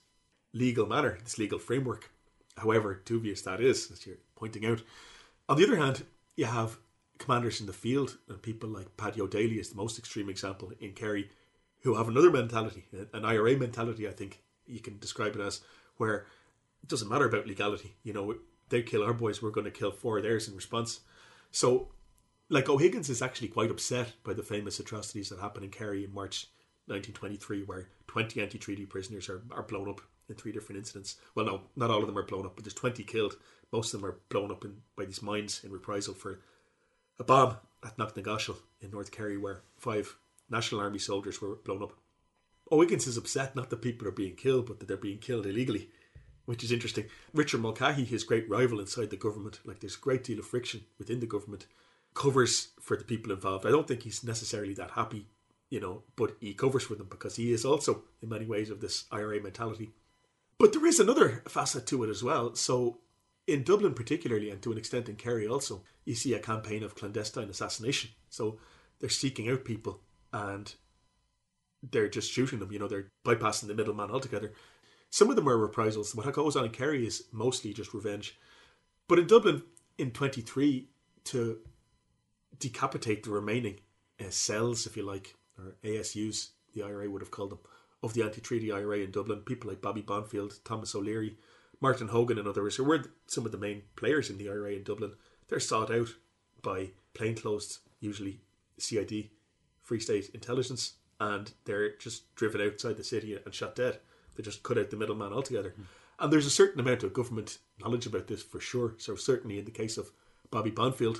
legal 0.53 0.85
manner, 0.85 1.17
this 1.23 1.37
legal 1.37 1.59
framework. 1.59 2.11
However 2.57 3.01
dubious 3.05 3.41
that 3.41 3.61
is, 3.61 3.91
as 3.91 4.05
you're 4.05 4.17
pointing 4.35 4.65
out. 4.65 4.81
On 5.49 5.57
the 5.57 5.65
other 5.65 5.75
hand, 5.75 6.05
you 6.35 6.45
have 6.45 6.77
commanders 7.17 7.61
in 7.61 7.67
the 7.67 7.73
field, 7.73 8.17
and 8.27 8.41
people 8.41 8.69
like 8.69 8.97
Paddy 8.97 9.21
O'Daly 9.21 9.59
is 9.59 9.69
the 9.69 9.75
most 9.75 9.97
extreme 9.97 10.29
example 10.29 10.71
in 10.79 10.93
Kerry, 10.93 11.29
who 11.83 11.95
have 11.95 12.07
another 12.07 12.31
mentality, 12.31 12.85
an 13.13 13.25
IRA 13.25 13.55
mentality, 13.55 14.07
I 14.07 14.11
think 14.11 14.41
you 14.65 14.79
can 14.79 14.97
describe 14.99 15.35
it 15.35 15.41
as, 15.41 15.61
where 15.97 16.25
it 16.81 16.89
doesn't 16.89 17.09
matter 17.09 17.27
about 17.27 17.47
legality. 17.47 17.95
You 18.03 18.13
know, 18.13 18.35
they 18.69 18.81
kill 18.81 19.03
our 19.03 19.13
boys, 19.13 19.41
we're 19.41 19.51
going 19.51 19.65
to 19.65 19.71
kill 19.71 19.91
four 19.91 20.17
of 20.17 20.23
theirs 20.23 20.47
in 20.47 20.55
response. 20.55 21.01
So, 21.51 21.89
like 22.49 22.69
O'Higgins 22.69 23.09
is 23.09 23.21
actually 23.21 23.47
quite 23.49 23.71
upset 23.71 24.13
by 24.23 24.33
the 24.33 24.43
famous 24.43 24.79
atrocities 24.79 25.29
that 25.29 25.39
happened 25.39 25.65
in 25.65 25.71
Kerry 25.71 26.03
in 26.03 26.13
March 26.13 26.47
1923, 26.87 27.63
where 27.63 27.89
20 28.07 28.41
anti-treaty 28.41 28.85
prisoners 28.85 29.29
are, 29.29 29.41
are 29.51 29.63
blown 29.63 29.89
up 29.89 30.01
in 30.29 30.35
three 30.35 30.51
different 30.51 30.79
incidents. 30.79 31.17
Well, 31.33 31.45
no, 31.45 31.61
not 31.75 31.89
all 31.89 32.01
of 32.01 32.07
them 32.07 32.17
are 32.17 32.25
blown 32.25 32.45
up, 32.45 32.55
but 32.55 32.63
there's 32.63 32.73
20 32.73 33.03
killed. 33.03 33.35
Most 33.71 33.93
of 33.93 34.01
them 34.01 34.09
are 34.09 34.19
blown 34.29 34.51
up 34.51 34.65
in, 34.65 34.77
by 34.95 35.05
these 35.05 35.21
mines 35.21 35.61
in 35.63 35.71
reprisal 35.71 36.13
for 36.13 36.39
a 37.19 37.23
bomb 37.23 37.57
at 37.83 37.97
Knocknagoshel 37.97 38.57
in 38.81 38.91
North 38.91 39.11
Kerry, 39.11 39.37
where 39.37 39.61
five 39.77 40.17
National 40.49 40.81
Army 40.81 40.99
soldiers 40.99 41.41
were 41.41 41.55
blown 41.55 41.83
up. 41.83 41.93
O'Higgins 42.71 43.07
is 43.07 43.17
upset 43.17 43.55
not 43.55 43.69
that 43.69 43.81
people 43.81 44.07
are 44.07 44.11
being 44.11 44.35
killed, 44.35 44.65
but 44.65 44.79
that 44.79 44.87
they're 44.87 44.97
being 44.97 45.19
killed 45.19 45.45
illegally 45.45 45.89
which 46.45 46.63
is 46.63 46.71
interesting. 46.71 47.05
Richard 47.33 47.61
Mulcahy, 47.61 48.05
his 48.05 48.23
great 48.23 48.49
rival 48.49 48.79
inside 48.79 49.09
the 49.09 49.17
government, 49.17 49.59
like 49.65 49.79
there's 49.79 49.97
a 49.97 49.99
great 49.99 50.23
deal 50.23 50.39
of 50.39 50.45
friction 50.45 50.81
within 50.97 51.19
the 51.19 51.25
government, 51.25 51.65
covers 52.13 52.69
for 52.79 52.95
the 52.95 53.03
people 53.03 53.31
involved. 53.31 53.65
I 53.65 53.71
don't 53.71 53.87
think 53.87 54.03
he's 54.03 54.23
necessarily 54.23 54.73
that 54.75 54.91
happy, 54.91 55.27
you 55.69 55.79
know, 55.79 56.03
but 56.15 56.37
he 56.39 56.53
covers 56.53 56.83
for 56.83 56.95
them 56.95 57.07
because 57.09 57.35
he 57.35 57.51
is 57.51 57.65
also, 57.65 58.03
in 58.21 58.29
many 58.29 58.45
ways, 58.45 58.69
of 58.69 58.79
this 58.79 59.05
IRA 59.11 59.41
mentality. 59.41 59.91
But 60.57 60.71
there 60.71 60.85
is 60.85 60.99
another 60.99 61.43
facet 61.47 61.85
to 61.87 62.03
it 62.03 62.09
as 62.09 62.23
well. 62.23 62.55
So, 62.55 62.99
in 63.47 63.63
Dublin, 63.63 63.93
particularly, 63.93 64.49
and 64.49 64.61
to 64.61 64.71
an 64.71 64.77
extent 64.77 65.09
in 65.09 65.15
Kerry 65.15 65.47
also, 65.47 65.83
you 66.03 66.15
see 66.15 66.33
a 66.33 66.39
campaign 66.39 66.83
of 66.83 66.95
clandestine 66.95 67.49
assassination. 67.49 68.11
So, 68.29 68.59
they're 68.99 69.09
seeking 69.09 69.49
out 69.49 69.65
people 69.65 69.99
and 70.31 70.73
they're 71.91 72.09
just 72.09 72.31
shooting 72.31 72.59
them, 72.59 72.71
you 72.71 72.79
know, 72.79 72.87
they're 72.87 73.11
bypassing 73.25 73.67
the 73.67 73.75
middleman 73.75 74.11
altogether. 74.11 74.53
Some 75.09 75.29
of 75.29 75.35
them 75.35 75.47
are 75.47 75.57
reprisals. 75.57 76.15
What 76.15 76.31
goes 76.33 76.55
on 76.55 76.65
in 76.65 76.71
Kerry 76.71 77.05
is 77.05 77.25
mostly 77.31 77.73
just 77.73 77.93
revenge. 77.93 78.37
But 79.07 79.19
in 79.19 79.27
Dublin 79.27 79.63
in 79.97 80.11
23, 80.11 80.89
to 81.25 81.59
decapitate 82.59 83.23
the 83.23 83.31
remaining 83.31 83.79
uh, 84.19 84.29
cells, 84.29 84.85
if 84.85 84.97
you 84.97 85.03
like, 85.03 85.35
or 85.57 85.75
ASUs, 85.83 86.49
the 86.73 86.83
IRA 86.83 87.09
would 87.09 87.21
have 87.21 87.31
called 87.31 87.51
them, 87.51 87.59
of 88.03 88.13
the 88.13 88.23
anti 88.23 88.41
treaty 88.41 88.71
IRA 88.71 88.99
in 88.99 89.11
Dublin, 89.11 89.39
people 89.39 89.69
like 89.69 89.81
Bobby 89.81 90.01
Bonfield, 90.01 90.59
Thomas 90.63 90.95
O'Leary, 90.95 91.37
Martin 91.85 92.07
Hogan, 92.07 92.39
and 92.39 92.47
others, 92.47 92.77
who 92.77 92.83
were 92.83 93.03
some 93.27 93.45
of 93.45 93.51
the 93.51 93.59
main 93.59 93.83
players 93.95 94.31
in 94.31 94.39
the 94.39 94.49
IRA 94.49 94.71
in 94.71 94.81
Dublin, 94.81 95.11
they're 95.47 95.59
sought 95.59 95.91
out 95.91 96.07
by 96.63 96.89
plainclothes, 97.13 97.81
usually 97.99 98.41
CID, 98.79 99.29
Free 99.83 99.99
State 99.99 100.31
Intelligence, 100.33 100.93
and 101.19 101.51
they're 101.65 101.95
just 101.97 102.33
driven 102.33 102.59
outside 102.59 102.97
the 102.97 103.03
city 103.03 103.37
and 103.37 103.53
shot 103.53 103.75
dead. 103.75 103.99
They 104.35 104.41
just 104.41 104.63
cut 104.63 104.79
out 104.79 104.89
the 104.89 104.97
middleman 104.97 105.31
altogether. 105.31 105.75
Mm. 105.79 105.83
And 106.21 106.33
there's 106.33 106.47
a 106.47 106.49
certain 106.49 106.79
amount 106.79 107.03
of 107.03 107.13
government 107.13 107.59
knowledge 107.79 108.07
about 108.07 108.25
this 108.25 108.41
for 108.41 108.59
sure. 108.59 108.95
So 108.97 109.15
certainly 109.15 109.59
in 109.59 109.65
the 109.65 109.69
case 109.69 109.99
of 109.99 110.09
Bobby 110.49 110.71
Bonfield, 110.71 111.19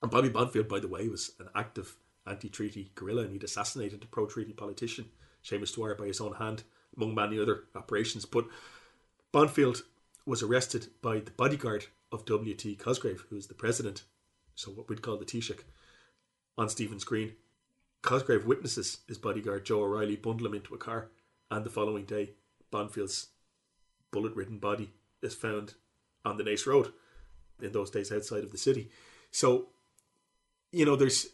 and 0.00 0.12
Bobby 0.12 0.30
Bonfield, 0.30 0.68
by 0.68 0.78
the 0.78 0.86
way, 0.86 1.08
was 1.08 1.32
an 1.40 1.48
active 1.56 1.96
anti-treaty 2.24 2.92
guerrilla, 2.94 3.22
and 3.22 3.32
he'd 3.32 3.42
assassinated 3.42 4.04
a 4.04 4.06
pro-treaty 4.06 4.52
politician, 4.52 5.06
Seamus 5.44 5.74
Dwyer, 5.74 5.96
by 5.96 6.06
his 6.06 6.20
own 6.20 6.34
hand, 6.34 6.62
among 6.96 7.16
many 7.16 7.40
other 7.40 7.64
operations. 7.74 8.24
But 8.24 8.46
Bonfield 9.32 9.82
was 10.26 10.42
arrested 10.42 10.88
by 11.00 11.20
the 11.20 11.30
bodyguard 11.30 11.86
of 12.10 12.26
W.T. 12.26 12.76
Cosgrave, 12.76 13.24
who 13.30 13.36
was 13.36 13.46
the 13.46 13.54
president, 13.54 14.02
so 14.54 14.70
what 14.70 14.88
we'd 14.88 15.02
call 15.02 15.16
the 15.16 15.24
Taoiseach, 15.24 15.62
on 16.58 16.68
Stephen's 16.68 17.04
Green. 17.04 17.32
Cosgrave 18.02 18.44
witnesses 18.44 18.98
his 19.08 19.18
bodyguard 19.18 19.64
Joe 19.64 19.82
O'Reilly 19.82 20.16
bundle 20.16 20.46
him 20.46 20.54
into 20.54 20.74
a 20.74 20.78
car 20.78 21.08
and 21.52 21.64
the 21.66 21.70
following 21.70 22.06
day, 22.06 22.30
Bonfield's 22.72 23.28
bullet 24.10 24.34
ridden 24.34 24.58
body 24.58 24.90
is 25.22 25.34
found 25.34 25.74
on 26.24 26.38
the 26.38 26.44
Naas 26.44 26.66
Road, 26.66 26.92
in 27.60 27.72
those 27.72 27.90
days 27.90 28.10
outside 28.10 28.42
of 28.42 28.50
the 28.52 28.58
city. 28.58 28.90
So, 29.30 29.68
you 30.72 30.86
know, 30.86 30.96
there's 30.96 31.26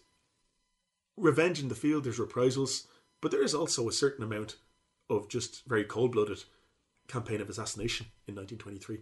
revenge 1.16 1.60
in 1.60 1.68
the 1.68 1.74
field, 1.74 2.04
there's 2.04 2.18
reprisals, 2.18 2.88
but 3.20 3.30
there 3.30 3.42
is 3.42 3.54
also 3.54 3.88
a 3.88 3.92
certain 3.92 4.24
amount 4.24 4.56
of 5.08 5.28
just 5.28 5.64
very 5.66 5.84
cold 5.84 6.12
blooded 6.12 6.44
campaign 7.08 7.40
of 7.40 7.48
assassination 7.48 8.06
in 8.26 8.34
1923. 8.36 9.00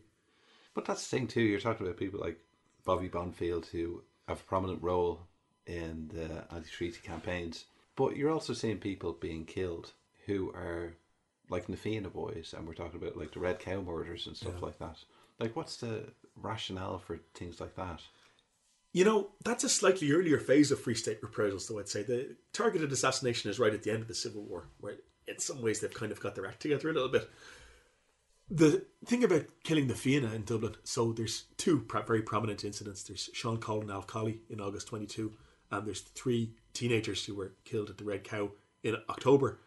But 0.74 0.84
that's 0.84 1.06
the 1.08 1.16
thing, 1.16 1.26
too. 1.26 1.42
You're 1.42 1.60
talking 1.60 1.86
about 1.86 1.98
people 1.98 2.20
like 2.20 2.38
Bobby 2.84 3.08
Bonfield 3.08 3.66
who 3.66 4.02
have 4.28 4.40
a 4.40 4.44
prominent 4.44 4.82
role 4.82 5.20
in 5.66 6.10
the 6.12 6.44
anti-treaty 6.54 7.00
campaigns. 7.02 7.64
But 7.96 8.16
you're 8.16 8.30
also 8.30 8.52
seeing 8.52 8.78
people 8.78 9.12
being 9.12 9.44
killed 9.44 9.92
who 10.26 10.50
are 10.50 10.94
like 11.48 11.66
Fianna 11.76 12.08
boys, 12.10 12.54
and 12.56 12.66
we're 12.66 12.74
talking 12.74 13.00
about 13.00 13.16
like 13.16 13.32
the 13.32 13.40
Red 13.40 13.58
Cow 13.58 13.80
murders 13.80 14.26
and 14.26 14.36
stuff 14.36 14.54
Yeah. 14.58 14.66
like 14.66 14.78
that. 14.78 14.98
Like, 15.38 15.54
what's 15.54 15.76
the 15.76 16.04
rationale 16.34 16.98
for 16.98 17.20
things 17.34 17.60
like 17.60 17.76
that? 17.76 18.00
You 18.92 19.04
know, 19.04 19.30
that's 19.44 19.62
a 19.64 19.68
slightly 19.68 20.10
earlier 20.12 20.38
phase 20.38 20.70
of 20.70 20.80
Free 20.80 20.94
State 20.94 21.22
reprisals, 21.22 21.68
though 21.68 21.78
I'd 21.78 21.88
say. 21.88 22.02
The 22.02 22.36
targeted 22.52 22.90
assassination 22.92 23.50
is 23.50 23.58
right 23.58 23.74
at 23.74 23.82
the 23.82 23.90
end 23.92 24.02
of 24.02 24.08
the 24.08 24.14
Civil 24.14 24.42
War, 24.42 24.68
where 24.80 24.96
in 25.28 25.38
some 25.38 25.60
ways 25.62 25.80
they've 25.80 25.92
kind 25.92 26.10
of 26.12 26.20
got 26.20 26.34
their 26.34 26.46
act 26.46 26.60
together 26.62 26.88
a 26.90 26.92
little 26.92 27.08
bit. 27.10 27.28
The 28.48 28.84
thing 29.04 29.24
about 29.24 29.46
killing 29.64 29.88
the 29.88 29.94
Fianna 29.94 30.32
in 30.32 30.44
Dublin, 30.44 30.76
so 30.84 31.12
there's 31.12 31.46
two 31.56 31.84
very 32.06 32.22
prominent 32.22 32.64
incidents. 32.64 33.02
There's 33.02 33.28
Sean 33.32 33.58
Cole 33.58 33.80
and 33.80 33.90
Al 33.90 34.02
Colley 34.02 34.40
in 34.48 34.60
August 34.60 34.86
22, 34.88 35.32
and 35.72 35.86
there's 35.86 36.00
three 36.00 36.52
teenagers 36.72 37.24
who 37.24 37.34
were 37.34 37.54
killed 37.64 37.90
at 37.90 37.98
the 37.98 38.04
Red 38.04 38.22
Cow 38.22 38.50
in 38.84 38.96
October 39.08 39.58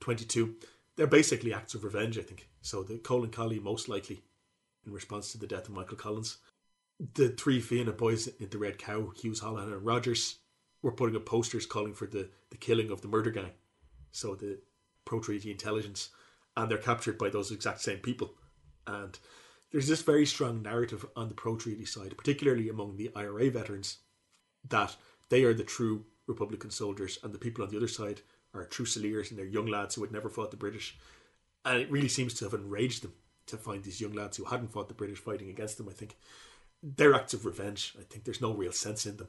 22. 0.00 0.56
They're 0.96 1.06
basically 1.06 1.54
acts 1.54 1.74
of 1.74 1.84
revenge, 1.84 2.18
I 2.18 2.22
think. 2.22 2.48
So 2.60 2.82
the 2.82 2.98
Cole 2.98 3.24
and 3.24 3.32
Colley 3.32 3.60
most 3.60 3.88
likely 3.88 4.20
in 4.86 4.92
response 4.92 5.32
to 5.32 5.38
the 5.38 5.46
death 5.46 5.68
of 5.68 5.74
Michael 5.74 5.96
Collins 5.96 6.38
the 7.14 7.28
three 7.30 7.60
Fianna 7.60 7.92
boys 7.92 8.26
in 8.26 8.48
the 8.50 8.58
Red 8.58 8.78
Cow, 8.78 9.10
Hughes, 9.10 9.40
Holland, 9.40 9.72
and 9.72 9.84
Rogers, 9.84 10.38
were 10.82 10.92
putting 10.92 11.16
up 11.16 11.26
posters 11.26 11.66
calling 11.66 11.94
for 11.94 12.06
the, 12.06 12.28
the 12.50 12.56
killing 12.56 12.90
of 12.90 13.02
the 13.02 13.08
murder 13.08 13.30
gang. 13.30 13.50
So 14.12 14.34
the 14.34 14.60
pro 15.04 15.20
treaty 15.20 15.50
intelligence, 15.50 16.10
and 16.58 16.68
they're 16.68 16.76
captured 16.76 17.16
by 17.16 17.28
those 17.30 17.52
exact 17.52 17.80
same 17.80 17.98
people. 17.98 18.34
And 18.84 19.16
there's 19.70 19.86
this 19.86 20.02
very 20.02 20.26
strong 20.26 20.60
narrative 20.60 21.06
on 21.14 21.28
the 21.28 21.34
pro 21.34 21.56
treaty 21.56 21.84
side, 21.84 22.16
particularly 22.18 22.68
among 22.68 22.96
the 22.96 23.12
IRA 23.14 23.48
veterans, 23.48 23.98
that 24.68 24.96
they 25.28 25.44
are 25.44 25.54
the 25.54 25.62
true 25.62 26.04
Republican 26.26 26.70
soldiers, 26.70 27.16
and 27.22 27.32
the 27.32 27.38
people 27.38 27.62
on 27.62 27.70
the 27.70 27.76
other 27.76 27.86
side 27.86 28.22
are 28.52 28.66
Trucileers 28.66 29.30
and 29.30 29.38
they're 29.38 29.46
young 29.46 29.66
lads 29.66 29.94
who 29.94 30.02
had 30.02 30.10
never 30.10 30.28
fought 30.28 30.50
the 30.50 30.56
British. 30.56 30.98
And 31.64 31.78
it 31.78 31.90
really 31.92 32.08
seems 32.08 32.34
to 32.34 32.44
have 32.44 32.54
enraged 32.54 33.04
them 33.04 33.12
to 33.46 33.56
find 33.56 33.84
these 33.84 34.00
young 34.00 34.12
lads 34.12 34.36
who 34.36 34.44
hadn't 34.44 34.72
fought 34.72 34.88
the 34.88 34.94
British 34.94 35.18
fighting 35.18 35.48
against 35.48 35.78
them, 35.78 35.88
I 35.88 35.92
think 35.92 36.16
they're 36.82 37.14
acts 37.14 37.34
of 37.34 37.46
revenge. 37.46 37.94
I 37.98 38.02
think 38.02 38.24
there's 38.24 38.40
no 38.40 38.52
real 38.52 38.72
sense 38.72 39.06
in 39.06 39.16
them, 39.16 39.28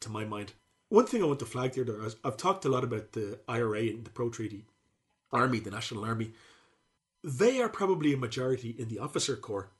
to 0.00 0.10
my 0.10 0.24
mind. 0.24 0.54
One 0.88 1.06
thing 1.06 1.22
I 1.22 1.26
want 1.26 1.38
to 1.38 1.46
flag 1.46 1.74
here, 1.74 1.84
though, 1.84 2.10
I've 2.24 2.36
talked 2.36 2.64
a 2.64 2.68
lot 2.68 2.84
about 2.84 3.12
the 3.12 3.38
IRA 3.46 3.82
and 3.82 4.04
the 4.04 4.10
pro 4.10 4.28
treaty 4.28 4.64
army, 5.32 5.60
the 5.60 5.70
National 5.70 6.04
Army. 6.04 6.32
They 7.28 7.60
are 7.60 7.68
probably 7.68 8.14
a 8.14 8.16
majority 8.16 8.74
in 8.78 8.88
the 8.88 9.00
officer 9.00 9.36
corps 9.36 9.70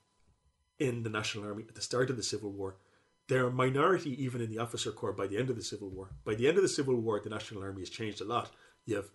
in 0.79 1.03
the 1.03 1.09
National 1.09 1.47
Army 1.47 1.65
at 1.67 1.75
the 1.75 1.81
start 1.81 2.11
of 2.11 2.19
the 2.19 2.23
Civil 2.23 2.53
War. 2.53 2.77
They're 3.27 3.47
a 3.47 3.51
minority 3.51 4.23
even 4.23 4.43
in 4.43 4.51
the 4.51 4.59
officer 4.59 4.93
corps 4.93 5.15
by 5.15 5.29
the 5.29 5.39
end 5.39 5.49
of 5.49 5.57
the 5.57 5.63
Civil 5.63 5.89
War. 5.89 6.11
By 6.27 6.35
the 6.35 6.47
end 6.47 6.59
of 6.59 6.63
the 6.63 6.69
Civil 6.69 6.97
War, 6.97 7.19
the 7.25 7.31
National 7.31 7.63
Army 7.63 7.81
has 7.81 7.89
changed 7.89 8.21
a 8.21 8.27
lot. 8.27 8.51
You 8.85 8.97
have 8.97 9.11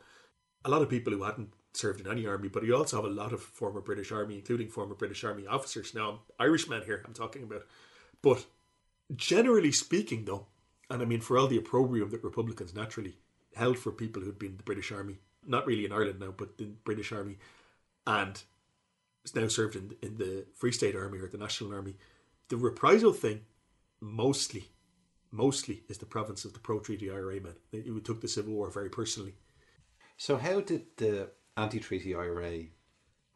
a 0.66 0.70
lot 0.72 0.82
of 0.82 0.90
people 0.90 1.14
who 1.14 1.22
hadn't 1.22 1.54
served 1.74 2.02
in 2.02 2.12
any 2.12 2.26
army, 2.26 2.48
but 2.48 2.64
you 2.64 2.76
also 2.76 2.96
have 2.96 3.06
a 3.06 3.14
lot 3.14 3.34
of 3.34 3.42
former 3.44 3.82
British 3.82 4.12
Army, 4.12 4.38
including 4.38 4.68
former 4.68 4.96
British 4.96 5.24
Army 5.24 5.46
officers. 5.46 5.94
Now, 5.94 6.10
I'm 6.10 6.18
Irishman 6.40 6.82
here, 6.86 7.04
I'm 7.06 7.14
talking 7.14 7.44
about. 7.44 7.68
But 8.24 8.48
generally 9.16 9.72
speaking, 9.72 10.26
though, 10.26 10.48
and 10.90 11.04
I 11.04 11.06
mean, 11.06 11.22
for 11.22 11.38
all 11.38 11.46
the 11.46 11.58
opprobrium 11.58 12.10
that 12.10 12.24
Republicans 12.24 12.74
naturally 12.74 13.16
held 13.54 13.78
for 13.78 13.92
people 13.92 14.24
who'd 14.24 14.40
been 14.40 14.54
in 14.54 14.58
the 14.58 14.64
British 14.64 14.92
Army, 14.92 15.20
not 15.46 15.68
really 15.68 15.86
in 15.86 15.92
Ireland 15.92 16.20
now, 16.20 16.34
but 16.36 16.58
the 16.58 16.72
British 16.84 17.12
Army, 17.12 17.38
and 18.06 18.42
is 19.24 19.36
now 19.36 19.48
served 19.48 19.76
in, 19.76 19.96
in 20.02 20.18
the 20.18 20.46
Free 20.56 20.72
State 20.72 20.96
Army 20.96 21.20
or 21.20 21.28
the 21.28 21.38
National 21.38 21.74
Army, 21.74 21.96
the 22.50 22.58
reprisal 22.58 23.14
thing 23.14 23.42
mostly, 24.02 24.66
mostly 25.32 25.84
is 25.88 25.98
the 25.98 26.06
province 26.06 26.46
of 26.46 26.54
the 26.54 26.60
pro 26.60 26.80
treaty 26.80 27.10
IRA 27.10 27.40
men. 27.40 27.56
They, 27.72 27.82
who 27.82 28.02
took 28.02 28.22
the 28.22 28.28
Civil 28.28 28.54
War 28.54 28.70
very 28.70 28.90
personally. 28.90 29.36
So, 30.18 30.38
how 30.38 30.62
did 30.62 30.86
the 30.98 31.30
anti-treaty 31.58 32.14
IRA 32.16 32.66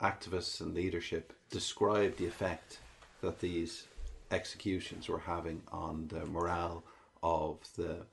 activists 0.01 0.61
and 0.61 0.73
leadership 0.73 1.33
describe 1.49 2.17
the 2.17 2.27
effect 2.27 2.79
that 3.21 3.39
these 3.39 3.87
executions 4.31 5.07
were 5.07 5.19
having 5.19 5.61
on 5.71 6.07
the 6.09 6.25
morale 6.25 6.83
of 7.23 7.57
the 7.75 8.05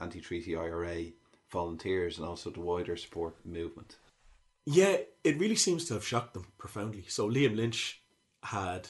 anti-treaty 0.00 0.54
IRA 0.54 1.06
volunteers 1.50 2.18
and 2.18 2.26
also 2.26 2.50
the 2.50 2.60
wider 2.60 2.96
support 2.96 3.34
movement? 3.44 3.96
Yeah, 4.64 4.96
it 5.24 5.38
really 5.38 5.56
seems 5.56 5.86
to 5.86 5.94
have 5.94 6.06
shocked 6.06 6.34
them 6.34 6.46
profoundly. 6.56 7.04
So 7.08 7.28
Liam 7.28 7.56
Lynch 7.56 8.00
had 8.42 8.88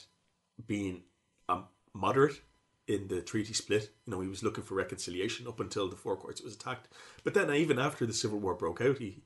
been 0.66 1.02
a 1.48 1.60
moderate 1.94 2.40
in 2.86 3.08
the 3.08 3.22
treaty 3.22 3.54
split. 3.54 3.90
You 4.06 4.12
know, 4.12 4.20
he 4.20 4.28
was 4.28 4.42
looking 4.42 4.64
for 4.64 4.74
reconciliation 4.74 5.46
up 5.46 5.60
until 5.60 5.88
the 5.88 5.96
Four 5.96 6.16
Courts 6.16 6.42
was 6.42 6.54
attacked. 6.54 6.88
But 7.24 7.34
then, 7.34 7.48
uh, 7.48 7.54
even 7.54 7.78
after 7.78 8.06
the 8.06 8.12
Civil 8.12 8.38
War 8.38 8.54
broke 8.54 8.80
out, 8.80 8.98
he 8.98 9.22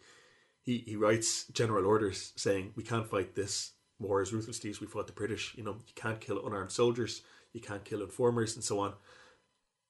he, 0.62 0.78
he 0.86 0.96
writes 0.96 1.46
general 1.52 1.86
orders 1.86 2.32
saying 2.36 2.72
we 2.74 2.82
can't 2.82 3.08
fight 3.08 3.34
this 3.34 3.72
war 4.00 4.20
as 4.20 4.32
ruthlessly 4.32 4.68
as 4.70 4.80
we 4.80 4.86
fought 4.86 5.06
the 5.06 5.12
British. 5.12 5.54
You 5.56 5.64
know, 5.64 5.76
you 5.86 5.94
can't 5.94 6.20
kill 6.20 6.44
unarmed 6.44 6.72
soldiers, 6.72 7.22
you 7.52 7.60
can't 7.60 7.84
kill 7.84 8.02
informers, 8.02 8.54
and 8.56 8.64
so 8.64 8.80
on. 8.80 8.94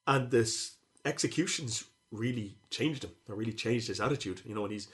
And 0.06 0.30
this 0.30 0.76
executions 1.04 1.84
really 2.12 2.58
changed 2.70 3.04
him. 3.04 3.10
Or 3.28 3.34
really 3.34 3.52
changed 3.52 3.88
his 3.88 4.00
attitude. 4.00 4.42
You 4.44 4.54
know, 4.54 4.64
and 4.64 4.72
he's 4.72 4.88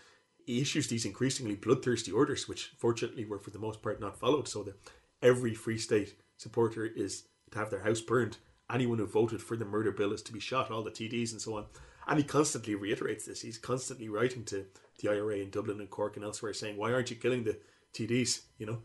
he 0.46 0.60
issues 0.60 0.88
these 0.88 1.04
increasingly 1.04 1.54
bloodthirsty 1.54 2.12
orders, 2.12 2.48
which 2.48 2.72
fortunately 2.78 3.24
were 3.24 3.38
for 3.38 3.50
the 3.50 3.58
most 3.58 3.82
part 3.82 4.00
not 4.00 4.18
followed. 4.18 4.48
So 4.48 4.62
that 4.64 4.78
every 5.20 5.54
Free 5.54 5.78
State 5.78 6.14
supporter 6.36 6.84
is 6.86 7.24
to 7.50 7.58
have 7.58 7.70
their 7.70 7.82
house 7.82 8.00
burned. 8.00 8.38
Anyone 8.70 8.98
who 8.98 9.06
voted 9.06 9.42
for 9.42 9.56
the 9.56 9.64
murder 9.64 9.92
bill 9.92 10.12
is 10.12 10.22
to 10.22 10.32
be 10.32 10.40
shot. 10.40 10.70
All 10.70 10.82
the 10.82 10.90
TDs 10.90 11.32
and 11.32 11.40
so 11.40 11.56
on. 11.56 11.66
And 12.06 12.18
he 12.18 12.24
constantly 12.24 12.74
reiterates 12.74 13.26
this. 13.26 13.42
He's 13.42 13.58
constantly 13.58 14.08
writing 14.08 14.44
to 14.46 14.66
the 14.98 15.08
IRA 15.10 15.36
in 15.36 15.50
Dublin 15.50 15.80
and 15.80 15.90
Cork 15.90 16.16
and 16.16 16.24
elsewhere 16.24 16.52
saying, 16.52 16.76
"Why 16.76 16.92
aren't 16.92 17.10
you 17.10 17.16
killing 17.16 17.44
the 17.44 17.58
TDs?" 17.92 18.42
You 18.58 18.66
know, 18.66 18.82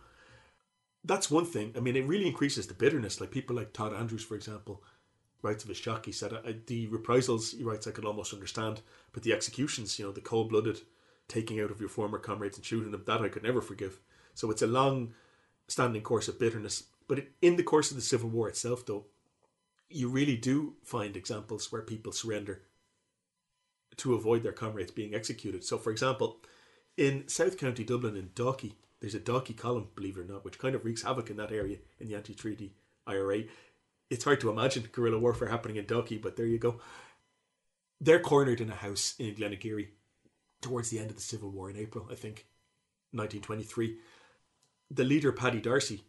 that's 1.03 1.31
one 1.31 1.45
thing. 1.45 1.73
I 1.75 1.79
mean, 1.79 1.95
it 1.95 2.05
really 2.05 2.27
increases 2.27 2.67
the 2.67 2.73
bitterness. 2.73 3.19
Like 3.19 3.31
people 3.31 3.55
like 3.55 3.73
Todd 3.73 3.93
Andrews, 3.93 4.23
for 4.23 4.35
example, 4.35 4.83
writes 5.41 5.63
of 5.63 5.69
his 5.69 5.77
shock. 5.77 6.05
He 6.05 6.11
said, 6.11 6.65
"The 6.67 6.87
reprisals," 6.87 7.51
he 7.51 7.63
writes, 7.63 7.87
"I 7.87 7.91
could 7.91 8.05
almost 8.05 8.33
understand, 8.33 8.81
but 9.13 9.23
the 9.23 9.33
executions, 9.33 9.97
you 9.97 10.05
know, 10.05 10.11
the 10.11 10.21
cold-blooded 10.21 10.81
taking 11.27 11.59
out 11.59 11.71
of 11.71 11.79
your 11.79 11.89
former 11.89 12.19
comrades 12.19 12.57
and 12.57 12.65
shooting 12.65 12.91
them, 12.91 13.03
that 13.05 13.21
I 13.21 13.29
could 13.29 13.43
never 13.43 13.61
forgive." 13.61 13.99
So 14.33 14.51
it's 14.51 14.61
a 14.61 14.67
long-standing 14.67 16.03
course 16.03 16.27
of 16.27 16.39
bitterness. 16.39 16.83
But 17.07 17.27
in 17.41 17.55
the 17.55 17.63
course 17.63 17.89
of 17.89 17.95
the 17.95 18.01
Civil 18.01 18.29
War 18.29 18.49
itself, 18.49 18.85
though, 18.85 19.05
you 19.89 20.09
really 20.09 20.35
do 20.35 20.75
find 20.83 21.15
examples 21.15 21.71
where 21.71 21.81
people 21.81 22.11
surrender 22.11 22.63
to 23.95 24.13
avoid 24.13 24.43
their 24.43 24.51
comrades 24.51 24.91
being 24.91 25.15
executed. 25.15 25.63
So, 25.63 25.77
for 25.77 25.91
example, 25.91 26.41
in 26.97 27.27
South 27.27 27.57
County 27.57 27.83
Dublin 27.83 28.17
in 28.17 28.29
Dalkey, 28.29 28.75
there's 28.99 29.15
a 29.15 29.19
Dalkey 29.19 29.55
column, 29.55 29.89
believe 29.95 30.17
it 30.17 30.21
or 30.21 30.25
not, 30.25 30.43
which 30.43 30.59
kind 30.59 30.75
of 30.75 30.83
wreaks 30.83 31.03
havoc 31.03 31.29
in 31.29 31.37
that 31.37 31.51
area 31.51 31.77
in 31.99 32.07
the 32.07 32.15
anti-treaty 32.15 32.75
IRA. 33.05 33.45
It's 34.09 34.23
hard 34.23 34.41
to 34.41 34.49
imagine 34.49 34.89
guerrilla 34.91 35.19
warfare 35.19 35.47
happening 35.47 35.77
in 35.77 35.85
Dalkey, 35.85 36.21
but 36.21 36.35
there 36.35 36.45
you 36.45 36.57
go. 36.57 36.81
They're 38.01 38.19
cornered 38.19 38.61
in 38.61 38.69
a 38.69 38.75
house 38.75 39.15
in 39.17 39.35
Glenageary 39.35 39.89
towards 40.61 40.89
the 40.89 40.99
end 40.99 41.09
of 41.09 41.15
the 41.15 41.21
Civil 41.21 41.49
War 41.49 41.69
in 41.69 41.77
April, 41.77 42.05
I 42.11 42.15
think, 42.15 42.45
1923. 43.11 43.97
The 44.91 45.03
leader, 45.03 45.31
Paddy 45.31 45.59
Darcy, 45.59 46.03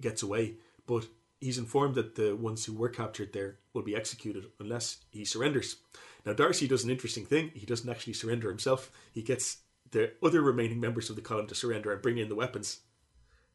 gets 0.00 0.22
away, 0.22 0.54
but 0.86 1.06
he's 1.40 1.58
informed 1.58 1.94
that 1.94 2.14
the 2.14 2.34
ones 2.34 2.64
who 2.64 2.72
were 2.72 2.88
captured 2.88 3.32
there 3.32 3.58
will 3.72 3.82
be 3.82 3.96
executed 3.96 4.46
unless 4.58 4.98
he 5.10 5.24
surrenders. 5.24 5.76
Now, 6.24 6.32
Darcy 6.32 6.66
does 6.66 6.84
an 6.84 6.90
interesting 6.90 7.26
thing. 7.26 7.50
He 7.54 7.66
doesn't 7.66 7.88
actually 7.88 8.14
surrender 8.14 8.48
himself. 8.48 8.90
He 9.12 9.22
gets 9.22 9.58
the 9.90 10.12
other 10.22 10.40
remaining 10.40 10.80
members 10.80 11.10
of 11.10 11.16
the 11.16 11.22
column 11.22 11.46
to 11.48 11.54
surrender 11.54 11.92
and 11.92 12.02
bring 12.02 12.18
in 12.18 12.28
the 12.28 12.34
weapons, 12.34 12.80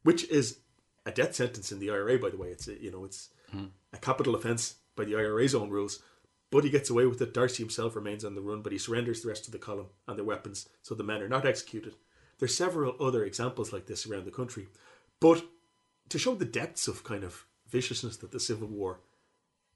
which 0.03 0.29
is 0.29 0.59
a 1.05 1.11
death 1.11 1.35
sentence 1.35 1.71
in 1.71 1.79
the 1.79 1.89
IRA. 1.89 2.19
By 2.19 2.29
the 2.29 2.37
way, 2.37 2.49
it's 2.49 2.67
a, 2.67 2.81
you 2.81 2.91
know 2.91 3.05
it's 3.05 3.29
hmm. 3.51 3.65
a 3.93 3.97
capital 3.97 4.35
offence 4.35 4.75
by 4.95 5.05
the 5.05 5.15
IRA's 5.15 5.55
own 5.55 5.69
rules. 5.69 5.99
But 6.51 6.63
he 6.63 6.69
gets 6.69 6.89
away 6.89 7.05
with 7.05 7.21
it. 7.21 7.33
Darcy 7.33 7.61
himself 7.61 7.95
remains 7.95 8.25
on 8.25 8.35
the 8.35 8.41
run, 8.41 8.61
but 8.61 8.71
he 8.71 8.77
surrenders 8.77 9.21
the 9.21 9.29
rest 9.29 9.45
of 9.45 9.51
the 9.51 9.59
column 9.59 9.87
and 10.07 10.17
their 10.17 10.25
weapons, 10.25 10.67
so 10.81 10.95
the 10.95 11.03
men 11.03 11.21
are 11.21 11.29
not 11.29 11.45
executed. 11.45 11.95
There's 12.39 12.55
several 12.55 12.95
other 12.99 13.23
examples 13.23 13.71
like 13.71 13.85
this 13.85 14.07
around 14.07 14.25
the 14.25 14.31
country, 14.31 14.67
but 15.19 15.43
to 16.09 16.17
show 16.17 16.35
the 16.35 16.45
depths 16.45 16.87
of 16.87 17.03
kind 17.03 17.23
of 17.23 17.45
viciousness 17.69 18.17
that 18.17 18.31
the 18.31 18.39
Civil 18.39 18.67
War 18.67 19.01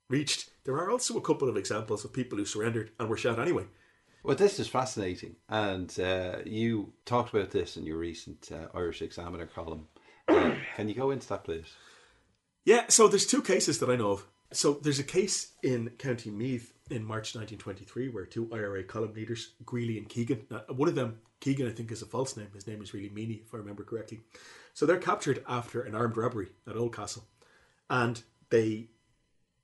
reached, 0.10 0.50
there 0.64 0.76
are 0.76 0.90
also 0.90 1.18
a 1.18 1.22
couple 1.22 1.50
of 1.50 1.58
examples 1.58 2.04
of 2.04 2.14
people 2.14 2.38
who 2.38 2.46
surrendered 2.46 2.92
and 3.00 3.10
were 3.10 3.18
shot 3.18 3.40
anyway. 3.40 3.66
Well, 4.24 4.38
this 4.38 4.58
is 4.58 4.70
fascinating, 4.70 5.36
and 5.50 5.94
uh, 6.00 6.38
you 6.46 6.94
talked 7.06 7.34
about 7.34 7.52
this 7.52 7.76
in 7.76 7.86
your 7.86 7.98
recent 7.98 8.50
uh, 8.54 8.76
Irish 8.76 9.02
Examiner 9.02 9.46
column. 9.46 9.88
Uh, 10.30 10.56
can 10.76 10.88
you 10.88 10.96
go 10.96 11.12
into 11.12 11.28
that, 11.28 11.44
please? 11.44 11.76
Yeah, 12.64 12.86
so 12.88 13.10
there's 13.10 13.26
two 13.26 13.42
cases 13.42 13.80
that 13.80 13.90
I 13.90 13.98
know 13.98 14.12
of. 14.12 14.26
So 14.54 14.74
there's 14.74 15.00
a 15.00 15.04
case 15.04 15.54
in 15.64 15.90
County 15.98 16.30
Meath 16.30 16.74
in 16.90 17.04
March 17.04 17.36
1923 17.36 18.10
where 18.10 18.26
two 18.26 18.50
IRA 18.54 18.84
column 18.84 19.14
leaders, 19.14 19.54
Greeley 19.66 19.98
and 19.98 20.08
Keegan, 20.08 20.46
now, 20.50 20.62
one 20.70 20.88
of 20.88 20.96
them, 20.96 21.20
Keegan, 21.40 21.68
I 21.68 21.72
think 21.72 21.92
is 21.92 22.02
a 22.02 22.06
false 22.06 22.38
name. 22.38 22.50
His 22.54 22.68
name 22.68 22.82
is 22.82 22.94
really 22.94 23.10
Meany, 23.10 23.42
if 23.46 23.54
I 23.54 23.58
remember 23.58 23.84
correctly. 23.84 24.22
So 24.74 24.86
they're 24.86 24.98
captured 24.98 25.44
after 25.48 25.82
an 25.82 25.96
armed 25.96 26.18
robbery 26.18 26.50
at 26.68 26.76
Oldcastle, 26.76 27.24
and 27.90 28.22
they 28.50 28.90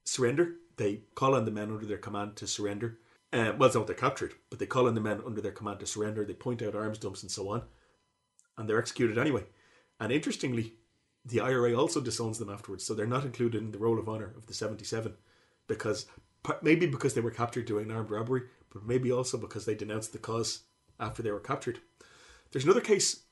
surrender. 0.03 0.55
They 0.77 1.01
call 1.15 1.35
on 1.35 1.45
the 1.45 1.51
men 1.51 1.71
under 1.71 1.85
their 1.85 1.97
command 1.97 2.35
to 2.37 2.47
surrender. 2.47 2.99
Uh, 3.31 3.53
well, 3.57 3.67
it's 3.67 3.75
not 3.75 3.85
they're 3.85 3.95
captured, 3.95 4.33
but 4.49 4.59
they 4.59 4.65
call 4.65 4.87
on 4.87 4.95
the 4.95 5.01
men 5.01 5.21
under 5.25 5.39
their 5.39 5.51
command 5.51 5.79
to 5.81 5.85
surrender. 5.85 6.25
They 6.25 6.33
point 6.33 6.61
out 6.61 6.75
arms 6.75 6.97
dumps 6.97 7.21
and 7.21 7.31
so 7.31 7.49
on, 7.49 7.61
and 8.57 8.67
they're 8.67 8.79
executed 8.79 9.17
anyway. 9.17 9.45
And 9.99 10.11
interestingly, 10.11 10.73
the 11.25 11.41
IRA 11.41 11.73
also 11.75 12.01
disowns 12.01 12.39
them 12.39 12.49
afterwards, 12.49 12.85
so 12.85 12.93
they're 12.93 13.05
not 13.05 13.25
included 13.25 13.61
in 13.61 13.71
the 13.71 13.77
roll 13.77 13.99
of 13.99 14.09
honor 14.09 14.33
of 14.37 14.47
the 14.47 14.53
77 14.53 15.13
because 15.67 16.05
maybe 16.61 16.87
because 16.87 17.13
they 17.13 17.21
were 17.21 17.31
captured 17.31 17.65
doing 17.65 17.91
armed 17.91 18.09
robbery, 18.09 18.43
but 18.73 18.85
maybe 18.85 19.11
also 19.11 19.37
because 19.37 19.65
they 19.65 19.75
denounced 19.75 20.13
the 20.13 20.17
cause 20.17 20.61
after 20.99 21.21
they 21.21 21.31
were 21.31 21.39
captured. 21.39 21.79
There's 22.51 22.65
another 22.65 22.81
case 22.81 23.23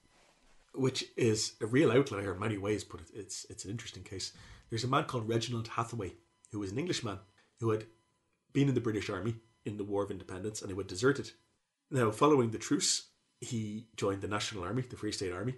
which 0.74 1.06
is 1.16 1.54
a 1.60 1.66
real 1.66 1.92
outlier 1.92 2.34
in 2.34 2.40
many 2.40 2.58
ways, 2.58 2.84
but 2.84 3.02
it's 3.14 3.46
it's 3.50 3.66
an 3.66 3.72
interesting 3.72 4.04
case. 4.04 4.34
There's 4.70 4.84
a 4.84 4.88
man 4.88 5.06
called 5.06 5.28
Reginald 5.28 5.70
Hathaway, 5.70 6.14
who 6.52 6.60
was 6.60 6.72
an 6.72 6.80
Englishman 6.80 7.20
who 7.60 7.72
had 7.72 7.86
been 8.54 8.68
in 8.68 8.76
the 8.76 8.82
British 8.82 9.10
Army 9.10 9.36
in 9.66 9.78
the 9.78 9.84
War 9.84 10.04
of 10.04 10.12
Independence 10.12 10.62
and 10.62 10.72
who 10.72 10.78
had 10.78 10.88
deserted. 10.88 11.32
Now, 11.90 12.12
following 12.12 12.52
the 12.52 12.58
truce, 12.58 13.10
he 13.42 13.88
joined 13.96 14.22
the 14.22 14.28
National 14.28 14.64
Army, 14.64 14.84
the 14.84 14.98
Free 14.98 15.12
State 15.12 15.32
Army, 15.32 15.56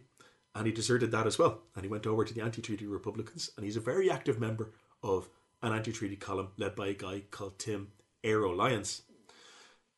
and 0.55 0.65
he 0.65 0.73
deserted 0.73 1.11
that 1.11 1.27
as 1.27 1.37
well. 1.37 1.59
And 1.75 1.83
he 1.83 1.89
went 1.89 2.07
over 2.07 2.25
to 2.25 2.33
the 2.33 2.41
anti 2.41 2.61
treaty 2.61 2.87
Republicans, 2.87 3.51
and 3.55 3.65
he's 3.65 3.77
a 3.77 3.81
very 3.81 4.09
active 4.09 4.39
member 4.39 4.71
of 5.03 5.29
an 5.61 5.73
anti 5.73 5.91
treaty 5.91 6.15
column 6.15 6.49
led 6.57 6.75
by 6.75 6.87
a 6.87 6.93
guy 6.93 7.23
called 7.31 7.59
Tim 7.59 7.89
Aero 8.23 8.51
Lyons. 8.51 9.03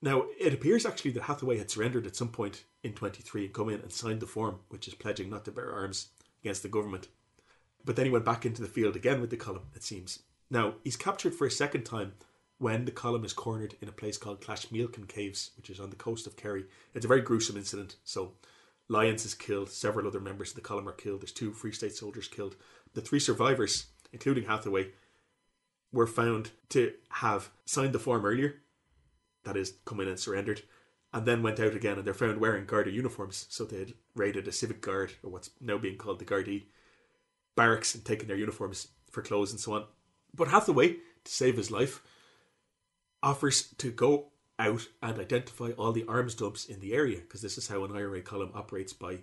Now, 0.02 0.26
it 0.40 0.54
appears 0.54 0.86
actually 0.86 1.12
that 1.12 1.24
Hathaway 1.24 1.58
had 1.58 1.70
surrendered 1.70 2.08
at 2.08 2.16
some 2.16 2.30
point 2.30 2.64
in 2.84 2.94
23 2.94 3.46
and 3.46 3.54
come 3.54 3.70
in 3.70 3.82
and 3.82 3.92
signed 3.92 4.20
the 4.20 4.26
form, 4.26 4.60
which 4.70 4.88
is 4.88 4.96
pledging 4.96 5.30
not 5.30 5.46
to 5.46 5.52
bear 5.52 5.72
arms 5.72 6.08
against 6.44 6.64
the 6.64 6.70
government. 6.70 7.08
But 7.86 7.96
then 7.96 8.06
he 8.06 8.12
went 8.12 8.26
back 8.26 8.46
into 8.46 8.62
the 8.62 8.68
field 8.68 8.96
again 8.96 9.22
with 9.22 9.30
the 9.30 9.38
column, 9.38 9.68
it 9.76 9.84
seems. 9.84 10.20
Now, 10.50 10.76
he's 10.84 10.98
captured 10.98 11.36
for 11.36 11.46
a 11.46 11.52
second 11.52 11.84
time 11.84 12.14
when 12.58 12.86
the 12.86 12.92
column 12.92 13.24
is 13.24 13.34
cornered 13.34 13.76
in 13.82 13.88
a 13.88 13.94
place 13.94 14.18
called 14.18 14.42
Clashmealcon 14.42 15.08
Caves, 15.08 15.52
which 15.58 15.70
is 15.70 15.80
on 15.80 15.90
the 15.90 15.96
coast 15.96 16.28
of 16.28 16.36
Kerry. 16.36 16.66
It's 16.94 17.06
a 17.06 17.08
very 17.08 17.22
gruesome 17.22 17.58
incident. 17.58 17.96
So, 18.04 18.34
Lyons 18.92 19.24
is 19.24 19.34
killed, 19.34 19.70
several 19.70 20.06
other 20.06 20.20
members 20.20 20.50
of 20.50 20.56
the 20.56 20.62
column 20.62 20.90
are 20.90 20.92
killed, 20.92 21.22
there's 21.22 21.32
two 21.32 21.54
Free 21.54 21.72
State 21.72 21.96
soldiers 21.96 22.28
killed. 22.28 22.58
The 22.94 23.00
three 23.00 23.22
survivors, 23.22 23.86
including 24.12 24.44
Hathaway, 24.44 24.90
were 25.94 26.06
found 26.08 26.52
to 26.70 26.92
have 27.10 27.52
signed 27.66 27.94
the 27.94 28.00
form 28.00 28.26
earlier, 28.26 28.56
that 29.46 29.56
is, 29.56 29.76
come 29.86 30.02
in 30.02 30.10
and 30.10 30.20
surrendered, 30.20 30.64
and 31.14 31.26
then 31.26 31.42
went 31.42 31.62
out 31.62 31.74
again 31.74 31.98
and 31.98 32.06
they're 32.06 32.14
found 32.14 32.40
wearing 32.42 32.66
Garda 32.66 32.92
uniforms. 32.92 33.46
So 33.50 33.64
they 33.64 33.80
had 33.80 33.94
raided 34.14 34.46
a 34.50 34.52
civic 34.52 34.82
guard, 34.82 35.14
or 35.24 35.30
what's 35.30 35.52
now 35.62 35.78
being 35.78 35.98
called 35.98 36.20
the 36.20 36.26
Gardaí, 36.26 36.64
barracks 37.56 37.96
and 37.96 38.04
taken 38.04 38.28
their 38.28 38.36
uniforms 38.36 38.90
for 39.10 39.22
clothes 39.22 39.52
and 39.52 39.60
so 39.60 39.74
on. 39.74 39.86
But 40.36 40.50
Hathaway, 40.50 40.96
to 41.24 41.32
save 41.32 41.56
his 41.56 41.72
life, 41.72 42.04
offers 43.24 43.70
to 43.78 43.90
go 43.90 44.32
out 44.62 44.88
and 45.02 45.20
identify 45.20 45.72
all 45.72 45.92
the 45.92 46.06
arms 46.08 46.36
dumps 46.36 46.66
in 46.66 46.80
the 46.80 46.94
area, 46.94 47.18
because 47.18 47.42
this 47.42 47.58
is 47.58 47.68
how 47.68 47.84
an 47.84 47.96
IRA 47.96 48.22
column 48.22 48.52
operates 48.54 48.94
by 48.94 49.20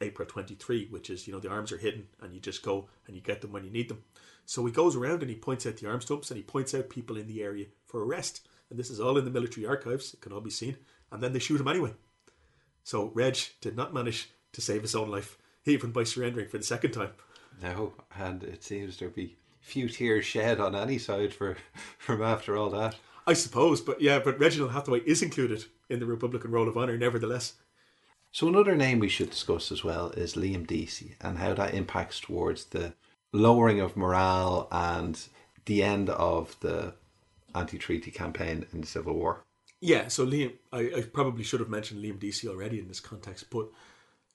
April 0.00 0.26
23, 0.26 0.88
which 0.90 1.10
is, 1.10 1.26
you 1.26 1.32
know, 1.32 1.40
the 1.40 1.50
arms 1.50 1.72
are 1.72 1.78
hidden 1.78 2.08
and 2.20 2.34
you 2.34 2.40
just 2.40 2.62
go 2.62 2.88
and 3.06 3.14
you 3.14 3.22
get 3.22 3.40
them 3.40 3.52
when 3.52 3.64
you 3.64 3.70
need 3.70 3.88
them. 3.88 4.02
So 4.46 4.64
he 4.66 4.72
goes 4.72 4.96
around 4.96 5.20
and 5.22 5.30
he 5.30 5.36
points 5.36 5.66
out 5.66 5.76
the 5.76 5.88
arms 5.88 6.06
dumps 6.06 6.30
and 6.30 6.36
he 6.36 6.42
points 6.42 6.74
out 6.74 6.88
people 6.88 7.16
in 7.16 7.26
the 7.26 7.42
area 7.42 7.66
for 7.86 8.04
arrest. 8.04 8.46
And 8.68 8.78
this 8.78 8.90
is 8.90 9.00
all 9.00 9.18
in 9.18 9.24
the 9.24 9.30
military 9.30 9.66
archives, 9.66 10.14
it 10.14 10.20
can 10.20 10.32
all 10.32 10.40
be 10.40 10.50
seen. 10.50 10.76
And 11.12 11.22
then 11.22 11.32
they 11.32 11.38
shoot 11.38 11.60
him 11.60 11.68
anyway. 11.68 11.92
So 12.82 13.10
Reg 13.14 13.36
did 13.60 13.76
not 13.76 13.94
manage 13.94 14.30
to 14.52 14.60
save 14.60 14.82
his 14.82 14.94
own 14.94 15.10
life, 15.10 15.38
even 15.64 15.92
by 15.92 16.04
surrendering 16.04 16.48
for 16.48 16.58
the 16.58 16.64
second 16.64 16.92
time. 16.92 17.10
No, 17.62 17.92
and 18.16 18.42
it 18.42 18.64
seems 18.64 18.96
there'd 18.96 19.14
be 19.14 19.36
few 19.60 19.88
tears 19.88 20.24
shed 20.24 20.58
on 20.58 20.74
any 20.74 20.98
side 20.98 21.34
for 21.34 21.56
from 21.98 22.22
after 22.22 22.56
all 22.56 22.70
that. 22.70 22.96
I 23.30 23.34
suppose, 23.34 23.80
but 23.80 24.00
yeah, 24.00 24.18
but 24.18 24.40
Reginald 24.40 24.72
Hathaway 24.72 25.02
is 25.06 25.22
included 25.22 25.66
in 25.88 26.00
the 26.00 26.06
Republican 26.06 26.50
Roll 26.50 26.66
of 26.66 26.76
Honour, 26.76 26.98
nevertheless. 26.98 27.52
So 28.32 28.48
another 28.48 28.74
name 28.74 28.98
we 28.98 29.08
should 29.08 29.30
discuss 29.30 29.70
as 29.70 29.84
well 29.84 30.10
is 30.10 30.34
Liam 30.34 30.66
Deasy 30.66 31.14
and 31.20 31.38
how 31.38 31.54
that 31.54 31.72
impacts 31.72 32.18
towards 32.18 32.64
the 32.64 32.92
lowering 33.32 33.78
of 33.78 33.96
morale 33.96 34.66
and 34.72 35.16
the 35.66 35.84
end 35.84 36.10
of 36.10 36.56
the 36.58 36.94
anti-treaty 37.54 38.10
campaign 38.10 38.66
in 38.72 38.80
the 38.80 38.86
Civil 38.88 39.14
War. 39.14 39.44
Yeah, 39.80 40.08
so 40.08 40.26
Liam, 40.26 40.54
I, 40.72 40.90
I 40.96 41.02
probably 41.02 41.44
should 41.44 41.60
have 41.60 41.68
mentioned 41.68 42.02
Liam 42.02 42.18
Deasy 42.18 42.48
already 42.48 42.80
in 42.80 42.88
this 42.88 42.98
context, 42.98 43.48
but 43.48 43.68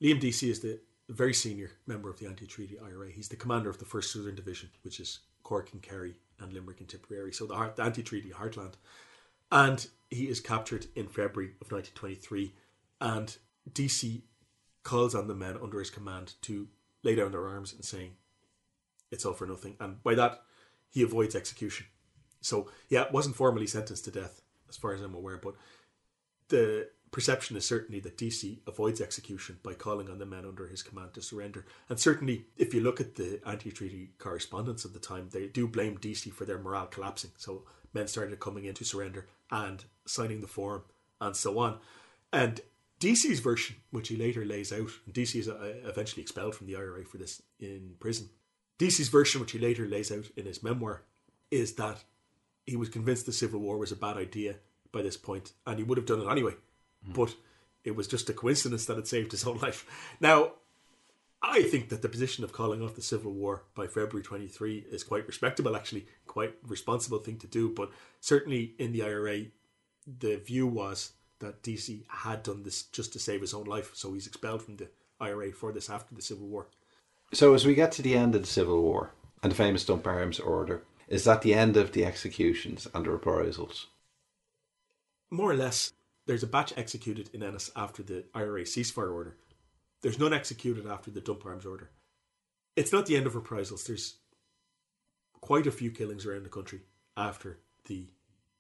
Liam 0.02 0.22
Deasy 0.22 0.50
is 0.50 0.62
the 0.62 0.80
very 1.10 1.34
senior 1.34 1.72
member 1.86 2.10
of 2.10 2.18
the 2.20 2.28
anti-treaty 2.28 2.78
IRA. 2.80 3.12
He's 3.12 3.28
the 3.28 3.36
commander 3.36 3.70
of 3.70 3.78
the 3.78 3.86
First 3.86 4.14
Southern 4.14 4.36
Division, 4.36 4.70
which 4.84 5.02
is 5.02 5.20
Cork 5.44 5.74
and 5.74 5.82
Kerry 5.82 6.16
and 6.40 6.54
Limerick 6.54 6.80
and 6.80 6.90
Tipperary, 6.90 7.34
so 7.34 7.46
the, 7.46 7.74
the 7.76 7.84
anti-treaty 7.84 8.32
heartland. 8.32 8.74
And 9.52 9.88
he 10.10 10.26
is 10.26 10.40
captured 10.40 10.88
in 10.96 11.08
February 11.08 11.54
of 11.62 11.72
1923, 11.72 12.54
and 13.02 13.38
Deasy 13.72 14.24
calls 14.84 15.16
on 15.16 15.28
the 15.28 15.36
men 15.36 15.58
under 15.62 15.80
his 15.80 15.90
command 15.90 16.34
to 16.44 16.68
lay 17.04 17.16
down 17.16 17.32
their 17.32 17.48
arms 17.48 17.74
and 17.74 17.84
saying, 17.84 18.12
"It's 19.12 19.26
all 19.26 19.34
for 19.34 19.48
nothing." 19.48 19.76
And 19.80 20.02
by 20.04 20.16
that, 20.16 20.44
he 20.90 21.02
avoids 21.02 21.36
execution. 21.36 21.88
So 22.42 22.70
yeah, 22.90 23.06
wasn't 23.12 23.36
formally 23.36 23.68
sentenced 23.68 24.06
to 24.06 24.12
death, 24.12 24.42
as 24.70 24.78
far 24.78 24.94
as 24.94 25.02
I'm 25.02 25.16
aware, 25.16 25.38
but 25.38 25.56
the 26.50 26.90
perception 27.16 27.56
is 27.56 27.66
certainly 27.66 28.02
that 28.02 28.18
Deasy 28.18 28.60
avoids 28.68 29.00
execution 29.00 29.58
by 29.64 29.74
calling 29.74 30.10
on 30.10 30.20
the 30.20 30.26
men 30.26 30.44
under 30.44 30.68
his 30.68 30.84
command 30.84 31.14
to 31.14 31.22
surrender. 31.22 31.66
And 31.88 31.98
certainly, 31.98 32.44
if 32.58 32.74
you 32.74 32.82
look 32.82 33.00
at 33.00 33.16
the 33.16 33.40
anti-treaty 33.48 34.10
correspondence 34.18 34.84
of 34.84 34.92
the 34.92 35.00
time, 35.00 35.30
they 35.32 35.48
do 35.48 35.66
blame 35.66 35.96
Deasy 35.96 36.30
for 36.30 36.44
their 36.44 36.58
morale 36.58 36.88
collapsing. 36.88 37.32
So 37.38 37.64
men 37.94 38.10
started 38.10 38.38
coming 38.42 38.66
in 38.66 38.74
to 38.74 38.84
surrender 38.84 39.30
and 39.50 39.86
signing 40.06 40.42
the 40.42 40.48
form 40.48 40.84
and 41.22 41.38
so 41.38 41.58
on. 41.58 41.78
And 42.34 42.60
Deasy's 43.00 43.40
version, 43.40 43.78
which 43.92 44.10
he 44.10 44.18
later 44.18 44.44
lays 44.44 44.74
out, 44.74 44.90
Deasy 45.10 45.40
is 45.40 45.48
uh, 45.48 45.76
eventually 45.86 46.22
expelled 46.22 46.54
from 46.54 46.68
the 46.68 46.76
IRA 46.76 47.06
for 47.06 47.18
this 47.18 47.42
in 47.62 47.94
prison. 47.98 48.28
Deasy's 48.78 49.08
version, 49.08 49.40
which 49.40 49.54
he 49.54 49.60
later 49.60 49.88
lays 49.88 50.12
out 50.12 50.26
in 50.36 50.46
his 50.46 50.62
memoir, 50.62 51.04
is 51.50 51.76
that 51.76 52.04
he 52.66 52.76
was 52.76 52.90
convinced 52.90 53.26
the 53.26 53.32
Civil 53.32 53.62
War 53.62 53.78
was 53.78 53.94
a 53.94 53.96
bad 53.96 54.18
idea 54.18 54.56
by 54.92 55.02
this 55.02 55.16
point, 55.16 55.54
and 55.66 55.78
he 55.78 55.86
would 55.86 55.98
have 55.98 56.06
done 56.06 56.20
it 56.20 56.30
anyway. 56.30 56.56
But 57.08 57.36
it 57.84 57.96
was 57.96 58.08
just 58.08 58.30
a 58.30 58.34
coincidence 58.34 58.86
that 58.86 58.98
it 58.98 59.08
saved 59.08 59.32
his 59.32 59.46
own 59.46 59.58
life. 59.62 59.86
Now, 60.20 60.54
I 61.42 61.64
think 61.64 61.90
that 61.90 62.02
the 62.02 62.10
position 62.10 62.44
of 62.44 62.54
calling 62.54 62.82
off 62.82 62.96
the 62.96 63.02
Civil 63.02 63.32
War 63.32 63.64
by 63.76 63.86
February 63.88 64.24
23 64.24 64.86
is 64.90 65.04
quite 65.04 65.28
respectable, 65.28 65.76
actually, 65.76 66.08
quite 66.26 66.56
responsible 66.68 67.20
thing 67.20 67.38
to 67.38 67.48
do. 67.48 67.70
But 67.70 67.92
certainly 68.20 68.74
in 68.80 68.92
the 68.92 69.04
IRA, 69.04 69.46
the 70.20 70.38
view 70.38 70.66
was 70.66 71.14
that 71.40 71.62
Deasy 71.62 72.06
had 72.08 72.44
done 72.44 72.64
this 72.64 72.84
just 72.84 73.14
to 73.14 73.20
save 73.20 73.42
his 73.42 73.54
own 73.54 73.66
life, 73.66 73.92
so 73.94 74.14
he's 74.14 74.28
expelled 74.28 74.64
from 74.64 74.78
the 74.78 74.90
IRA 75.20 75.52
for 75.52 75.72
this 75.72 75.90
after 75.90 76.16
the 76.16 76.22
Civil 76.22 76.48
War. 76.48 76.68
So, 77.34 77.54
as 77.54 77.66
we 77.66 77.76
get 77.76 77.92
to 77.94 78.02
the 78.02 78.16
end 78.16 78.36
of 78.36 78.42
the 78.42 78.48
Civil 78.48 78.82
War 78.82 79.12
and 79.44 79.52
the 79.52 79.56
famous 79.56 79.86
Dump 79.86 80.08
Arms 80.08 80.40
Order, 80.40 80.84
is 81.08 81.24
that 81.26 81.42
the 81.42 81.54
end 81.54 81.78
of 81.78 81.92
the 81.92 82.06
executions 82.06 82.88
and 82.94 83.06
the 83.06 83.12
reprisals? 83.12 83.88
More 85.30 85.52
or 85.52 85.56
less. 85.56 85.92
There's 86.26 86.44
a 86.44 86.48
batch 86.48 86.74
executed 86.76 87.30
in 87.34 87.44
Ennis 87.44 87.72
after 87.76 88.02
the 88.02 88.26
IRA 88.34 88.64
ceasefire 88.64 89.14
order. 89.14 89.38
There's 90.02 90.20
none 90.20 90.34
executed 90.34 90.88
after 90.88 91.12
the 91.12 91.22
dump 91.22 91.46
arms 91.46 91.66
order. 91.66 91.92
It's 92.76 92.92
not 92.92 93.06
the 93.06 93.16
end 93.16 93.28
of 93.28 93.36
reprisals. 93.36 93.86
There's 93.86 94.16
quite 95.42 95.68
a 95.68 95.72
few 95.72 95.92
killings 95.92 96.26
around 96.26 96.44
the 96.44 96.50
country 96.50 96.82
after 97.16 97.60
the 97.86 98.08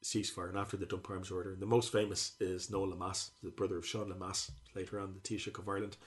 ceasefire 0.03 0.49
and 0.49 0.57
after 0.57 0.77
the 0.77 0.85
dump 0.85 1.09
arms 1.09 1.31
order. 1.31 1.53
And 1.53 1.61
the 1.61 1.65
most 1.65 1.91
famous 1.91 2.33
is 2.39 2.69
Noel 2.69 2.89
Lemass, 2.89 3.31
the 3.41 3.49
brother 3.49 3.77
of 3.77 3.85
Sean 3.85 4.11
Lemass, 4.11 4.51
later 4.75 4.99
on 4.99 5.13
the 5.13 5.19
Taoiseach 5.19 5.57
of 5.57 5.67
Ireland. 5.67 5.97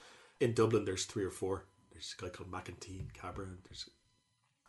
In 0.41 0.55
Dublin, 0.55 0.85
there's 0.85 1.05
three 1.05 1.25
or 1.25 1.31
four. 1.31 1.65
There's 1.91 2.15
a 2.19 2.23
guy 2.23 2.29
called 2.29 2.51
McEntee, 2.51 3.13
Cabra, 3.13 3.47
there's 3.65 3.91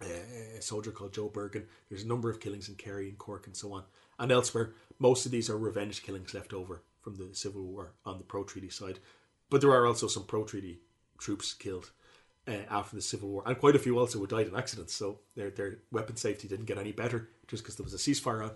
a 0.01 0.61
soldier 0.61 0.91
called 0.91 1.13
Joe 1.13 1.27
Bergen. 1.27 1.65
There's 1.89 2.03
a 2.03 2.07
number 2.07 2.29
of 2.29 2.39
killings 2.39 2.69
in 2.69 2.75
Kerry 2.75 3.09
and 3.09 3.17
Cork 3.17 3.47
and 3.47 3.55
so 3.55 3.73
on. 3.73 3.83
And 4.19 4.31
elsewhere, 4.31 4.73
most 4.99 5.25
of 5.25 5.31
these 5.31 5.49
are 5.49 5.57
revenge 5.57 6.03
killings 6.03 6.33
left 6.33 6.53
over 6.53 6.83
from 7.01 7.15
the 7.15 7.33
Civil 7.33 7.63
War 7.63 7.93
on 8.05 8.17
the 8.17 8.23
pro 8.23 8.43
treaty 8.43 8.69
side. 8.69 8.99
But 9.49 9.61
there 9.61 9.71
are 9.71 9.87
also 9.87 10.07
some 10.07 10.25
pro 10.25 10.43
treaty 10.43 10.81
troops 11.17 11.53
killed 11.53 11.91
uh, 12.47 12.51
after 12.69 12.95
the 12.95 13.01
Civil 13.01 13.29
War, 13.29 13.43
and 13.45 13.57
quite 13.57 13.75
a 13.75 13.79
few 13.79 13.97
also 13.97 14.19
who 14.19 14.27
died 14.27 14.47
in 14.47 14.55
accidents. 14.55 14.93
So 14.93 15.19
their 15.35 15.49
their 15.49 15.79
weapon 15.91 16.17
safety 16.17 16.47
didn't 16.47 16.65
get 16.65 16.77
any 16.77 16.91
better 16.91 17.29
just 17.47 17.63
because 17.63 17.77
there 17.77 17.83
was 17.83 17.93
a 17.93 17.97
ceasefire 17.97 18.43
on. 18.43 18.51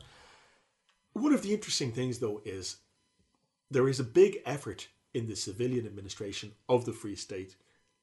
One 1.14 1.34
of 1.34 1.44
the 1.44 1.54
interesting 1.54 1.92
things, 1.92 2.20
though, 2.20 2.42
is 2.44 2.78
there 3.70 3.88
is 3.88 4.00
a 4.00 4.04
big 4.04 4.38
effort 4.46 4.88
in 5.14 5.28
the 5.28 5.36
civilian 5.36 5.86
administration 5.86 6.54
of 6.68 6.86
the 6.86 6.94
Free 6.94 7.16
State 7.16 7.56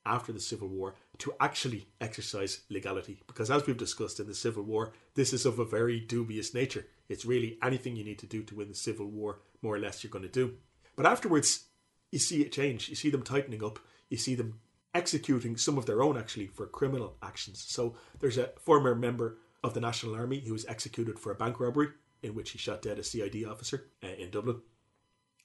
after 0.07 0.33
the 0.33 0.41
Civil 0.41 0.69
War 0.69 0.95
to 1.21 1.35
actually 1.41 1.87
exercise 2.01 2.61
legality. 2.69 3.23
Because 3.27 3.51
as 3.51 3.67
we've 3.67 3.77
discussed 3.77 4.21
in 4.21 4.27
the 4.27 4.35
Civil 4.35 4.63
War, 4.65 4.93
this 5.15 5.33
is 5.33 5.47
of 5.47 5.59
a 5.59 5.65
very 5.65 6.01
dubious 6.01 6.55
nature. 6.55 6.87
It's 7.09 7.25
really 7.25 7.59
anything 7.63 7.97
you 7.97 8.05
need 8.05 8.19
to 8.21 8.27
do 8.27 8.43
to 8.43 8.55
win 8.55 8.69
the 8.69 8.75
Civil 8.75 9.07
War, 9.07 9.41
more 9.63 9.77
or 9.77 9.79
less, 9.79 10.03
you're 10.03 10.11
going 10.11 10.25
to 10.25 10.29
do. 10.29 10.55
But 10.97 11.07
afterwards, 11.07 11.65
you 12.11 12.19
see 12.19 12.43
it 12.43 12.53
change. 12.53 12.89
You 12.89 12.95
see 12.95 13.11
them 13.11 13.23
tightening 13.23 13.65
up. 13.65 13.79
You 14.09 14.17
see 14.17 14.35
them 14.35 14.61
executing 14.95 15.57
some 15.57 15.79
of 15.79 15.87
their 15.87 16.03
own, 16.03 16.19
actually, 16.19 16.49
for 16.49 16.67
criminal 16.67 17.17
actions. 17.23 17.65
So 17.67 17.95
there's 18.19 18.39
a 18.39 18.51
former 18.61 18.95
member 18.95 19.39
of 19.63 19.75
the 19.75 19.81
National 19.81 20.15
Army 20.15 20.41
who 20.41 20.53
was 20.53 20.67
executed 20.67 21.19
for 21.19 21.31
a 21.31 21.37
bank 21.37 21.61
robbery 21.61 21.89
in 22.23 22.35
which 22.35 22.51
he 22.51 22.59
shot 22.59 22.83
dead 22.83 22.99
a 22.99 23.05
CID 23.05 23.45
officer 23.45 23.87
uh, 24.03 24.09
in 24.19 24.31
Dublin. 24.31 24.61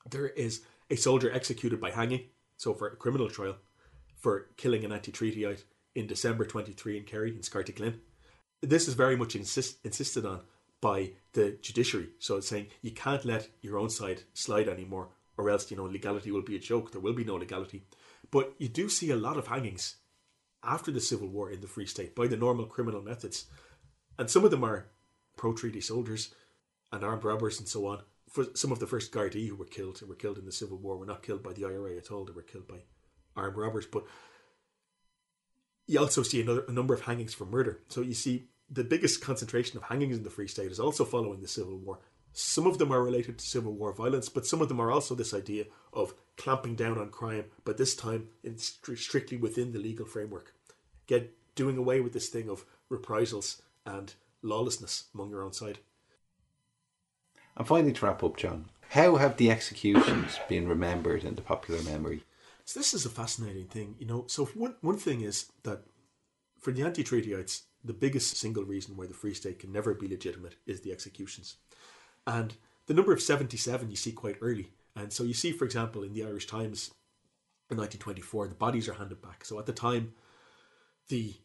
There 0.10 0.28
is 0.28 0.62
a 0.90 0.96
soldier 0.96 1.32
executed 1.32 1.80
by 1.80 1.92
hanging, 1.92 2.26
so 2.58 2.74
for 2.74 2.88
a 2.88 2.96
criminal 2.96 3.30
trial, 3.30 3.58
for 4.26 4.48
killing 4.58 4.84
an 4.84 4.92
anti-treatyite 4.92 5.66
in 5.94 6.08
December 6.08 6.46
23 6.46 6.98
in 6.98 7.04
Kerry 7.04 7.30
in 7.30 7.44
Scartaglen. 7.44 8.00
This 8.60 8.88
is 8.88 8.96
very 8.96 9.16
much 9.16 9.36
insist, 9.36 9.78
insisted 9.86 10.26
on 10.26 10.42
by 10.82 11.12
the 11.34 11.60
judiciary. 11.62 12.10
So 12.18 12.38
it's 12.38 12.48
saying 12.48 12.70
you 12.82 12.90
can't 12.90 13.24
let 13.24 13.50
your 13.62 13.78
own 13.78 13.92
side 13.92 14.24
slide 14.34 14.68
anymore, 14.68 15.10
or 15.38 15.52
else 15.52 15.70
you 15.70 15.78
know 15.78 15.84
legality 15.84 16.32
will 16.32 16.42
be 16.42 16.56
a 16.56 16.68
joke. 16.72 16.92
There 16.92 17.02
will 17.02 17.14
be 17.14 17.24
no 17.24 17.36
legality. 17.36 17.84
But 18.32 18.56
you 18.58 18.68
do 18.68 18.90
see 18.90 19.12
a 19.12 19.16
lot 19.16 19.38
of 19.38 19.46
hangings 19.46 19.98
after 20.64 20.90
the 20.90 21.02
Civil 21.02 21.28
War 21.28 21.52
in 21.52 21.62
the 21.62 21.68
Free 21.68 21.86
State 21.86 22.16
by 22.16 22.26
the 22.26 22.36
normal 22.36 22.66
criminal 22.66 23.04
methods, 23.04 23.46
and 24.18 24.28
some 24.28 24.44
of 24.44 24.50
them 24.50 24.64
are 24.64 24.88
pro-treaty 25.38 25.82
soldiers 25.82 26.34
and 26.92 27.04
armed 27.04 27.24
robbers 27.24 27.60
and 27.60 27.68
so 27.68 27.86
on. 27.86 28.02
For 28.28 28.46
some 28.56 28.72
of 28.72 28.80
the 28.80 28.88
first 28.88 29.12
Gardaí 29.12 29.50
who 29.50 29.56
were 29.56 29.66
killed 29.66 30.00
who 30.00 30.08
were 30.08 30.16
killed 30.16 30.40
in 30.40 30.46
the 30.46 30.52
Civil 30.52 30.80
War 30.80 30.98
were 30.98 31.06
not 31.06 31.22
killed 31.22 31.44
by 31.44 31.54
the 31.54 31.66
IRA 31.66 31.96
at 31.98 32.10
all. 32.10 32.26
They 32.26 32.34
were 32.34 32.42
killed 32.42 32.68
by 32.68 32.80
armed 33.36 33.58
robbers. 33.58 33.86
But 33.86 34.06
you 35.88 36.00
also 36.00 36.24
see 36.24 36.42
another, 36.42 36.66
a 36.68 36.72
number 36.72 36.94
of 36.94 37.02
hangings 37.02 37.34
for 37.34 37.46
murder. 37.46 37.82
So 37.90 38.02
you 38.02 38.14
see 38.14 38.48
the 38.70 38.84
biggest 38.84 39.22
concentration 39.22 39.78
of 39.78 39.84
hangings 39.84 40.18
in 40.18 40.24
the 40.24 40.30
Free 40.30 40.48
State 40.48 40.72
is 40.72 40.80
also 40.80 41.06
following 41.06 41.42
the 41.42 41.48
Civil 41.48 41.78
War. 41.78 42.00
Some 42.34 42.68
of 42.68 42.80
them 42.80 42.92
are 42.92 43.04
related 43.04 43.38
to 43.38 43.46
Civil 43.46 43.74
War 43.74 43.94
violence, 43.94 44.28
but 44.28 44.46
some 44.46 44.62
of 44.62 44.68
them 44.68 44.82
are 44.82 44.92
also 44.92 45.16
this 45.16 45.34
idea 45.34 45.66
of 45.94 46.14
clamping 46.36 46.76
down 46.76 46.98
on 46.98 47.10
crime, 47.10 47.46
but 47.64 47.78
this 47.78 47.96
time 47.96 48.28
in 48.44 48.58
strictly 48.58 49.38
within 49.38 49.72
the 49.72 49.80
legal 49.80 50.06
framework. 50.06 50.54
Get 51.08 51.34
doing 51.56 51.78
away 51.78 52.02
with 52.02 52.12
this 52.12 52.28
thing 52.28 52.50
of 52.50 52.66
reprisals 52.90 53.62
and 53.86 54.14
lawlessness 54.42 55.06
among 55.14 55.30
your 55.30 55.44
own 55.44 55.54
side. 55.54 55.80
And 57.56 57.66
finally, 57.66 57.94
to 57.94 58.06
wrap 58.06 58.22
up, 58.22 58.36
John, 58.36 58.66
how 58.90 59.16
have 59.16 59.38
the 59.38 59.50
executions 59.50 60.38
been 60.50 60.68
remembered 60.68 61.24
in 61.24 61.36
the 61.36 61.42
popular 61.42 61.82
memory? 61.84 62.24
So 62.66 62.80
this 62.80 62.94
is 62.94 63.06
a 63.06 63.10
fascinating 63.10 63.68
thing, 63.68 63.96
you 64.00 64.08
know. 64.08 64.26
So 64.28 64.46
one 64.46 64.76
one 64.82 64.98
thing 64.98 65.22
is 65.22 65.52
that 65.64 65.84
for 66.60 66.72
the 66.72 66.84
anti-treatyites, 66.84 67.62
the 67.84 67.94
biggest 67.94 68.38
single 68.38 68.64
reason 68.64 68.98
why 68.98 69.06
the 69.06 69.14
Free 69.14 69.36
State 69.36 69.60
can 69.60 69.72
never 69.72 69.94
be 69.94 70.08
legitimate 70.08 70.56
is 70.66 70.82
the 70.82 70.92
executions. 70.92 71.58
And 72.26 72.56
the 72.88 72.96
number 72.96 73.14
of 73.14 73.22
77 73.22 73.90
you 73.90 73.96
see 73.96 74.12
quite 74.12 74.38
early. 74.42 74.72
And 74.96 75.14
so 75.14 75.24
you 75.24 75.34
see, 75.34 75.52
for 75.52 75.66
example, 75.66 76.04
in 76.04 76.14
the 76.14 76.24
Irish 76.24 76.48
Times 76.48 76.92
in 77.70 77.78
1924, 77.78 78.48
the 78.48 78.56
bodies 78.56 78.90
are 78.90 78.94
handed 78.94 79.22
back. 79.22 79.46
So 79.46 79.60
at 79.60 79.68
the 79.68 79.74
time, 79.74 80.14
the 81.10 81.36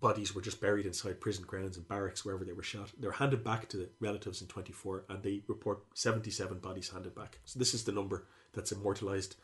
bodies 0.00 0.34
were 0.34 0.42
just 0.42 0.60
buried 0.60 0.86
inside 0.86 1.20
prison 1.20 1.44
grounds 1.46 1.76
and 1.76 1.88
barracks 1.88 2.24
wherever 2.24 2.44
they 2.44 2.52
were 2.52 2.62
shot. 2.62 2.90
They 2.98 3.06
were 3.06 3.12
handed 3.12 3.44
back 3.44 3.68
to 3.70 3.76
the 3.76 3.88
relatives 4.00 4.42
in 4.42 4.48
24 4.48 5.04
and 5.08 5.22
they 5.22 5.42
report 5.46 5.84
77 5.94 6.58
bodies 6.58 6.90
handed 6.90 7.14
back. 7.14 7.38
So 7.44 7.58
this 7.58 7.72
is 7.72 7.84
the 7.84 7.92
number 7.92 8.26
that's 8.52 8.72
immortalised. 8.72 9.36